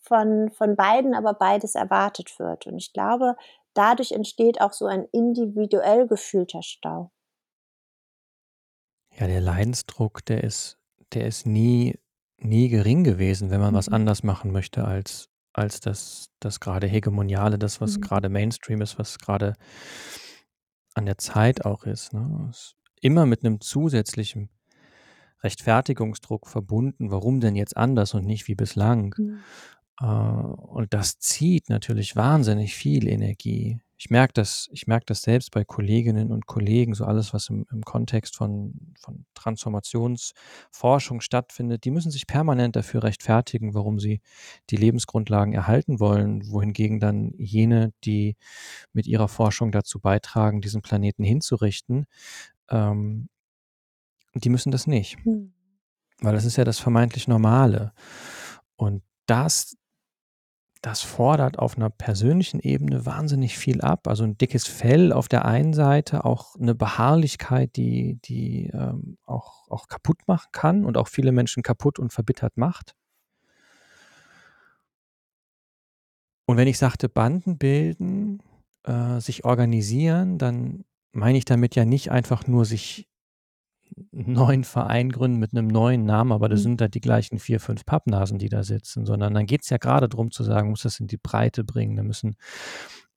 von 0.02 0.50
von 0.52 0.76
beiden 0.76 1.14
aber 1.16 1.34
beides 1.34 1.76
erwartet 1.76 2.40
wird. 2.40 2.68
Und 2.68 2.78
ich 2.78 2.94
glaube, 2.94 3.36
dadurch 3.74 4.12
entsteht 4.12 4.62
auch 4.62 4.74
so 4.74 4.86
ein 4.88 5.06
individuell 5.12 6.08
gefühlter 6.08 6.64
Stau. 6.64 7.12
Ja, 9.18 9.28
der 9.28 9.42
Leidensdruck, 9.42 10.24
der 10.26 10.44
ist 10.44 10.78
der 11.14 11.26
ist 11.26 11.46
nie 11.48 11.96
nie 12.38 12.70
gering 12.70 13.04
gewesen, 13.04 13.50
wenn 13.50 13.60
man 13.60 13.74
was 13.74 13.90
Mhm. 13.90 13.90
anders 13.90 14.24
machen 14.24 14.52
möchte 14.52 14.86
als 14.86 15.30
als 15.54 15.80
das 15.80 16.30
das 16.40 16.60
grade 16.60 16.88
Hegemoniale, 16.88 17.58
das, 17.58 17.82
was 17.82 18.00
Mhm. 18.00 18.02
grade 18.02 18.30
Mainstream 18.30 18.82
ist, 18.82 19.00
was 19.00 19.18
grade 19.18 19.56
an 20.96 21.06
der 21.06 21.18
Zeit 21.18 21.66
auch 21.66 21.84
ist, 21.86 22.14
ne? 22.14 22.48
Ist 22.50 22.76
immer 23.02 23.26
mit 23.26 23.44
'nem 23.44 23.62
zusätzlichen 23.62 24.50
Rechtfertigungsdruck 25.44 26.48
verbunden, 26.48 27.12
warum 27.12 27.40
denn 27.40 27.56
jetzt 27.56 27.78
anders 27.78 28.14
und 28.14 28.26
nicht 28.26 28.48
wie 28.48 28.56
bislang? 28.56 29.16
Mhm. 29.18 29.46
Äh, 30.02 30.06
und 30.06 30.94
das 30.94 31.20
zieht 31.20 31.70
natürlich 31.70 32.16
wahnsinnig 32.16 32.76
viel 32.76 33.08
Energie. 33.08 33.80
Ich 34.02 34.10
merke 34.10 34.32
das 34.34 34.70
ich 34.72 34.88
merke 34.88 35.06
das 35.08 35.22
selbst 35.24 35.52
bei 35.52 35.66
Kolleginnen 35.66 36.32
und 36.32 36.46
Kollegen, 36.48 36.94
so 36.94 37.04
alles, 37.06 37.34
was 37.34 37.50
im 37.50 37.66
im 37.72 37.82
Kontext 37.84 38.36
von 38.38 38.94
von 39.02 39.26
Transformationsforschung 39.34 41.20
stattfindet. 41.22 41.84
Die 41.84 41.92
müssen 41.92 42.10
sich 42.12 42.26
permanent 42.26 42.78
dafür 42.78 43.04
rechtfertigen, 43.04 43.74
warum 43.74 44.00
sie 44.00 44.22
die 44.70 44.78
Lebensgrundlagen 44.78 45.54
erhalten 45.54 46.00
wollen, 46.00 46.50
wohingegen 46.50 47.00
dann 47.02 47.34
jene, 47.38 47.92
die 48.06 48.38
mit 48.94 49.08
ihrer 49.08 49.28
Forschung 49.28 49.72
dazu 49.72 50.00
beitragen, 50.00 50.62
diesen 50.62 50.82
Planeten 50.82 51.24
hinzurichten, 51.24 52.06
ähm 52.72 53.30
die 54.40 54.50
müssen 54.50 54.72
das 54.72 54.88
nicht. 54.88 55.18
Mhm. 55.26 55.54
Weil 56.22 56.34
das 56.36 56.46
ist 56.46 56.58
ja 56.58 56.66
das 56.66 56.80
vermeintlich 56.80 57.28
Normale. 57.28 57.94
Und 58.78 59.04
das 59.28 59.76
das 60.84 61.02
fordert 61.02 61.60
auf 61.60 61.76
'ner 61.78 61.90
persönlichen 61.90 62.60
Ebene 62.62 63.06
wahnsinnig 63.06 63.58
viel 63.58 63.82
ab. 63.82 64.08
Also, 64.08 64.24
'n 64.24 64.38
dickes 64.38 64.66
Fell 64.66 65.12
auf 65.12 65.28
der 65.28 65.44
einen 65.46 65.74
Seite, 65.74 66.24
auch 66.24 66.56
'ne 66.58 66.74
Beharrlichkeit, 66.74 67.76
die 67.76 68.18
die, 68.24 68.68
ähm, 68.74 69.18
auch 69.26 69.68
auch 69.70 69.88
kaputt 69.90 70.20
machen 70.28 70.48
kann 70.54 70.86
und 70.86 70.96
auch 70.98 71.10
viele 71.10 71.34
Menschen 71.34 71.64
kaputt 71.64 72.00
und 72.00 72.14
verbittert 72.14 72.56
macht. 72.56 72.94
Und 76.50 76.58
wenn 76.58 76.68
ich 76.68 76.80
sagte 76.80 77.10
Banden 77.10 77.60
bilden, 77.60 78.42
äh, 78.84 79.20
sich 79.20 79.46
organisieren, 79.46 80.40
dann 80.40 80.84
meine 81.12 81.38
ich 81.38 81.46
damit 81.46 81.76
ja 81.76 81.86
nicht 81.86 82.10
einfach 82.10 82.48
nur 82.48 82.66
sich 82.66 83.06
neuen 84.12 84.64
Verein 84.64 85.12
gründen 85.12 85.40
mit 85.40 85.54
'nem 85.54 85.68
neuen 85.68 86.06
Namen, 86.06 86.32
aber 86.32 86.50
das 86.50 86.62
Mhm. 86.62 86.64
sind 86.64 86.82
halt 86.82 86.94
die 86.96 87.02
gleichen 87.02 87.40
4, 87.40 87.60
5 87.60 87.86
Pappnasen, 87.86 88.38
die 88.40 88.50
da 88.50 88.64
sitzen, 88.64 89.06
sondern 89.06 89.34
dann 89.34 89.46
geht's 89.46 89.70
ja 89.70 89.78
grade 89.78 90.10
drum 90.10 90.32
zu 90.32 90.44
sagen, 90.44 90.70
muss 90.72 90.84
das 90.84 91.00
in 91.00 91.08
die 91.08 91.18
Breite 91.18 91.64
bringen. 91.64 91.96
Da 91.98 92.04
müssen 92.04 92.36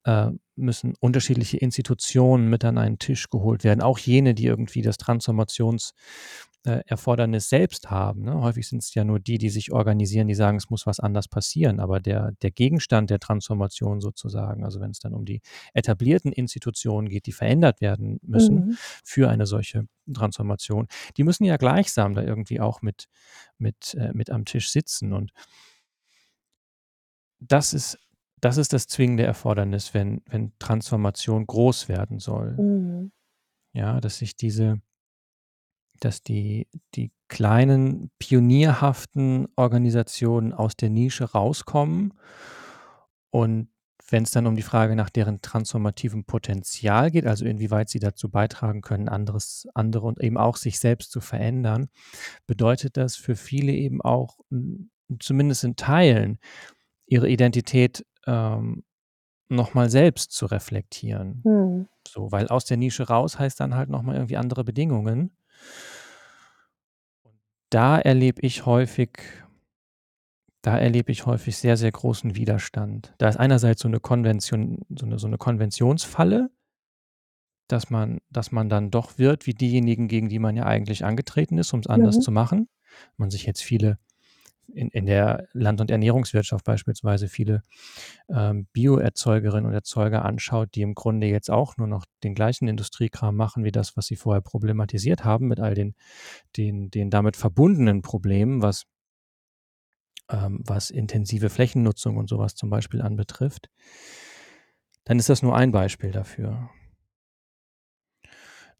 äh, 0.05 0.31
müssen 0.55 0.93
unterschiedliche 0.99 1.57
Institutionen 1.57 2.49
mit 2.49 2.65
an 2.65 2.77
einen 2.77 2.99
Tisch 2.99 3.29
geholt 3.29 3.63
werden, 3.63 3.81
auch 3.81 3.99
jene, 3.99 4.33
die 4.35 4.45
irgendwie 4.45 4.81
das 4.81 4.97
Transformations 4.97 5.93
äh, 6.65 6.81
Erfordernis 6.87 7.49
selbst 7.49 7.89
haben, 7.91 8.23
ne? 8.23 8.41
Häufig 8.41 8.67
sind's 8.67 8.93
ja 8.95 9.03
nur 9.03 9.19
die, 9.19 9.37
die 9.37 9.49
sich 9.49 9.71
organisieren, 9.71 10.27
die 10.27 10.35
sagen, 10.35 10.57
es 10.57 10.69
muss 10.69 10.85
was 10.85 10.99
anders 10.99 11.27
passieren, 11.27 11.79
aber 11.79 11.99
der 11.99 12.31
der 12.41 12.51
Gegenstand 12.51 13.09
der 13.09 13.19
Transformation 13.19 14.01
sozusagen, 14.01 14.63
also 14.65 14.79
wenn's 14.81 14.99
dann 14.99 15.13
um 15.13 15.25
die 15.25 15.41
etablierten 15.73 16.31
Institutionen 16.31 17.09
geht, 17.09 17.25
die 17.25 17.31
verändert 17.33 17.81
werden 17.81 18.19
müssen 18.23 18.55
Mhm. 18.55 18.77
für 19.03 19.29
eine 19.29 19.45
solche 19.45 19.87
Transformation, 20.13 20.87
die 21.17 21.23
müssen 21.23 21.45
ja 21.45 21.57
gleichsam 21.57 22.13
da 22.13 22.23
irgendwie 22.23 22.59
auch 22.61 22.81
mit 22.81 23.05
mit 23.57 23.93
äh, 23.95 24.11
mit 24.13 24.29
am 24.29 24.45
Tisch 24.45 24.71
sitzen 24.71 25.13
und 25.13 25.31
das 27.39 27.73
ist 27.73 27.99
das 28.41 28.57
ist 28.57 28.73
das 28.73 28.87
zwingende 28.87 29.23
Erfordernis, 29.23 29.93
wenn 29.93 30.21
wenn 30.25 30.51
Transformation 30.59 31.45
groß 31.45 31.87
werden 31.87 32.19
soll. 32.19 32.53
Mhm. 32.57 33.11
Ja, 33.73 34.01
dass 34.01 34.17
sich 34.19 34.35
diese 34.35 34.81
dass 35.99 36.23
die 36.23 36.67
die 36.95 37.11
kleinen 37.27 38.11
pionierhaften 38.19 39.47
Organisationen 39.55 40.53
aus 40.53 40.75
der 40.75 40.89
Nische 40.89 41.31
rauskommen 41.31 42.13
und 43.31 43.69
wenn's 44.09 44.31
dann 44.31 44.47
um 44.47 44.55
die 44.55 44.61
Frage 44.61 44.95
nach 44.95 45.09
deren 45.09 45.41
transformativem 45.41 46.25
Potenzial 46.25 47.09
geht, 47.09 47.25
also 47.25 47.45
inwieweit 47.45 47.89
sie 47.89 47.99
dazu 47.99 48.29
beitragen 48.29 48.81
können, 48.81 49.09
anderes 49.09 49.67
andere 49.73 50.07
und 50.07 50.21
eben 50.21 50.37
auch 50.37 50.57
sich 50.57 50.79
selbst 50.79 51.11
zu 51.11 51.21
verändern, 51.21 51.89
bedeutet 52.45 52.97
das 52.97 53.15
für 53.15 53.35
viele 53.35 53.71
eben 53.71 54.01
auch, 54.01 54.39
hm, 54.49 54.91
zumindest 55.19 55.63
in 55.63 55.75
Teilen, 55.75 56.37
ihre 57.07 57.29
Identität, 57.29 58.05
ähm, 58.27 58.83
noch 59.49 59.73
mal 59.73 59.89
selbst 59.89 60.31
zu 60.31 60.45
reflektieren. 60.45 61.41
Mhm. 61.43 61.87
So, 62.07 62.31
weil 62.31 62.47
aus 62.47 62.65
der 62.65 62.77
Nische 62.77 63.07
raus 63.07 63.39
heißt 63.39 63.59
dann 63.59 63.75
halt 63.75 63.89
noch 63.89 64.01
mal 64.01 64.15
irgendwie 64.15 64.37
andere 64.37 64.63
Bedingungen. 64.63 65.35
Da 67.71 67.97
erlebe 67.97 68.41
ich 68.41 68.65
häufig 68.67 69.09
da 70.65 70.77
erlebe 70.77 71.11
ich 71.11 71.25
häufig 71.25 71.57
sehr, 71.57 71.75
sehr 71.75 71.91
großen 71.91 72.35
Widerstand. 72.37 73.13
Da 73.17 73.27
ist 73.27 73.35
einerseits 73.37 73.81
so 73.81 73.89
'ne 73.89 73.99
Konvention 73.99 74.79
so 74.97 75.05
'ne 75.05 75.19
so 75.19 75.27
'ne 75.27 75.37
Konventionsfalle 75.37 76.49
dass 77.71 77.89
man 77.89 78.19
dass 78.29 78.51
man 78.51 78.69
dann 78.69 78.91
doch 78.91 79.17
wird 79.17 79.45
wie 79.47 79.53
diejenigen, 79.53 80.07
gegen 80.07 80.29
die 80.29 80.39
man 80.39 80.55
ja 80.55 80.65
eigentlich 80.65 81.05
angetreten 81.05 81.57
ist, 81.57 81.73
um's 81.73 81.87
anders 81.87 82.19
Mhm. 82.19 82.19
zu 82.19 82.31
machen. 82.31 82.67
Man 83.17 83.31
sich 83.31 83.45
jetzt 83.45 83.63
viele 83.63 83.97
in 84.67 84.89
in 84.89 85.05
der 85.05 85.47
Land 85.53 85.81
und 85.81 85.91
Ernährungswirtschaft 85.91 86.65
beispielsweise 86.65 87.27
viele, 87.27 87.63
ähm, 88.29 88.67
Bioerzeugerinnen 88.73 89.65
und 89.65 89.73
Erzeuger 89.73 90.25
anschaut, 90.25 90.69
die 90.75 90.81
im 90.81 90.95
Grunde 90.95 91.27
jetzt 91.27 91.49
auch 91.49 91.77
nur 91.77 91.87
noch 91.87 92.05
den 92.23 92.35
gleichen 92.35 92.67
Industriekram 92.67 93.35
machen 93.35 93.63
wie 93.63 93.71
das, 93.71 93.97
was 93.97 94.05
sie 94.07 94.15
vorher 94.15 94.41
problematisiert 94.41 95.25
haben 95.25 95.47
mit 95.47 95.59
all 95.59 95.73
den 95.75 95.95
den 96.57 96.89
den 96.89 97.09
damit 97.09 97.37
verbundenen 97.37 98.01
Problemen, 98.01 98.61
was 98.61 98.85
ähm, 100.29 100.61
was 100.65 100.89
intensive 100.89 101.49
Flächennutzung 101.49 102.17
und 102.17 102.29
so 102.29 102.37
was 102.39 102.55
zum 102.55 102.69
Beispiel 102.69 103.01
anbetrifft 103.01 103.69
dann 105.05 105.19
ist 105.19 105.29
das 105.29 105.41
nur 105.41 105.55
ein 105.55 105.71
Beispiel 105.71 106.11
dafür. 106.11 106.69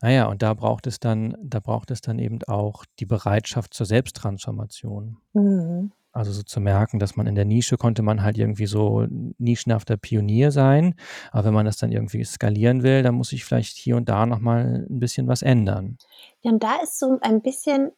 Na 0.03 0.11
ja, 0.11 0.25
und 0.27 0.41
da 0.41 0.53
braucht 0.53 0.85
es 0.85 0.99
dann 0.99 1.37
da 1.41 1.61
braucht 1.61 1.89
es 1.89 2.01
dann 2.01 2.19
eben 2.19 2.39
auch 2.47 2.83
die 2.99 3.05
Bereitschaft 3.05 3.73
zur 3.73 3.85
Selbsttransformation. 3.85 5.15
Mhm. 5.35 5.91
Also 6.13 6.31
so 6.33 6.43
zu 6.43 6.61
merken, 6.61 6.99
dass 6.99 7.15
man 7.17 7.27
in 7.27 7.35
der 7.35 7.45
Nische 7.45 7.77
konnte 7.77 8.03
man 8.03 8.23
halt 8.23 8.37
irgendwie 8.37 8.65
so 8.67 9.07
nischenhafter 9.39 9.97
Pionier 9.97 10.51
sein. 10.51 10.95
Aber 11.31 11.45
wenn 11.45 11.53
man 11.55 11.65
das 11.65 11.77
dann 11.77 11.91
irgendwie 11.91 12.23
skalieren 12.25 12.83
will, 12.83 13.03
dann 13.03 13.15
muss 13.15 13.29
sich 13.29 13.45
vielleicht 13.45 13.77
hier 13.77 13.97
und 13.97 14.09
da 14.09 14.25
noch 14.25 14.39
mal 14.39 14.87
'n 14.89 14.99
bisschen 14.99 15.27
was 15.27 15.41
ändern. 15.43 15.97
Ja, 16.41 16.51
und 16.51 16.61
da 16.61 16.75
ist 16.81 16.99
so 16.99 17.17
ein 17.21 17.41
bisschen 17.41 17.91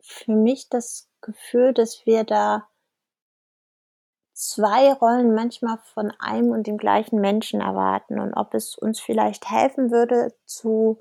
für 0.00 0.32
mich 0.32 0.68
das 0.68 1.08
Gefühl, 1.20 1.72
dass 1.72 2.04
wir 2.04 2.24
da 2.24 2.66
2 4.36 4.92
Rollen 4.94 5.34
manchmal 5.34 5.78
von 5.94 6.10
einem 6.18 6.50
und 6.50 6.66
dem 6.66 6.78
gleichen 6.78 7.20
Menschen 7.20 7.60
erwarten 7.60 8.18
und 8.18 8.32
ob 8.34 8.54
es 8.54 8.76
uns 8.76 8.98
vielleicht 8.98 9.50
helfen 9.50 9.90
würde 9.90 10.34
zu 10.46 10.98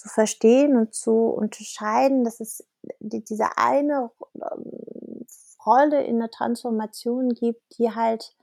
zu 0.00 0.08
verstehen 0.08 0.76
und 0.76 0.94
zu 0.94 1.12
unterscheiden, 1.12 2.24
dass 2.24 2.40
es 2.40 2.66
die 3.00 3.24
diese 3.24 3.56
eine, 3.56 4.10
ähm, 4.34 5.26
Rolle 5.64 6.04
in 6.04 6.18
der 6.20 6.30
Transformation 6.30 7.30
gibt, 7.30 7.78
die 7.78 7.90
halt 7.90 8.36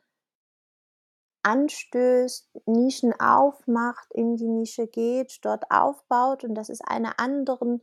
anstößt, 1.43 2.49
Nischen 2.66 3.18
aufmacht, 3.20 4.12
in 4.14 4.36
die 4.36 4.47
Nische 4.47 4.88
geht, 4.88 5.39
dort 5.43 5.70
aufbaut 5.70 6.43
und 6.43 6.56
dass 6.56 6.70
es 6.70 6.82
eine 6.82 7.20
anderen 7.20 7.82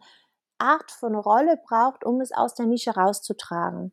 Art 0.58 0.90
von 0.90 1.14
Rolle 1.14 1.58
braucht, 1.66 2.04
um 2.04 2.20
es 2.20 2.32
aus 2.32 2.54
der 2.54 2.66
Nische 2.66 2.92
rauszutragen. 2.92 3.92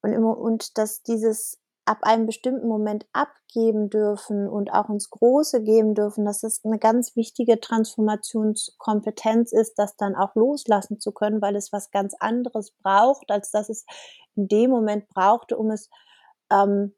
Und 0.00 0.12
im 0.12 0.22
Mo 0.22 0.32
und 0.32 0.78
dass 0.78 1.02
dieses 1.02 1.58
ab 1.88 1.98
einem 2.02 2.26
bestimmten 2.26 2.68
Moment 2.68 3.06
abgeben 3.12 3.90
dürfen 3.90 4.48
und 4.48 4.72
auch 4.72 4.90
ins 4.90 5.10
Große 5.10 5.62
geben 5.62 5.94
dürfen, 5.94 6.24
dass 6.26 6.40
das 6.42 6.64
'ne 6.64 6.78
ganz 6.78 7.16
wichtige 7.16 7.60
Transformationskompetenz 7.60 9.52
ist, 9.52 9.78
das 9.78 9.96
dann 9.96 10.16
auch 10.16 10.34
loslassen 10.36 11.00
zu 11.00 11.12
können, 11.12 11.42
weil 11.42 11.56
es 11.56 11.72
was 11.72 11.90
ganz 11.90 12.14
anderes 12.20 12.72
braucht, 12.82 13.30
als 13.30 13.50
dass 13.52 13.68
es 13.70 13.86
in 14.36 14.48
dem 14.48 14.70
Moment 14.70 15.08
brauchte, 15.10 15.56
um 15.58 15.70
es, 15.72 15.90
ähm, 16.52 16.94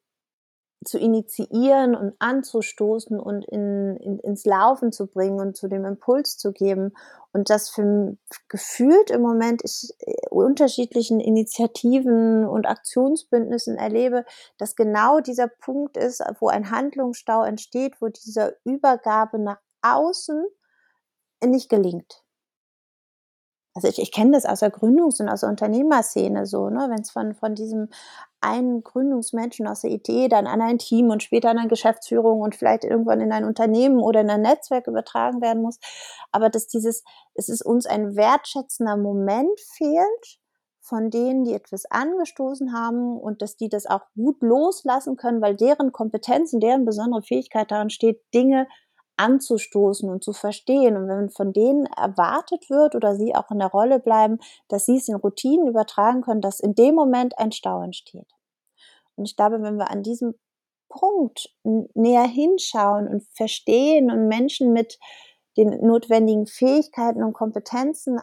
zu 0.84 0.98
initiieren 0.98 1.94
und 1.94 2.14
anzustoßen 2.18 3.20
und 3.20 3.44
in 3.44 3.96
in 3.96 4.18
ins 4.18 4.44
Laufen 4.46 4.92
zu 4.92 5.06
bringen 5.06 5.40
und 5.40 5.56
zu 5.56 5.68
dem 5.68 5.84
Impuls 5.84 6.38
zu 6.38 6.52
geben. 6.52 6.92
Und 7.32 7.50
das 7.50 7.68
für 7.68 8.16
gefühlt 8.48 9.10
im 9.10 9.20
Moment 9.22 9.62
ich, 9.64 9.90
äh, 10.00 10.28
unterschiedlichen 10.30 11.20
Initiativen 11.20 12.46
und 12.46 12.66
Aktionsbündnissen 12.66 13.76
erlebe, 13.76 14.24
dass 14.58 14.74
genau 14.74 15.20
dieser 15.20 15.48
Punkt 15.48 15.96
ist, 15.96 16.22
wo 16.40 16.48
ein 16.48 16.70
Handlungsstau 16.70 17.44
entsteht, 17.44 18.00
wo 18.00 18.08
dieser 18.08 18.52
Übergabe 18.64 19.38
nach 19.38 19.60
außen 19.82 20.44
nicht 21.44 21.68
gelingt. 21.68 22.22
Also, 23.82 23.88
ich 23.88 23.98
ich 23.98 24.12
kenne 24.12 24.32
das 24.32 24.44
aus 24.44 24.60
der 24.60 24.70
Gründungs 24.70 25.20
und 25.20 25.28
aus 25.28 25.40
der 25.40 25.48
Unternehmerszene 25.48 26.44
so, 26.46 26.68
ne? 26.68 26.86
Wenn's 26.90 27.10
von 27.10 27.34
von 27.34 27.54
diesem 27.54 27.88
einen 28.42 28.82
Gründungsmenschen 28.82 29.66
aus 29.66 29.82
der 29.82 29.90
Idee 29.90 30.28
dann 30.28 30.46
an 30.46 30.60
ein 30.62 30.78
Team 30.78 31.10
und 31.10 31.22
später 31.22 31.50
an 31.50 31.58
eine 31.58 31.68
Geschäftsführung 31.68 32.40
und 32.40 32.54
vielleicht 32.54 32.84
irgendwann 32.84 33.20
in 33.20 33.32
ein 33.32 33.44
Unternehmen 33.44 33.98
oder 34.00 34.20
in 34.22 34.30
ein 34.30 34.42
Netzwerk 34.42 34.86
übertragen 34.86 35.40
werden 35.42 35.62
muss. 35.62 35.78
Aber 36.32 36.48
dass 36.50 36.66
dieses 36.66 37.04
es 37.34 37.62
uns 37.62 37.86
ein 37.86 38.16
wertschätzender 38.16 38.96
Moment 38.96 39.58
fehlt 39.60 40.38
von 40.80 41.10
denen, 41.10 41.44
die 41.44 41.54
etwas 41.54 41.84
angestoßen 41.90 42.72
haben 42.72 43.18
und 43.18 43.42
dass 43.42 43.56
die 43.56 43.68
das 43.68 43.86
auch 43.86 44.02
gut 44.14 44.42
loslassen 44.42 45.16
können, 45.16 45.40
weil 45.42 45.54
deren 45.56 45.92
Kompetenz 45.92 46.52
und 46.52 46.60
deren 46.60 46.84
besondere 46.84 47.22
Fähigkeit 47.22 47.70
darin 47.70 47.90
steht, 47.90 48.20
Dinge 48.34 48.66
anzustoßen 49.20 50.08
und 50.08 50.24
zu 50.24 50.32
verstehen. 50.32 50.96
Und 50.96 51.08
wenn 51.08 51.30
von 51.30 51.52
denen 51.52 51.86
erwartet 51.86 52.70
wird 52.70 52.94
oder 52.94 53.14
sie 53.14 53.34
auch 53.34 53.50
in 53.50 53.58
der 53.58 53.68
Rolle 53.68 54.00
bleiben, 54.00 54.38
dass 54.68 54.86
sie's 54.86 55.08
in 55.08 55.16
Routinen 55.16 55.68
übertragen 55.68 56.22
können, 56.22 56.40
dass 56.40 56.60
in 56.60 56.74
dem 56.74 56.94
Moment 56.94 57.38
ein 57.38 57.52
Stau 57.52 57.82
entsteht. 57.82 58.28
Und 59.16 59.26
ich 59.26 59.36
glaube, 59.36 59.62
wenn 59.62 59.76
wir 59.76 59.90
an 59.90 60.02
diesem 60.02 60.34
Punkt 60.88 61.54
näher 61.62 62.26
hinschauen 62.26 63.06
und 63.06 63.24
verstehen 63.34 64.10
und 64.10 64.28
Menschen 64.28 64.72
mit 64.72 64.98
den 65.56 65.86
notwendigen 65.86 66.46
Fähigkeiten 66.46 67.22
und 67.22 67.32
Kompetenzen, 67.32 68.20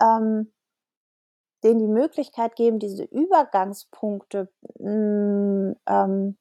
ähm 0.00 0.50
denen 1.64 1.78
die 1.78 1.88
Möglichkeit 1.88 2.56
geben, 2.56 2.78
diese 2.78 3.04
Übergangspunkte, 3.04 4.52
hm, 4.78 5.74
ähm 5.88 6.36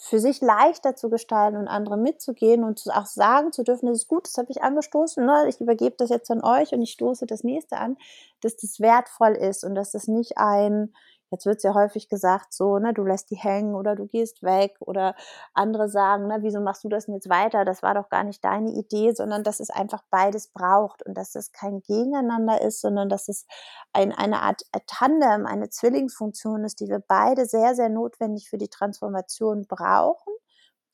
für 0.00 0.20
sich 0.20 0.40
leichter 0.40 0.94
zu 0.96 1.10
gestalten 1.10 1.56
und 1.58 1.68
andere 1.68 1.96
mitzugehen 1.96 2.64
und 2.64 2.82
auch 2.92 3.06
sagen 3.06 3.52
zu 3.52 3.64
dürfen: 3.64 3.86
„Das 3.86 3.98
ist 3.98 4.08
gut, 4.08 4.26
das 4.26 4.38
habe 4.38 4.50
ich 4.50 4.62
angestoßen, 4.62 5.24
ne? 5.24 5.46
Ich 5.48 5.60
übergebe 5.60 5.96
das 5.98 6.10
jetzt 6.10 6.30
an 6.30 6.42
euch 6.44 6.72
und 6.72 6.82
ich 6.82 6.92
stoße 6.92 7.26
das 7.26 7.44
Nächste 7.44 7.76
an“, 7.78 7.96
dass 8.42 8.56
das 8.56 8.80
wertvoll 8.80 9.32
ist 9.32 9.64
und 9.64 9.74
dass 9.74 9.90
das 9.92 10.06
nicht 10.08 10.38
ein 10.38 10.94
jetzt 11.30 11.46
wird's 11.46 11.62
ja 11.64 11.74
häufig 11.74 12.08
gesagt 12.08 12.52
so, 12.52 12.78
ne: 12.78 12.92
„Du 12.94 13.04
lässt 13.04 13.30
die 13.30 13.36
hängen 13.36 13.74
oder 13.74 13.96
du 13.96 14.06
gehst 14.06 14.42
weg“, 14.42 14.76
oder 14.80 15.14
andere 15.54 15.88
sagen, 15.88 16.26
ne: 16.28 16.38
„Wieso 16.42 16.60
machst 16.60 16.84
du 16.84 16.88
das 16.88 17.06
denn 17.06 17.14
jetzt 17.14 17.28
weiter? 17.28 17.64
Das 17.64 17.82
war 17.82 17.94
doch 17.94 18.08
gar 18.08 18.24
nicht 18.24 18.44
deine 18.44 18.70
Idee“, 18.72 19.12
sondern 19.12 19.42
dass 19.44 19.60
es 19.60 19.70
einfach 19.70 20.02
beides 20.10 20.48
braucht 20.48 21.02
und 21.04 21.14
dass 21.16 21.34
es 21.34 21.52
kein 21.52 21.80
Gegeneinander 21.82 22.60
ist, 22.62 22.80
sondern 22.80 23.08
dass 23.08 23.28
es 23.28 23.46
ein 23.92 24.12
eine 24.12 24.40
Art, 24.42 24.62
äh, 24.72 24.80
Tandem, 24.86 25.46
eine 25.46 25.68
Zwillingsfunktion 25.70 26.64
ist, 26.64 26.80
die 26.80 26.88
wir 26.88 27.00
beide 27.06 27.46
sehr, 27.46 27.74
sehr 27.74 27.88
notwendig 27.88 28.48
für 28.48 28.58
die 28.58 28.68
Transformation 28.68 29.66
brauchen, 29.68 30.32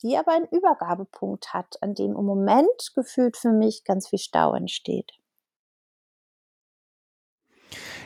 die 0.03 0.17
aber 0.17 0.33
einen 0.33 0.47
Übergabepunkt 0.47 1.53
hat, 1.53 1.77
an 1.81 1.95
dem 1.95 2.15
im 2.17 2.25
Moment 2.25 2.91
gefühlt 2.95 3.37
für 3.37 3.51
mich 3.51 3.83
ganz 3.85 4.07
viel 4.09 4.19
Stau 4.19 4.53
entsteht. 4.53 5.13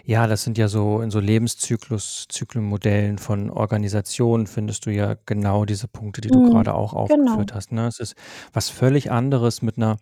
Ja, 0.09 0.25
das 0.25 0.41
sind 0.43 0.57
ja 0.57 0.67
so 0.67 1.01
in 1.01 1.11
so 1.11 1.19
Lebenszyklus 1.19 2.25
Zyklenmodellen 2.29 3.19
von 3.19 3.51
Organisationen 3.51 4.47
findest 4.47 4.87
du 4.87 4.89
ja 4.91 5.15
genau 5.27 5.65
diese 5.65 5.87
Punkte, 5.87 6.19
die 6.19 6.31
du 6.31 6.41
Mhm, 6.41 6.41
grade 6.41 6.73
auch 6.73 6.93
genau. 7.07 7.43
aufgeführt 7.43 7.53
hast, 7.53 7.71
ne? 7.71 7.85
Es 7.85 7.99
ist 7.99 8.15
was 8.51 8.69
völlig 8.71 9.11
anderes 9.11 9.61
mit 9.61 9.77
'ner 9.77 9.97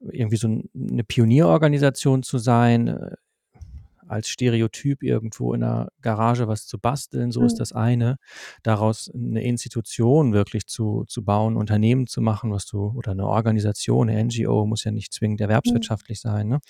irgendwie 0.00 0.36
so 0.38 0.48
'n 0.48 0.70
'ne 0.74 1.04
Pionierorganisation 1.04 2.22
zu 2.22 2.38
sein, 2.38 2.88
äh, 2.88 3.16
als 4.12 4.28
Stereotyp 4.28 5.02
irgendwo 5.04 5.54
in 5.54 5.60
'ner 5.62 5.88
Garage 6.02 6.48
was 6.48 6.66
zu 6.66 6.78
basteln, 6.78 7.32
so 7.32 7.46
ist 7.46 7.58
Mhm. 7.58 7.62
das 7.62 7.72
eine. 7.72 8.18
Daraus 8.64 9.10
'ne 9.14 9.42
Institution 9.44 10.32
wirklich 10.34 10.66
zu 10.68 11.04
zu 11.08 11.24
bauen, 11.24 11.56
Unternehmen 11.56 12.06
zu 12.08 12.22
machen, 12.22 12.52
was 12.52 12.66
du 12.66 12.92
oder 12.96 13.14
'ne 13.16 13.26
Organisation, 13.26 14.08
'ne 14.08 14.24
NGO, 14.24 14.66
muss 14.66 14.84
ja 14.84 14.92
nicht 14.92 15.12
zwingend 15.14 15.40
Mhm. 15.64 15.92
erwerbswirtschaftlich 15.92 16.20
sein, 16.20 16.48
ne? 16.48 16.60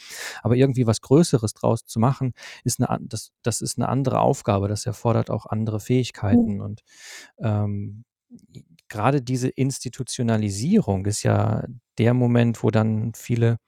Aber 0.42 0.56
irgendwie 0.56 0.86
was 0.86 1.00
Größeres 1.02 1.54
draus 1.54 1.86
zu 1.86 2.00
machen, 2.00 2.34
ist 2.64 2.80
'ne 2.80 2.90
an 2.90 3.08
das 3.08 3.32
das 3.42 3.60
ist 3.62 3.78
'ne 3.78 3.88
andere 3.88 4.20
Aufgabe. 4.20 4.68
Das 4.68 4.86
erfordert 4.86 5.30
auch 5.30 5.46
andere 5.46 5.80
Mhm. 6.30 6.52
Fähigkeiten 6.60 6.60
und, 6.62 6.82
ähm, 7.40 8.04
grade 8.90 9.22
diese 9.22 9.48
Institutionalisierung 9.50 11.06
ist 11.06 11.22
ja 11.24 11.64
der 11.98 12.14
Moment, 12.14 12.62
wo 12.64 12.70
dann 12.72 13.12
viele 13.16 13.58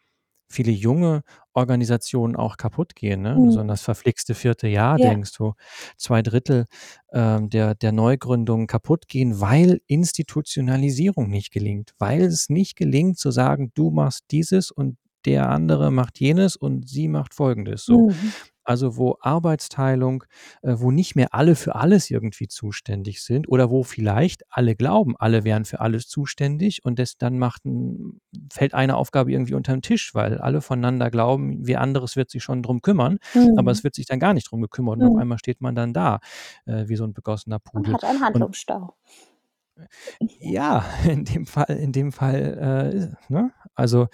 viele 0.48 0.72
junge 0.72 1.22
Organisationen 1.54 2.36
auch 2.36 2.56
kaputtgehen, 2.56 3.22
ne? 3.22 3.42
So 3.48 3.60
an 3.60 3.66
Mhm. 3.66 3.68
das 3.68 3.82
verflixte 3.82 4.34
4. 4.34 4.68
Jahr 4.68 4.98
Ja. 4.98 5.14
denkst, 5.14 5.32
wo 5.40 5.54
2/3, 5.98 6.66
ähm, 7.12 7.50
der 7.50 7.74
der 7.74 7.92
Neugründungen 7.92 8.66
kaputtgehen, 8.66 9.40
weil 9.40 9.80
Institutionalisierung 9.86 11.28
nicht 11.30 11.52
gelingt. 11.52 11.92
Weil 11.98 12.22
es 12.22 12.48
nicht 12.50 12.76
gelingt 12.76 13.18
zu 13.18 13.30
sagen: 13.30 13.72
„Du 13.74 13.90
machst 13.90 14.24
dieses 14.30 14.70
und 14.70 14.96
der 15.26 15.48
andere 15.50 15.90
macht 15.90 16.20
jenes 16.20 16.56
und 16.56 16.88
sie 16.88 17.08
macht 17.08 17.34
Folgendes“, 17.34 17.84
so. 17.86 18.04
Mhm. 18.06 18.34
Also, 18.64 18.96
wo 18.96 19.16
Arbeitsteilung 19.20 20.24
äh, 20.62 20.74
wo 20.78 20.90
nicht 20.90 21.16
mehr 21.16 21.34
alle 21.34 21.54
für 21.56 21.74
alles 21.74 22.10
irgendwie 22.10 22.48
zuständig 22.48 23.22
sind 23.22 23.48
oder 23.48 23.70
wo 23.70 23.82
vielleicht 23.82 24.42
alle 24.50 24.74
glauben, 24.76 25.14
alle 25.18 25.44
wären 25.44 25.64
für 25.66 25.80
alles 25.80 26.08
zuständig 26.08 26.84
und 26.84 26.98
das 26.98 27.16
dann 27.18 27.38
macht 27.38 27.64
'n 27.66 28.20
fällt 28.52 28.74
eine 28.74 28.96
Aufgabe 28.96 29.32
irgendwie 29.32 29.54
unter 29.54 29.72
'n 29.74 29.82
Tisch, 29.82 30.14
weil 30.14 30.38
alle 30.38 30.62
voneinander 30.62 31.10
glauben, 31.10 31.58
wer 31.66 31.80
anderes 31.82 32.16
wird 32.16 32.30
sich 32.30 32.42
schon 32.42 32.62
drum 32.62 32.80
kümmern, 32.82 33.18
aber 33.54 33.70
Mhm. 33.70 33.72
es 33.72 33.84
wird 33.84 33.94
sich 33.94 34.06
dann 34.06 34.18
gar 34.20 34.34
nicht 34.34 34.50
drum 34.50 34.62
gekümmert 34.62 34.96
und 34.96 35.04
auf 35.04 35.14
Mhm. 35.14 35.16
einmal 35.16 35.38
steht 35.38 35.60
man 35.60 35.74
dann 35.74 35.92
da, 35.92 36.20
äh, 36.66 36.88
wie 36.88 36.96
so 36.96 37.04
'n 37.04 37.12
begossener 37.14 37.58
Und 37.74 37.90
Pudel. 37.90 37.92
hat 37.92 38.04
einen 38.04 38.20
Und 38.30 38.46
Handlungsstau. 38.46 38.94
ja, 40.40 40.84
in 41.08 41.24
dem 41.24 41.46
Fall 41.46 41.66
in 41.78 41.92
dem 41.92 42.12
Fall, 42.12 43.16
äh, 43.28 43.32
ne? 43.32 43.52
Also, 43.74 44.08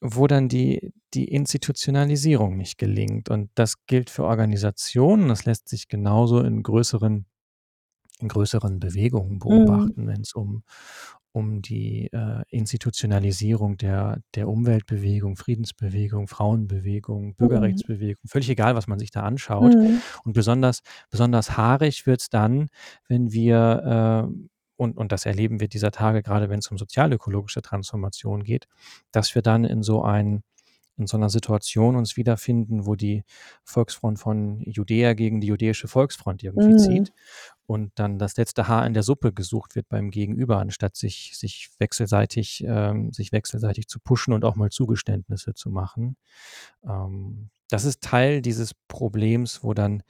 wo 0.00 0.26
dann 0.26 0.48
die 0.48 0.92
die 1.14 1.26
Institutionalisierung 1.28 2.56
nicht 2.56 2.78
gelingt. 2.78 3.30
Und 3.30 3.50
das 3.54 3.86
gilt 3.86 4.10
für 4.10 4.24
Organisationen. 4.24 5.28
Das 5.28 5.44
lässt 5.46 5.68
sich 5.68 5.88
genauso 5.88 6.40
in 6.42 6.62
größeren 6.62 7.26
in 8.20 8.28
größeren 8.28 8.80
Bewegungen 8.80 9.34
Mhm. 9.34 9.38
beobachten, 9.40 10.06
wenn's 10.08 10.34
um 10.34 10.62
um 11.32 11.62
die, 11.62 12.08
äh, 12.12 12.42
Institutionalisierung 12.50 13.76
der 13.78 14.20
der 14.34 14.48
Umweltbewegung, 14.48 15.36
Friedensbewegung, 15.36 16.28
Frauenbewegung, 16.28 17.28
Mhm. 17.28 17.34
Bürgerrechtsbewegung 17.36 18.22
völlig 18.28 18.50
egal, 18.50 18.74
was 18.76 18.88
man 18.88 18.98
sich 18.98 19.10
da 19.12 19.22
anschaut. 19.24 19.74
Mhm. 19.76 20.02
Und 20.24 20.32
besonders 20.34 20.80
besonders 21.10 21.56
haarig 21.56 22.06
wird's 22.06 22.30
dann, 22.30 22.68
wenn 23.08 23.32
wir, 23.32 24.28
äh 24.30 24.48
und 24.78 24.96
und 24.98 25.12
das 25.12 25.26
erleben 25.26 25.60
wir 25.60 25.68
dieser 25.68 25.90
Tage, 25.92 26.22
grade 26.22 26.50
wenn's 26.50 26.70
um 26.70 26.78
sozialökologische 26.78 27.62
Transformation 27.62 28.44
geht, 28.44 28.68
dass 29.12 29.34
wir 29.34 29.42
dann 29.42 29.64
in 29.64 29.82
so 29.82 30.02
ein 30.04 30.42
in 30.96 31.06
so 31.06 31.16
einer 31.16 31.30
Situation 31.30 31.94
uns 31.96 32.16
wiederfinden, 32.16 32.84
wo 32.86 32.96
die 32.96 33.22
Volksfront 33.64 34.18
von 34.18 34.60
Judäa 34.66 35.14
gegen 35.14 35.40
die 35.40 35.46
jüdische 35.48 35.86
Volksfront 35.88 36.42
irgendwie 36.42 36.72
Mhm. 36.72 36.78
zieht 36.78 37.12
und 37.66 37.92
dann 37.96 38.18
das 38.18 38.36
letzte 38.36 38.68
Haar 38.68 38.86
in 38.86 38.94
der 38.94 39.04
Suppe 39.04 39.32
gesucht 39.32 39.76
wird 39.76 39.88
beim 39.88 40.10
Gegenüber, 40.10 40.58
anstatt 40.60 40.96
sich 40.96 41.32
sich 41.36 41.70
wechselseitig 41.78 42.64
ähm, 42.66 43.12
sich 43.12 43.32
wechselseitig 43.32 43.88
zu 43.88 44.00
pushen 44.00 44.32
und 44.34 44.44
auch 44.44 44.56
mal 44.56 44.70
Zugeständnisse 44.70 45.54
zu 45.54 45.70
machen. 45.70 46.16
Ähm, 46.84 47.50
das 47.70 47.84
ist 47.84 48.02
Teil 48.02 48.42
dieses 48.42 48.74
Problems, 48.88 49.62
wo 49.64 49.74
dann 49.74 50.02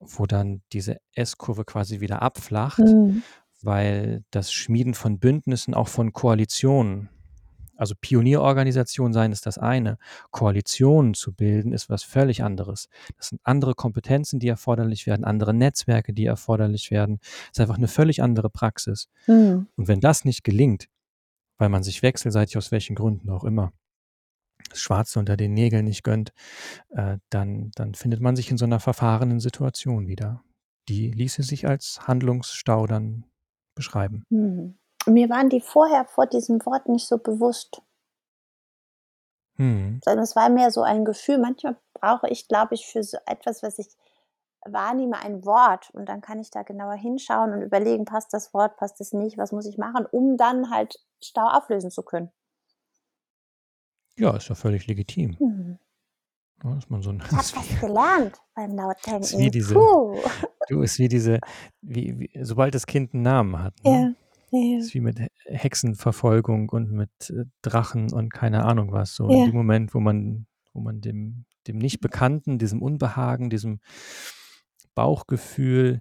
wo 0.00 0.26
dann 0.26 0.62
diese 0.72 0.98
S-Kurve 1.14 1.64
quasi 1.64 2.00
wieder 2.00 2.22
abflacht, 2.22 2.78
Mhm. 2.80 3.24
Weil 3.62 4.24
das 4.30 4.52
Schmieden 4.52 4.94
von 4.94 5.18
Bündnissen, 5.18 5.74
auch 5.74 5.88
von 5.88 6.12
Koalitionen 6.12 7.08
also 7.76 7.94
Pionierorganisation 8.00 9.12
sein 9.12 9.32
ist 9.32 9.46
das 9.46 9.58
eine, 9.58 9.98
Koalitionen 10.30 11.14
zu 11.14 11.32
bilden 11.32 11.72
ist 11.72 11.88
was 11.88 12.02
völlig 12.02 12.42
anderes. 12.42 12.88
Das 13.16 13.28
sind 13.28 13.40
andere 13.44 13.74
Kompetenzen, 13.74 14.40
die 14.40 14.48
erforderlich 14.48 15.06
werden, 15.06 15.24
andere 15.24 15.54
Netzwerke, 15.54 16.12
die 16.12 16.24
erforderlich 16.24 16.90
werden. 16.90 17.18
Das 17.20 17.50
ist 17.52 17.60
einfach 17.60 17.76
eine 17.76 17.88
völlig 17.88 18.22
andere 18.22 18.50
Praxis. 18.50 19.08
Mhm. 19.26 19.68
Und 19.76 19.88
wenn 19.88 20.00
das 20.00 20.24
nicht 20.24 20.42
gelingt, 20.42 20.88
weil 21.58 21.68
man 21.68 21.82
sich 21.82 22.02
wechselseitig 22.02 22.56
aus 22.56 22.72
welchen 22.72 22.96
Gründen 22.96 23.30
auch 23.30 23.44
immer 23.44 23.72
das 24.70 24.80
Schwarze 24.80 25.18
unter 25.18 25.36
den 25.36 25.52
Nägeln 25.52 25.84
nicht 25.84 26.02
gönnt, 26.02 26.32
äh, 26.90 27.18
dann, 27.30 27.70
dann 27.74 27.94
findet 27.94 28.20
man 28.20 28.36
sich 28.36 28.50
in 28.50 28.56
so 28.56 28.64
einer 28.64 28.80
verfahrenen 28.80 29.38
Situation 29.38 30.08
wieder. 30.08 30.42
Die 30.88 31.10
ließe 31.10 31.42
sich 31.42 31.68
als 31.68 32.00
Handlungsstau 32.06 32.86
dann 32.86 33.26
beschreiben. 33.76 34.24
Mhm. 34.30 34.76
Mir 35.06 35.30
waren 35.30 35.48
die 35.48 35.60
vorher 35.60 36.04
vor 36.04 36.26
diesem 36.26 36.64
Wort 36.66 36.88
nicht 36.88 37.06
so 37.06 37.18
bewusst. 37.18 37.80
Hm. 39.54 40.00
Sondern 40.04 40.24
es 40.24 40.34
war 40.34 40.48
mehr 40.48 40.72
so 40.72 40.82
ein 40.82 41.04
Gefühl. 41.04 41.38
Manchmal 41.38 41.76
brauche 41.94 42.28
ich, 42.28 42.48
glaube 42.48 42.74
ich, 42.74 42.86
für 42.86 43.04
so 43.04 43.18
etwas, 43.26 43.62
was 43.62 43.78
ich 43.78 43.86
wahrnehme, 44.64 45.18
ein 45.18 45.44
Wort 45.44 45.90
und 45.90 46.08
dann 46.08 46.20
kann 46.20 46.40
ich 46.40 46.50
da 46.50 46.62
genauer 46.62 46.94
hinschauen 46.94 47.52
und 47.52 47.62
überlegen, 47.62 48.04
passt 48.04 48.32
das 48.34 48.52
Wort, 48.52 48.76
passt 48.76 49.00
es 49.00 49.12
nicht, 49.12 49.38
was 49.38 49.52
muss 49.52 49.66
ich 49.66 49.78
machen, 49.78 50.06
um 50.10 50.36
dann 50.36 50.70
halt 50.70 50.98
Stau 51.22 51.46
auflösen 51.46 51.90
zu 51.90 52.02
können. 52.02 52.30
Ja, 54.18 54.36
ist 54.36 54.48
ja 54.48 54.54
völlig 54.54 54.86
legitim. 54.86 55.36
Mhm. 55.38 55.78
Ja, 56.64 56.74
dass 56.74 56.88
man 56.88 57.02
so 57.02 57.10
ein, 57.10 57.18
Ich 57.18 57.32
habe 57.32 57.38
was 57.38 57.80
gelernt 57.80 58.40
beim 58.54 58.70
ist 58.70 58.72
wie 58.72 58.76
Lautdenken. 58.76 59.50
diese, 59.50 59.74
Puh. 59.74 60.20
du 60.68 60.82
ist 60.82 60.98
wie 60.98 61.08
diese, 61.08 61.38
wie, 61.82 62.18
wie, 62.18 62.30
sobald 62.42 62.74
das 62.74 62.86
Kind 62.86 63.12
einen 63.14 63.22
Namen 63.22 63.62
hat, 63.62 63.74
Ja, 63.84 63.92
ne? 63.92 64.16
ja, 64.50 64.78
Ist 64.78 64.94
wie 64.94 65.00
mit 65.00 65.18
He- 65.20 65.28
Hexenverfolgung 65.44 66.70
und 66.70 66.90
mit 66.92 67.10
äh, 67.30 67.44
Drachen 67.62 68.12
und 68.12 68.32
keine 68.32 68.64
Ahnung 68.64 68.90
was. 68.92 69.14
So 69.14 69.28
in 69.28 69.38
ja, 69.40 69.44
dem 69.46 69.54
Moment, 69.54 69.94
wo 69.94 70.00
man, 70.00 70.46
wo 70.72 70.80
man 70.80 71.00
dem, 71.02 71.44
dem 71.66 71.76
Nicht-Bekannten, 71.78 72.58
diesem 72.58 72.80
Unbehagen, 72.80 73.50
diesem 73.50 73.80
Bauchgefühl 74.94 76.00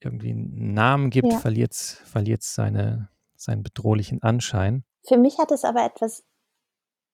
irgendwie 0.00 0.30
einen 0.30 0.72
Namen 0.74 1.10
gibt, 1.10 1.32
ja. 1.32 1.38
verliert 1.38 1.72
es 1.72 2.54
seine, 2.54 3.08
seinen 3.36 3.62
bedrohlichen 3.62 4.22
Anschein. 4.22 4.84
Für 5.06 5.16
mich 5.18 5.38
hat 5.38 5.50
es 5.52 5.64
aber 5.64 5.84
etwas 5.84 6.24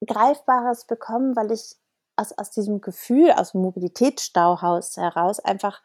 Greifbares 0.07 0.85
bekommen, 0.87 1.35
weil 1.35 1.51
ich 1.51 1.75
aus, 2.19 2.31
aus 2.37 2.51
diesem 2.51 2.81
Gefühl, 2.81 3.31
aus 3.31 3.53
dem 3.53 3.61
Mobilitätsstauhaus 3.61 4.97
heraus 4.97 5.39
einfach 5.39 5.81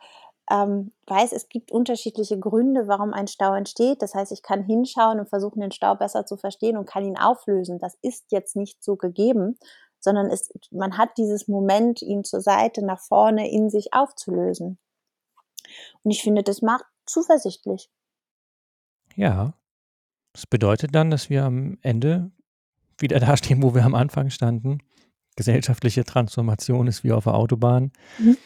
ähm, 0.50 0.92
weiß, 1.06 1.32
es 1.32 1.48
gibt 1.48 1.72
unterschiedliche 1.72 2.38
Gründe, 2.38 2.86
warum 2.86 3.14
ein 3.14 3.28
Stau 3.28 3.54
entsteht. 3.54 4.02
Das 4.02 4.14
heißt, 4.14 4.32
ich 4.32 4.42
kann 4.42 4.62
hinschauen 4.62 5.20
und 5.20 5.28
versuchen, 5.28 5.60
den 5.60 5.72
Stau 5.72 5.94
besser 5.94 6.26
zu 6.26 6.36
verstehen 6.36 6.76
und 6.76 6.86
kann 6.86 7.04
ihn 7.04 7.16
auflösen. 7.16 7.78
Das 7.78 7.96
ist 8.02 8.30
jetzt 8.30 8.56
nicht 8.56 8.84
so 8.84 8.96
gegeben, 8.96 9.58
sondern 10.00 10.26
es, 10.26 10.52
man 10.70 10.98
hat 10.98 11.16
dieses 11.16 11.48
Moment, 11.48 12.02
ihn 12.02 12.24
zur 12.24 12.42
Seite, 12.42 12.84
nach 12.84 13.00
vorne, 13.00 13.50
in 13.50 13.70
sich 13.70 13.94
aufzulösen. 13.94 14.78
Und 16.02 16.10
ich 16.10 16.22
finde, 16.22 16.42
das 16.42 16.60
macht 16.60 16.84
zuversichtlich. 17.06 17.90
Ja, 19.16 19.54
das 20.34 20.46
bedeutet 20.46 20.94
dann, 20.94 21.10
dass 21.10 21.30
wir 21.30 21.44
am 21.44 21.78
Ende 21.80 22.32
wieder 22.98 23.18
dastehen, 23.20 23.62
wo 23.62 23.74
wir 23.74 23.84
am 23.84 23.94
Anfang 23.94 24.28
standen. 24.28 24.80
Gesellschaftliche 25.36 26.04
Transformation 26.04 26.86
ist 26.86 27.04
wie 27.04 27.12
auf 27.12 27.24
der 27.24 27.34
Autobahn. 27.34 27.92
Mhm. 28.18 28.36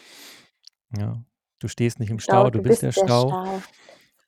Ja, 0.97 1.23
du 1.59 1.69
stehst 1.69 2.01
nicht 2.01 2.11
im 2.11 2.19
Stau, 2.19 2.43
Stau, 2.43 2.51
du 2.51 2.63
bist 2.63 2.83
der 2.83 2.93
Stau. 2.93 3.29
Stau. 3.29 3.63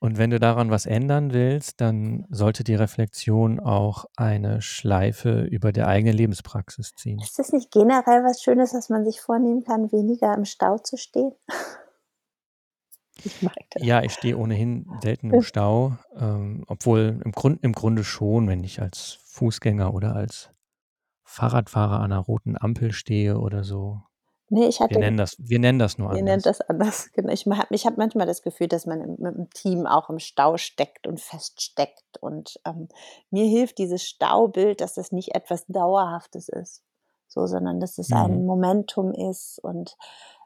Und 0.03 0.17
wenn 0.17 0.31
du 0.31 0.41
daran 0.41 0.71
was 0.71 0.87
ändern 0.87 1.35
willst, 1.35 1.83
dann 1.83 2.27
sollte 2.31 2.65
die 2.65 2.75
Reflexion 2.75 3.61
auch 3.61 4.07
eine 4.17 4.63
Schleife 4.63 5.43
über 5.43 5.73
der 5.73 5.89
eigenen 5.89 6.17
Lebenspraxis 6.17 6.95
ziehen. 6.97 7.21
Ist 7.21 7.39
das 7.39 7.53
nicht 7.53 7.71
generell 7.71 8.25
was 8.25 8.43
Schönes, 8.43 8.73
was 8.73 8.89
man 8.89 9.05
sich 9.05 9.21
vornehmen 9.21 9.63
kann, 9.63 9.93
weniger 9.93 10.35
im 10.35 10.47
Stau 10.47 10.79
zu 10.79 10.97
stehen? 10.97 11.33
Ich 13.23 13.43
mag 13.43 13.55
das. 13.71 13.85
Ja, 13.85 14.03
ich 14.03 14.13
stehe 14.13 14.37
ohnehin 14.37 14.87
selten 15.03 15.31
im 15.31 15.43
Stau, 15.43 15.99
ähm, 16.17 16.65
obwohl 16.69 17.21
im, 17.23 17.33
Grund, 17.33 17.63
im 17.63 17.73
Grunde 17.73 18.03
schon, 18.03 18.49
wenn 18.49 18.65
ich 18.65 18.81
als 18.81 19.19
Fußgänger 19.27 19.93
oder 19.93 20.17
als 20.17 20.51
Fahrradfahrer 21.31 22.01
an 22.01 22.13
einer 22.13 22.19
roten 22.19 22.57
Ampel 22.61 22.91
stehe 22.91 23.39
oder 23.39 23.63
so. 23.63 24.03
Nee, 24.49 24.67
ich 24.67 24.81
Wir 24.81 24.85
hatte, 24.85 24.99
nennen 24.99 25.17
das, 25.17 25.37
wir 25.39 25.61
nennen 25.61 25.79
das 25.79 25.97
nur 25.97 26.11
ihr 26.11 26.25
nennt 26.25 26.45
anders. 26.45 26.59
das 26.59 26.61
anders. 26.69 27.11
Genau. 27.15 27.33
Ich, 27.33 27.47
habe 27.87 27.97
manchmal 27.99 28.27
das 28.27 28.43
Gefühl, 28.43 28.67
dass 28.67 28.85
man 28.85 29.01
im, 29.01 29.17
mit 29.21 29.37
dem 29.37 29.51
Team 29.51 29.87
auch 29.87 30.11
im 30.11 30.19
Stau 30.19 30.57
steckt 30.57 31.07
und 31.07 31.21
feststeckt. 31.21 32.19
Und 32.21 32.59
ähm, 32.67 32.89
mir 33.31 33.45
hilft 33.45 33.79
dieses 33.79 34.03
Staubild, 34.03 34.81
dass 34.81 34.95
das 34.95 35.13
nicht 35.13 35.37
etwas 35.37 35.67
Dauerhaftes 35.69 36.49
ist, 36.49 36.83
so, 37.29 37.47
sondern 37.47 37.79
dass 37.79 37.99
es 37.99 38.11
ein 38.11 38.41
Mhm. 38.41 38.47
Momentum 38.47 39.13
ist 39.13 39.61
und 39.63 39.97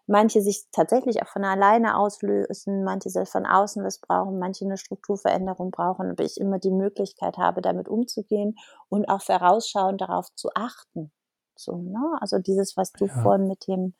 manche 0.06 0.42
sich 0.42 0.66
tatsächlich 0.72 1.22
auch 1.22 1.28
von 1.28 1.44
alleine 1.44 1.96
auslösen, 1.96 2.84
manche 2.84 3.10
soll 3.10 3.26
von 3.26 3.46
außen 3.46 3.84
was 3.84 3.98
brauchen, 4.00 4.38
manche 4.38 4.64
eine 4.64 4.76
Strukturveränderung 4.76 5.70
brauchen, 5.70 6.10
aber 6.10 6.24
ich 6.24 6.38
immer 6.38 6.58
die 6.58 6.70
Möglichkeit 6.70 7.38
habe, 7.38 7.62
damit 7.62 7.88
umzugehen 7.88 8.56
und 8.88 9.08
auch 9.08 9.22
vorausschauend 9.22 10.00
darauf 10.00 10.28
zu 10.34 10.48
achten. 10.54 11.12
So, 11.56 11.76
ne? 11.76 12.18
Also 12.20 12.38
dieses, 12.38 12.76
was 12.76 12.94
du 12.94 13.08
Ja. 13.08 13.08
vorhin 13.08 13.48
mit 13.48 13.66
dem 13.68 13.94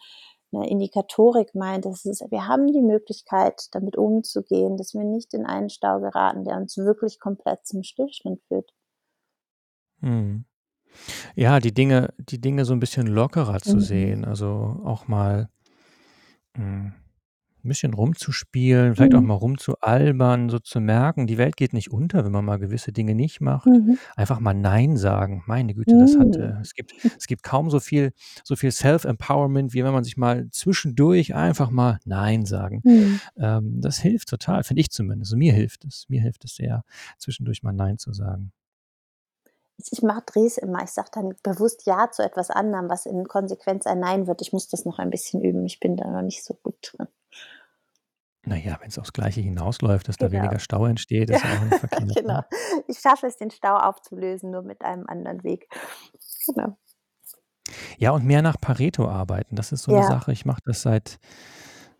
eine 0.52 0.68
Indikatorik 0.70 1.54
meintest, 1.54 2.06
ist, 2.06 2.20
wir 2.30 2.46
haben 2.46 2.68
die 2.68 2.80
Möglichkeit, 2.80 3.68
damit 3.72 3.96
umzugehen, 3.96 4.76
dass 4.76 4.94
wir 4.94 5.04
nicht 5.04 5.34
in 5.34 5.46
einen 5.46 5.68
Stau 5.70 6.00
geraten, 6.00 6.44
der 6.44 6.56
uns 6.56 6.76
wirklich 6.76 7.18
komplett 7.20 7.66
zum 7.66 7.82
Stillstand 7.82 8.40
führt. 8.48 8.70
Mhm. 10.00 10.44
Ja, 11.36 11.60
die 11.60 11.74
Dinge, 11.74 12.14
die 12.18 12.40
Dinge 12.40 12.64
so 12.64 12.74
ein 12.74 12.80
bisschen 12.80 13.06
lockerer 13.08 13.60
zu 13.62 13.80
Mhm. 13.80 13.80
sehen, 13.80 14.24
also 14.24 14.80
auch 14.84 15.08
mal 15.08 15.50
mm, 16.56 16.92
ein 17.64 17.68
bisschen 17.68 17.94
rumzuspielen, 17.94 18.94
vielleicht 18.94 19.14
auch 19.14 19.22
Mhm. 19.22 19.26
mal 19.28 19.34
rumzualbern, 19.34 20.50
so 20.50 20.58
zu 20.58 20.80
merken, 20.80 21.26
die 21.26 21.38
Welt 21.38 21.56
geht 21.56 21.72
nicht 21.72 21.90
unter, 21.90 22.22
wenn 22.24 22.30
man 22.32 22.44
mal 22.44 22.58
gewisse 22.58 22.92
Dinge 22.92 23.14
nicht 23.14 23.40
macht. 23.40 23.66
Mhm. 23.66 23.96
Einfach 24.16 24.38
mal 24.38 24.52
Nein 24.52 24.98
sagen. 24.98 25.42
Meine 25.46 25.72
Güte, 25.74 25.96
das 25.98 26.18
hat, 26.18 26.36
Mhm. 26.36 26.42
äh, 26.42 26.60
es 26.60 26.74
gibt, 26.74 26.92
es 27.18 27.26
gibt 27.26 27.42
kaum 27.42 27.70
so 27.70 27.80
viel, 27.80 28.12
so 28.44 28.54
viel 28.54 28.70
Self-Empowerment, 28.70 29.72
wie 29.72 29.82
wenn 29.82 29.94
man 29.94 30.04
sich 30.04 30.18
mal 30.18 30.46
zwischendurch 30.50 31.34
einfach 31.34 31.70
mal 31.70 31.98
Nein 32.04 32.44
sagen. 32.44 32.82
Mhm. 32.84 33.20
Ähm, 33.38 33.80
das 33.80 33.98
hilft 33.98 34.28
total, 34.28 34.62
finde 34.62 34.80
ich 34.82 34.90
zumindest. 34.90 35.30
Also 35.32 35.38
mir 35.38 35.54
hilft 35.54 35.86
es. 35.86 36.04
Mir 36.08 36.20
hilft 36.20 36.44
es 36.44 36.56
sehr, 36.56 36.82
zwischendurch 37.18 37.62
mal 37.62 37.72
Nein 37.72 37.96
zu 37.96 38.12
sagen. 38.12 38.52
Ich, 39.76 39.92
ich 39.92 40.02
mache 40.02 40.22
Drehs 40.26 40.56
immer. 40.58 40.82
Ich 40.84 40.90
sage 40.90 41.08
dann 41.12 41.34
bewusst 41.42 41.84
Ja 41.86 42.10
zu 42.10 42.22
etwas 42.22 42.50
anderem, 42.50 42.88
was 42.88 43.06
in 43.06 43.26
Konsequenz 43.26 43.86
ein 43.86 44.00
Nein 44.00 44.26
wird. 44.26 44.40
Ich 44.42 44.52
muss 44.52 44.68
das 44.68 44.84
noch 44.84 44.98
ein 44.98 45.10
bisschen 45.10 45.42
üben. 45.42 45.64
Ich 45.66 45.80
bin 45.80 45.96
da 45.96 46.08
noch 46.08 46.22
nicht 46.22 46.44
so 46.44 46.54
gut 46.54 46.76
drin. 46.96 47.08
Naja, 48.46 48.76
wenn 48.80 48.88
es 48.88 48.98
aufs 48.98 49.12
Gleiche 49.14 49.40
hinausläuft, 49.40 50.06
dass 50.06 50.16
da 50.18 50.28
Genau. 50.28 50.42
weniger 50.42 50.58
Stau 50.58 50.84
entsteht, 50.86 51.30
ist 51.30 51.42
ja 51.42 51.50
auch 51.56 51.64
nicht 51.64 51.78
verkehrt. 51.80 52.14
genau. 52.14 52.34
Ne? 52.34 52.46
Ich 52.88 52.98
schaffe 52.98 53.26
es, 53.26 53.36
den 53.38 53.50
Stau 53.50 53.74
aufzulösen, 53.76 54.50
nur 54.50 54.62
mit 54.62 54.82
einem 54.82 55.06
anderen 55.06 55.42
Weg. 55.44 55.68
Genau. 56.46 56.76
Ja, 57.96 58.10
und 58.10 58.24
mehr 58.26 58.42
nach 58.42 58.60
Pareto 58.60 59.08
arbeiten. 59.08 59.56
Das 59.56 59.72
ist 59.72 59.84
so 59.84 59.92
eine 59.92 60.02
Ja. 60.02 60.06
Sache. 60.08 60.32
Ich 60.32 60.44
mache 60.44 60.60
das 60.66 60.82
seit 60.82 61.18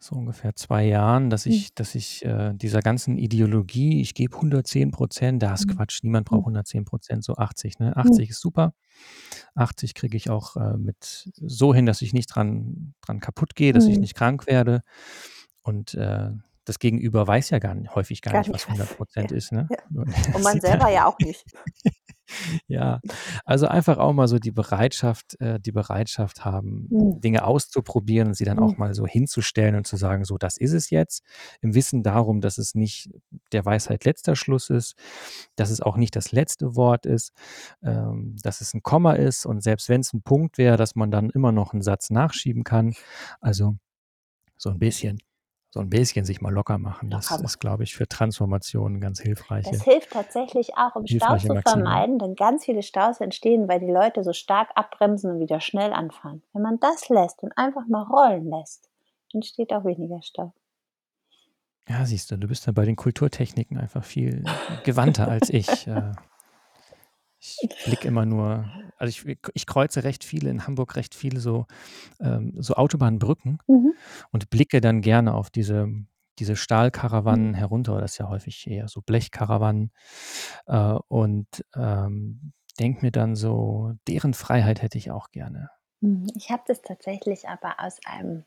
so 0.05 0.17
ungefähr 0.17 0.55
zwei 0.55 0.85
Jahren, 0.85 1.31
dass 1.31 1.47
Mhm. 1.47 1.53
ich, 1.53 1.75
dass 1.75 1.95
ich 1.95 2.25
äh, 2.25 2.53
dieser 2.55 2.81
ganzen 2.81 3.17
Ideologie, 3.17 4.01
ich 4.03 4.15
gebe 4.15 4.37
110 4.37 4.91
Prozent, 4.91 5.43
das 5.43 5.61
ist 5.61 5.67
Mhm. 5.69 5.77
Quatsch. 5.77 6.01
Niemand 6.03 6.27
braucht 6.27 6.45
110 6.45 6.85
Prozent, 6.85 7.25
so 7.25 7.35
80. 7.37 7.79
Ne? 7.79 7.87
Mhm. 7.97 8.01
80 8.13 8.31
ist 8.31 8.41
super. 8.41 8.75
80 9.55 9.95
kriege 9.95 10.17
ich 10.17 10.29
auch 10.31 10.57
äh, 10.57 10.77
mit 10.77 11.31
so 11.41 11.75
hin, 11.75 11.87
dass 11.87 12.03
ich 12.03 12.13
nicht 12.13 12.27
dran, 12.27 12.95
dran 13.01 13.21
kaputt 13.21 13.55
gehe, 13.55 13.73
dass 13.73 13.87
ich 13.87 13.95
Mhm. 13.97 14.01
nicht 14.03 14.15
krank 14.15 14.47
werde. 14.47 14.83
Und 15.63 15.95
äh, 15.95 16.31
das 16.67 16.79
Gegenüber 16.79 17.27
weiß 17.27 17.51
ja 17.51 17.59
gar 17.59 17.75
nicht, 17.75 17.95
häufig 17.95 18.21
gar, 18.23 18.33
Gar 18.35 18.41
nicht, 18.41 18.53
was 18.53 18.67
100 18.67 18.89
was. 18.91 18.97
Prozent 18.97 19.31
Ja. 19.31 19.37
ist. 19.37 19.53
Ne? 19.53 19.69
Ja. 19.71 19.79
Und 19.97 20.07
man 20.45 20.61
selber 20.61 20.91
ja 20.91 21.07
auch 21.07 21.19
nicht. 21.19 21.45
Ja, 22.67 23.01
also 23.45 23.67
einfach 23.69 23.99
auch 23.99 24.13
mal 24.15 24.29
so 24.29 24.39
die 24.39 24.53
Bereitschaft 24.53 25.41
äh, 25.41 25.61
die 25.61 25.73
Bereitschaft 25.73 26.45
haben, 26.45 26.91
Mhm. 26.91 27.25
Dinge 27.25 27.45
auszuprobieren 27.47 28.29
und 28.29 28.35
sie 28.35 28.45
dann 28.45 28.59
auch 28.59 28.77
Mhm. 28.77 28.79
mal 28.79 28.95
so 28.95 29.07
hinzustellen 29.07 29.77
und 29.77 29.87
zu 29.87 29.97
sagen: 29.97 30.25
„So, 30.25 30.39
das 30.39 30.57
ist 30.59 30.73
es 30.73 30.91
jetzt“, 30.91 31.23
im 31.63 31.75
Wissen 31.75 32.03
darum, 32.03 32.41
dass 32.41 32.59
es 32.59 32.75
nicht 32.75 33.11
der 33.53 33.65
Weisheit 33.65 34.05
letzter 34.05 34.37
Schluss 34.37 34.71
ist, 34.71 34.97
dass 35.57 35.71
es 35.71 35.81
auch 35.81 35.97
nicht 35.97 36.17
das 36.17 36.33
letzte 36.33 36.77
Wort 36.77 37.07
ist, 37.07 37.33
ähm, 37.83 38.37
dass 38.43 38.61
es 38.63 38.75
'n 38.75 38.83
Komma 38.83 39.15
ist 39.15 39.47
und 39.47 39.63
selbst 39.63 39.89
wenn's 39.89 40.13
'n 40.15 40.23
Punkt 40.23 40.59
wäre, 40.59 40.77
dass 40.79 40.95
man 40.97 41.11
dann 41.11 41.31
immer 41.31 41.53
noch 41.53 41.75
'n 41.75 41.83
Satz 41.83 42.11
nachschieben 42.11 42.65
kann. 42.65 42.95
Also, 43.41 43.77
so 44.59 44.71
'n 44.71 44.79
bisschen 44.81 45.21
so 45.75 45.81
'n 45.81 45.91
bisschen 45.91 46.25
sich 46.25 46.41
mal 46.41 46.53
locker 46.53 46.79
machen, 46.79 47.11
das 47.11 47.31
Locker 47.31 47.45
ist, 47.45 47.59
glaube 47.59 47.83
ich, 47.85 47.95
für 47.95 48.09
Transformationen 48.09 49.01
ganz 49.01 49.21
Das 49.65 49.83
hilfreiche 49.83 49.83
hilft 49.83 50.13
tatsächlich 50.13 50.77
auch, 50.77 50.95
um 50.95 51.07
Stau 51.09 51.37
hilfreiche 51.37 51.49
zu 51.49 51.57
vermeiden, 51.61 52.19
denn 52.21 52.37
ganz 52.37 52.65
viele 52.65 52.83
Staus 52.83 53.21
entstehen, 53.21 53.67
weil 53.69 53.81
die 53.81 53.91
Leute 53.91 54.23
so 54.23 54.33
stark 54.33 54.71
abbremsen 54.77 55.33
und 55.33 55.41
wieder 55.41 55.61
schnell 55.61 55.93
anfahren. 55.93 56.43
Wenn 56.53 56.63
man 56.63 56.79
das 56.79 57.09
lässt 57.09 57.43
und 57.43 57.51
einfach 57.59 57.87
mal 57.89 58.05
rollen 58.05 58.49
lässt, 58.49 58.89
entsteht 59.33 59.73
auch 59.73 59.85
weniger 59.85 60.23
Stau. 60.23 60.53
Ja, 61.89 62.07
siehst 62.07 62.31
du, 62.31 62.39
du 62.39 62.49
bist 62.49 62.67
ja 62.67 62.73
bei 62.73 62.85
den 62.87 62.97
Kulturtechniken 62.97 63.77
einfach 63.77 64.05
viel 64.05 64.45
gewandter 64.85 65.29
als 65.29 65.51
ich. 65.51 65.87
Ich 67.45 67.69
blicke 67.83 68.09
immer 68.09 68.25
nur 68.27 68.73
also, 68.97 69.11
ich 69.29 69.39
ich 69.55 69.67
kreuze 69.67 70.05
recht 70.05 70.25
viele 70.25 70.49
in 70.51 70.67
Hamburg 70.67 70.97
recht 70.97 71.15
viele 71.15 71.41
so 71.41 71.67
ähm, 72.21 72.55
so 72.59 72.75
Autobahnbrücken 72.75 73.59
Mhm. 73.69 74.05
und 74.33 74.51
blicke 74.51 74.81
dann 74.81 75.03
gerne 75.03 75.35
auf 75.35 75.51
diese 75.51 75.89
diese 76.41 76.57
Mhm. 77.29 77.49
Stahlkarawanen 77.49 77.55
herunter. 77.55 78.01
Das 78.01 78.13
ist 78.15 78.19
ja 78.19 78.29
häufig 78.29 78.67
eher 78.69 78.89
so 78.89 79.03
Blechkarawanen, 79.03 79.93
äh, 80.67 80.95
und, 81.09 81.65
ähm, 81.77 82.53
denke 82.81 83.07
mir 83.07 83.13
dann 83.13 83.37
so: 83.37 83.95
„Deren 84.09 84.35
Freiheit 84.35 84.83
hätte 84.83 84.99
ich 84.99 85.11
auch 85.13 85.31
gerne.“ 85.33 85.71
Mhm, 86.03 86.29
ich 86.37 86.51
habe 86.51 86.63
das 86.67 86.83
tatsächlich 86.83 87.49
aber 87.49 87.81
aus 87.81 87.99
einem 88.07 88.45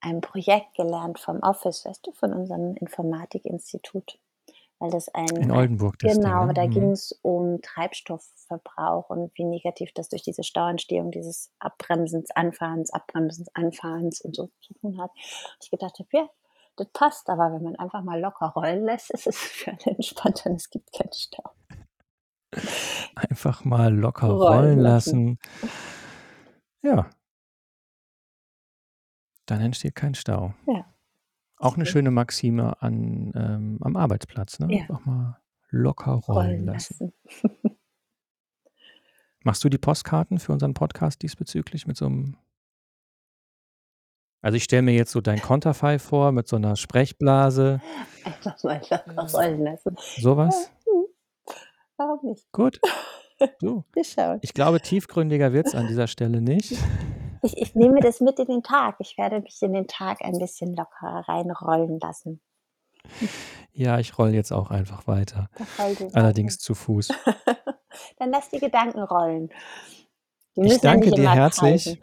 einem 0.00 0.20
Projekt 0.22 0.74
gelernt 0.76 1.18
vom 1.20 1.40
Office, 1.40 1.84
weißt 1.86 2.06
du, 2.06 2.12
von 2.12 2.32
unserem 2.34 2.76
Informatikinstitut, 2.76 4.20
weil 4.78 4.90
das 4.90 5.08
ein 5.08 5.42
In 5.42 5.50
Oldenburg 5.50 5.98
das 5.98 6.18
genau, 6.18 6.46
ne? 6.46 6.54
da 6.54 6.66
Mhm. 6.66 6.70
ging's 6.70 7.12
um 7.22 7.60
Treibstoffverbrauch 7.62 9.10
und 9.10 9.32
wie 9.36 9.44
negativ 9.44 9.92
das 9.94 10.08
durch 10.08 10.22
diese 10.22 10.44
Stauentstehung, 10.44 11.10
dieses 11.10 11.50
Abbremsens, 11.58 12.30
Anfahrens, 12.30 12.92
Abbremsens, 12.92 13.48
Anfahrens 13.54 14.20
und 14.20 14.36
so 14.36 14.50
zu 14.60 14.74
tun 14.74 15.00
hat. 15.00 15.10
Ich 15.62 15.70
gedacht 15.70 15.98
habe: 15.98 16.08
„Ja, 16.12 16.28
das 16.76 16.88
passt, 16.92 17.28
aber 17.28 17.52
wenn 17.52 17.62
man 17.62 17.76
einfach 17.76 18.02
mal 18.02 18.20
locker 18.20 18.46
rollen 18.54 18.84
lässt, 18.84 19.10
ist 19.14 19.26
es 19.26 19.36
für 19.36 19.72
alle 19.72 19.96
entspannter 19.96 20.50
und 20.50 20.56
es 20.56 20.70
gibt 20.70 20.92
keinen 20.92 21.12
Stau.“ 21.12 21.50
Einfach 23.16 23.64
mal 23.64 23.94
locker 23.94 24.28
Rollen 24.28 24.48
rollen 24.48 24.78
lassen. 24.80 25.38
lassen. 25.38 25.78
Ja. 26.82 27.10
Dann 29.46 29.60
entsteht 29.60 29.94
kein 29.94 30.14
Stau. 30.14 30.54
Ja. 30.66 30.84
Auch 31.58 31.76
'ne 31.76 31.86
schöne 31.86 32.10
Maxime 32.10 32.80
an 32.80 33.32
ähm, 33.34 33.78
am 33.82 33.96
Arbeitsplatz, 33.96 34.58
ne? 34.60 34.68
Ja. 34.74 34.80
Einfach 34.82 35.04
mal 35.04 35.38
locker 35.70 36.12
rollen 36.12 36.48
Rollen 36.50 36.64
lassen. 36.66 37.12
lassen. 37.32 37.52
Machst 39.44 39.64
du 39.64 39.68
die 39.68 39.78
Postkarten 39.78 40.38
für 40.38 40.52
unseren 40.52 40.74
Podcast 40.74 41.22
diesbezüglich 41.22 41.86
mit 41.86 41.96
so 41.96 42.06
'm 42.06 42.36
Also, 44.40 44.56
ich 44.56 44.64
stelle 44.64 44.82
mir 44.82 44.94
jetzt 44.94 45.10
so 45.12 45.20
dein 45.20 45.40
Konterfei 45.40 45.98
vor 45.98 46.30
mit 46.32 46.46
so 46.48 46.58
'ner 46.58 46.76
Sprechblase. 46.76 47.80
Einfach 48.24 48.62
mal 48.62 48.80
locker 48.90 49.28
rollen 49.32 49.62
lassen. 49.64 49.96
so 50.16 50.30
Ja, 50.30 50.36
was? 50.36 50.70
Warum 51.96 52.30
nicht? 52.30 52.50
Gut. 52.52 52.80
Du, 53.60 53.84
ich 54.42 54.52
glaube, 54.52 54.80
tiefgründiger 54.80 55.52
wird's 55.52 55.72
an 55.72 55.86
dieser 55.86 56.08
Stelle 56.08 56.40
nicht. 56.40 56.72
Ich 57.42 57.56
ich 57.56 57.74
nehme 57.74 58.00
das 58.00 58.20
mit 58.20 58.38
in 58.38 58.46
den 58.46 58.62
Tag. 58.62 58.96
Ich 59.00 59.16
werde 59.18 59.40
mich 59.40 59.60
in 59.62 59.72
den 59.72 59.86
Tag 59.86 60.22
ein 60.22 60.38
bisschen 60.38 60.74
lockerer 60.74 61.28
reinrollen 61.28 61.98
lassen. 62.00 62.40
Ja, 63.72 63.98
ich 63.98 64.18
rolle 64.18 64.32
jetzt 64.32 64.52
auch 64.52 64.70
einfach 64.70 65.06
weiter, 65.06 65.48
allerdings 66.12 66.58
zu 66.58 66.74
Fuß. 66.74 67.08
Dann 68.18 68.30
lass 68.30 68.50
die 68.50 68.58
Gedanken 68.58 69.00
rollen. 69.02 69.50
Die 70.56 70.62
Ich 70.62 70.72
ja 70.72 70.78
danke 70.78 71.06
nicht 71.06 71.18
dir 71.18 71.30
herzlich 71.30 72.00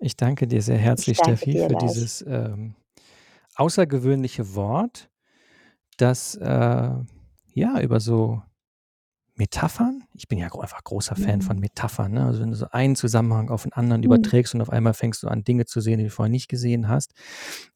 ich 0.00 0.16
danke 0.16 0.46
dir 0.46 0.62
sehr 0.62 0.76
Ich 0.76 0.82
herzlich, 0.82 1.18
Steffi, 1.18 1.52
für 1.52 1.68
gleich. 1.68 1.78
dieses, 1.78 2.22
ähm, 2.22 2.74
außergewöhnliche 3.54 4.54
Wort, 4.54 5.10
das, 5.96 6.34
äh, 6.36 6.90
ja, 7.54 7.80
über 7.80 8.00
so 8.00 8.42
Metaphern 9.38 10.04
ich 10.14 10.26
bin 10.28 10.38
ja 10.38 10.46
einfach 10.52 10.82
großer 10.82 11.14
Fan 11.16 11.40
von 11.42 11.56
Mhm. 11.56 11.60
Metaphern, 11.62 12.12
ne? 12.12 12.26
Also, 12.26 12.42
wenn 12.42 12.50
du 12.50 12.56
so 12.56 12.66
einen 12.72 12.96
Zusammenhang 12.96 13.50
auf 13.50 13.64
'n 13.64 13.72
anderen 13.72 14.00
Mhm. 14.00 14.06
überträgst 14.06 14.54
und 14.54 14.60
auf 14.62 14.70
einmal 14.70 14.94
fängst 14.94 15.22
du 15.22 15.28
an, 15.28 15.44
Dinge 15.44 15.64
zu 15.64 15.80
sehen, 15.80 15.98
die 15.98 16.04
du 16.04 16.10
vorher 16.10 16.30
nicht 16.30 16.48
gesehen 16.48 16.88
hast. 16.88 17.12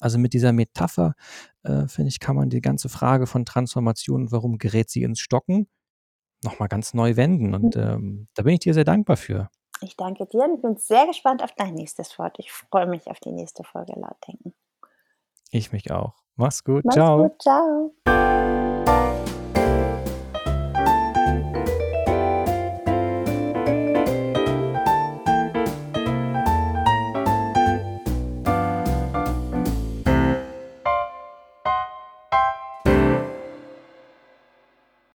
Also, 0.00 0.18
mit 0.18 0.32
dieser 0.34 0.52
Metapher, 0.52 1.14
äh, 1.62 1.86
finde 1.86 2.08
ich, 2.08 2.18
kann 2.20 2.34
man 2.36 2.50
die 2.50 2.60
ganze 2.60 2.88
Frage 2.88 3.26
von 3.28 3.44
Transformation, 3.44 4.32
warum 4.32 4.58
gerät 4.58 4.90
sie 4.90 5.04
ins 5.04 5.20
Stocken, 5.20 5.68
noch 6.44 6.58
mal 6.58 6.66
ganz 6.68 6.94
neu 6.94 7.16
wenden 7.16 7.54
und, 7.54 7.76
Mhm. 7.76 7.82
ähm, 7.82 8.28
da 8.34 8.42
bin 8.42 8.54
ich 8.54 8.60
dir 8.60 8.74
sehr 8.74 8.84
dankbar 8.84 9.16
für. 9.16 9.48
Ich 9.82 9.96
danke 9.96 10.26
dir 10.26 10.44
und 10.44 10.62
bin 10.62 10.76
sehr 10.76 11.06
gespannt 11.06 11.42
auf 11.42 11.52
dein 11.56 11.74
nächstes 11.74 12.18
Wort. 12.18 12.36
Ich 12.38 12.52
freue 12.52 12.86
mich 12.86 13.06
auf 13.08 13.20
die 13.20 13.32
nächste 13.32 13.64
Folge 13.64 13.92
Laut 13.98 14.16
denken. 14.28 14.54
Ich 15.50 15.72
mich 15.72 15.90
auch. 15.92 16.14
Mach's 16.36 16.64
gut. 16.64 16.84
Mach's 16.84 16.96
Tschau. 16.96 17.28
gut. 17.28 17.38
Tschau. 17.38 18.71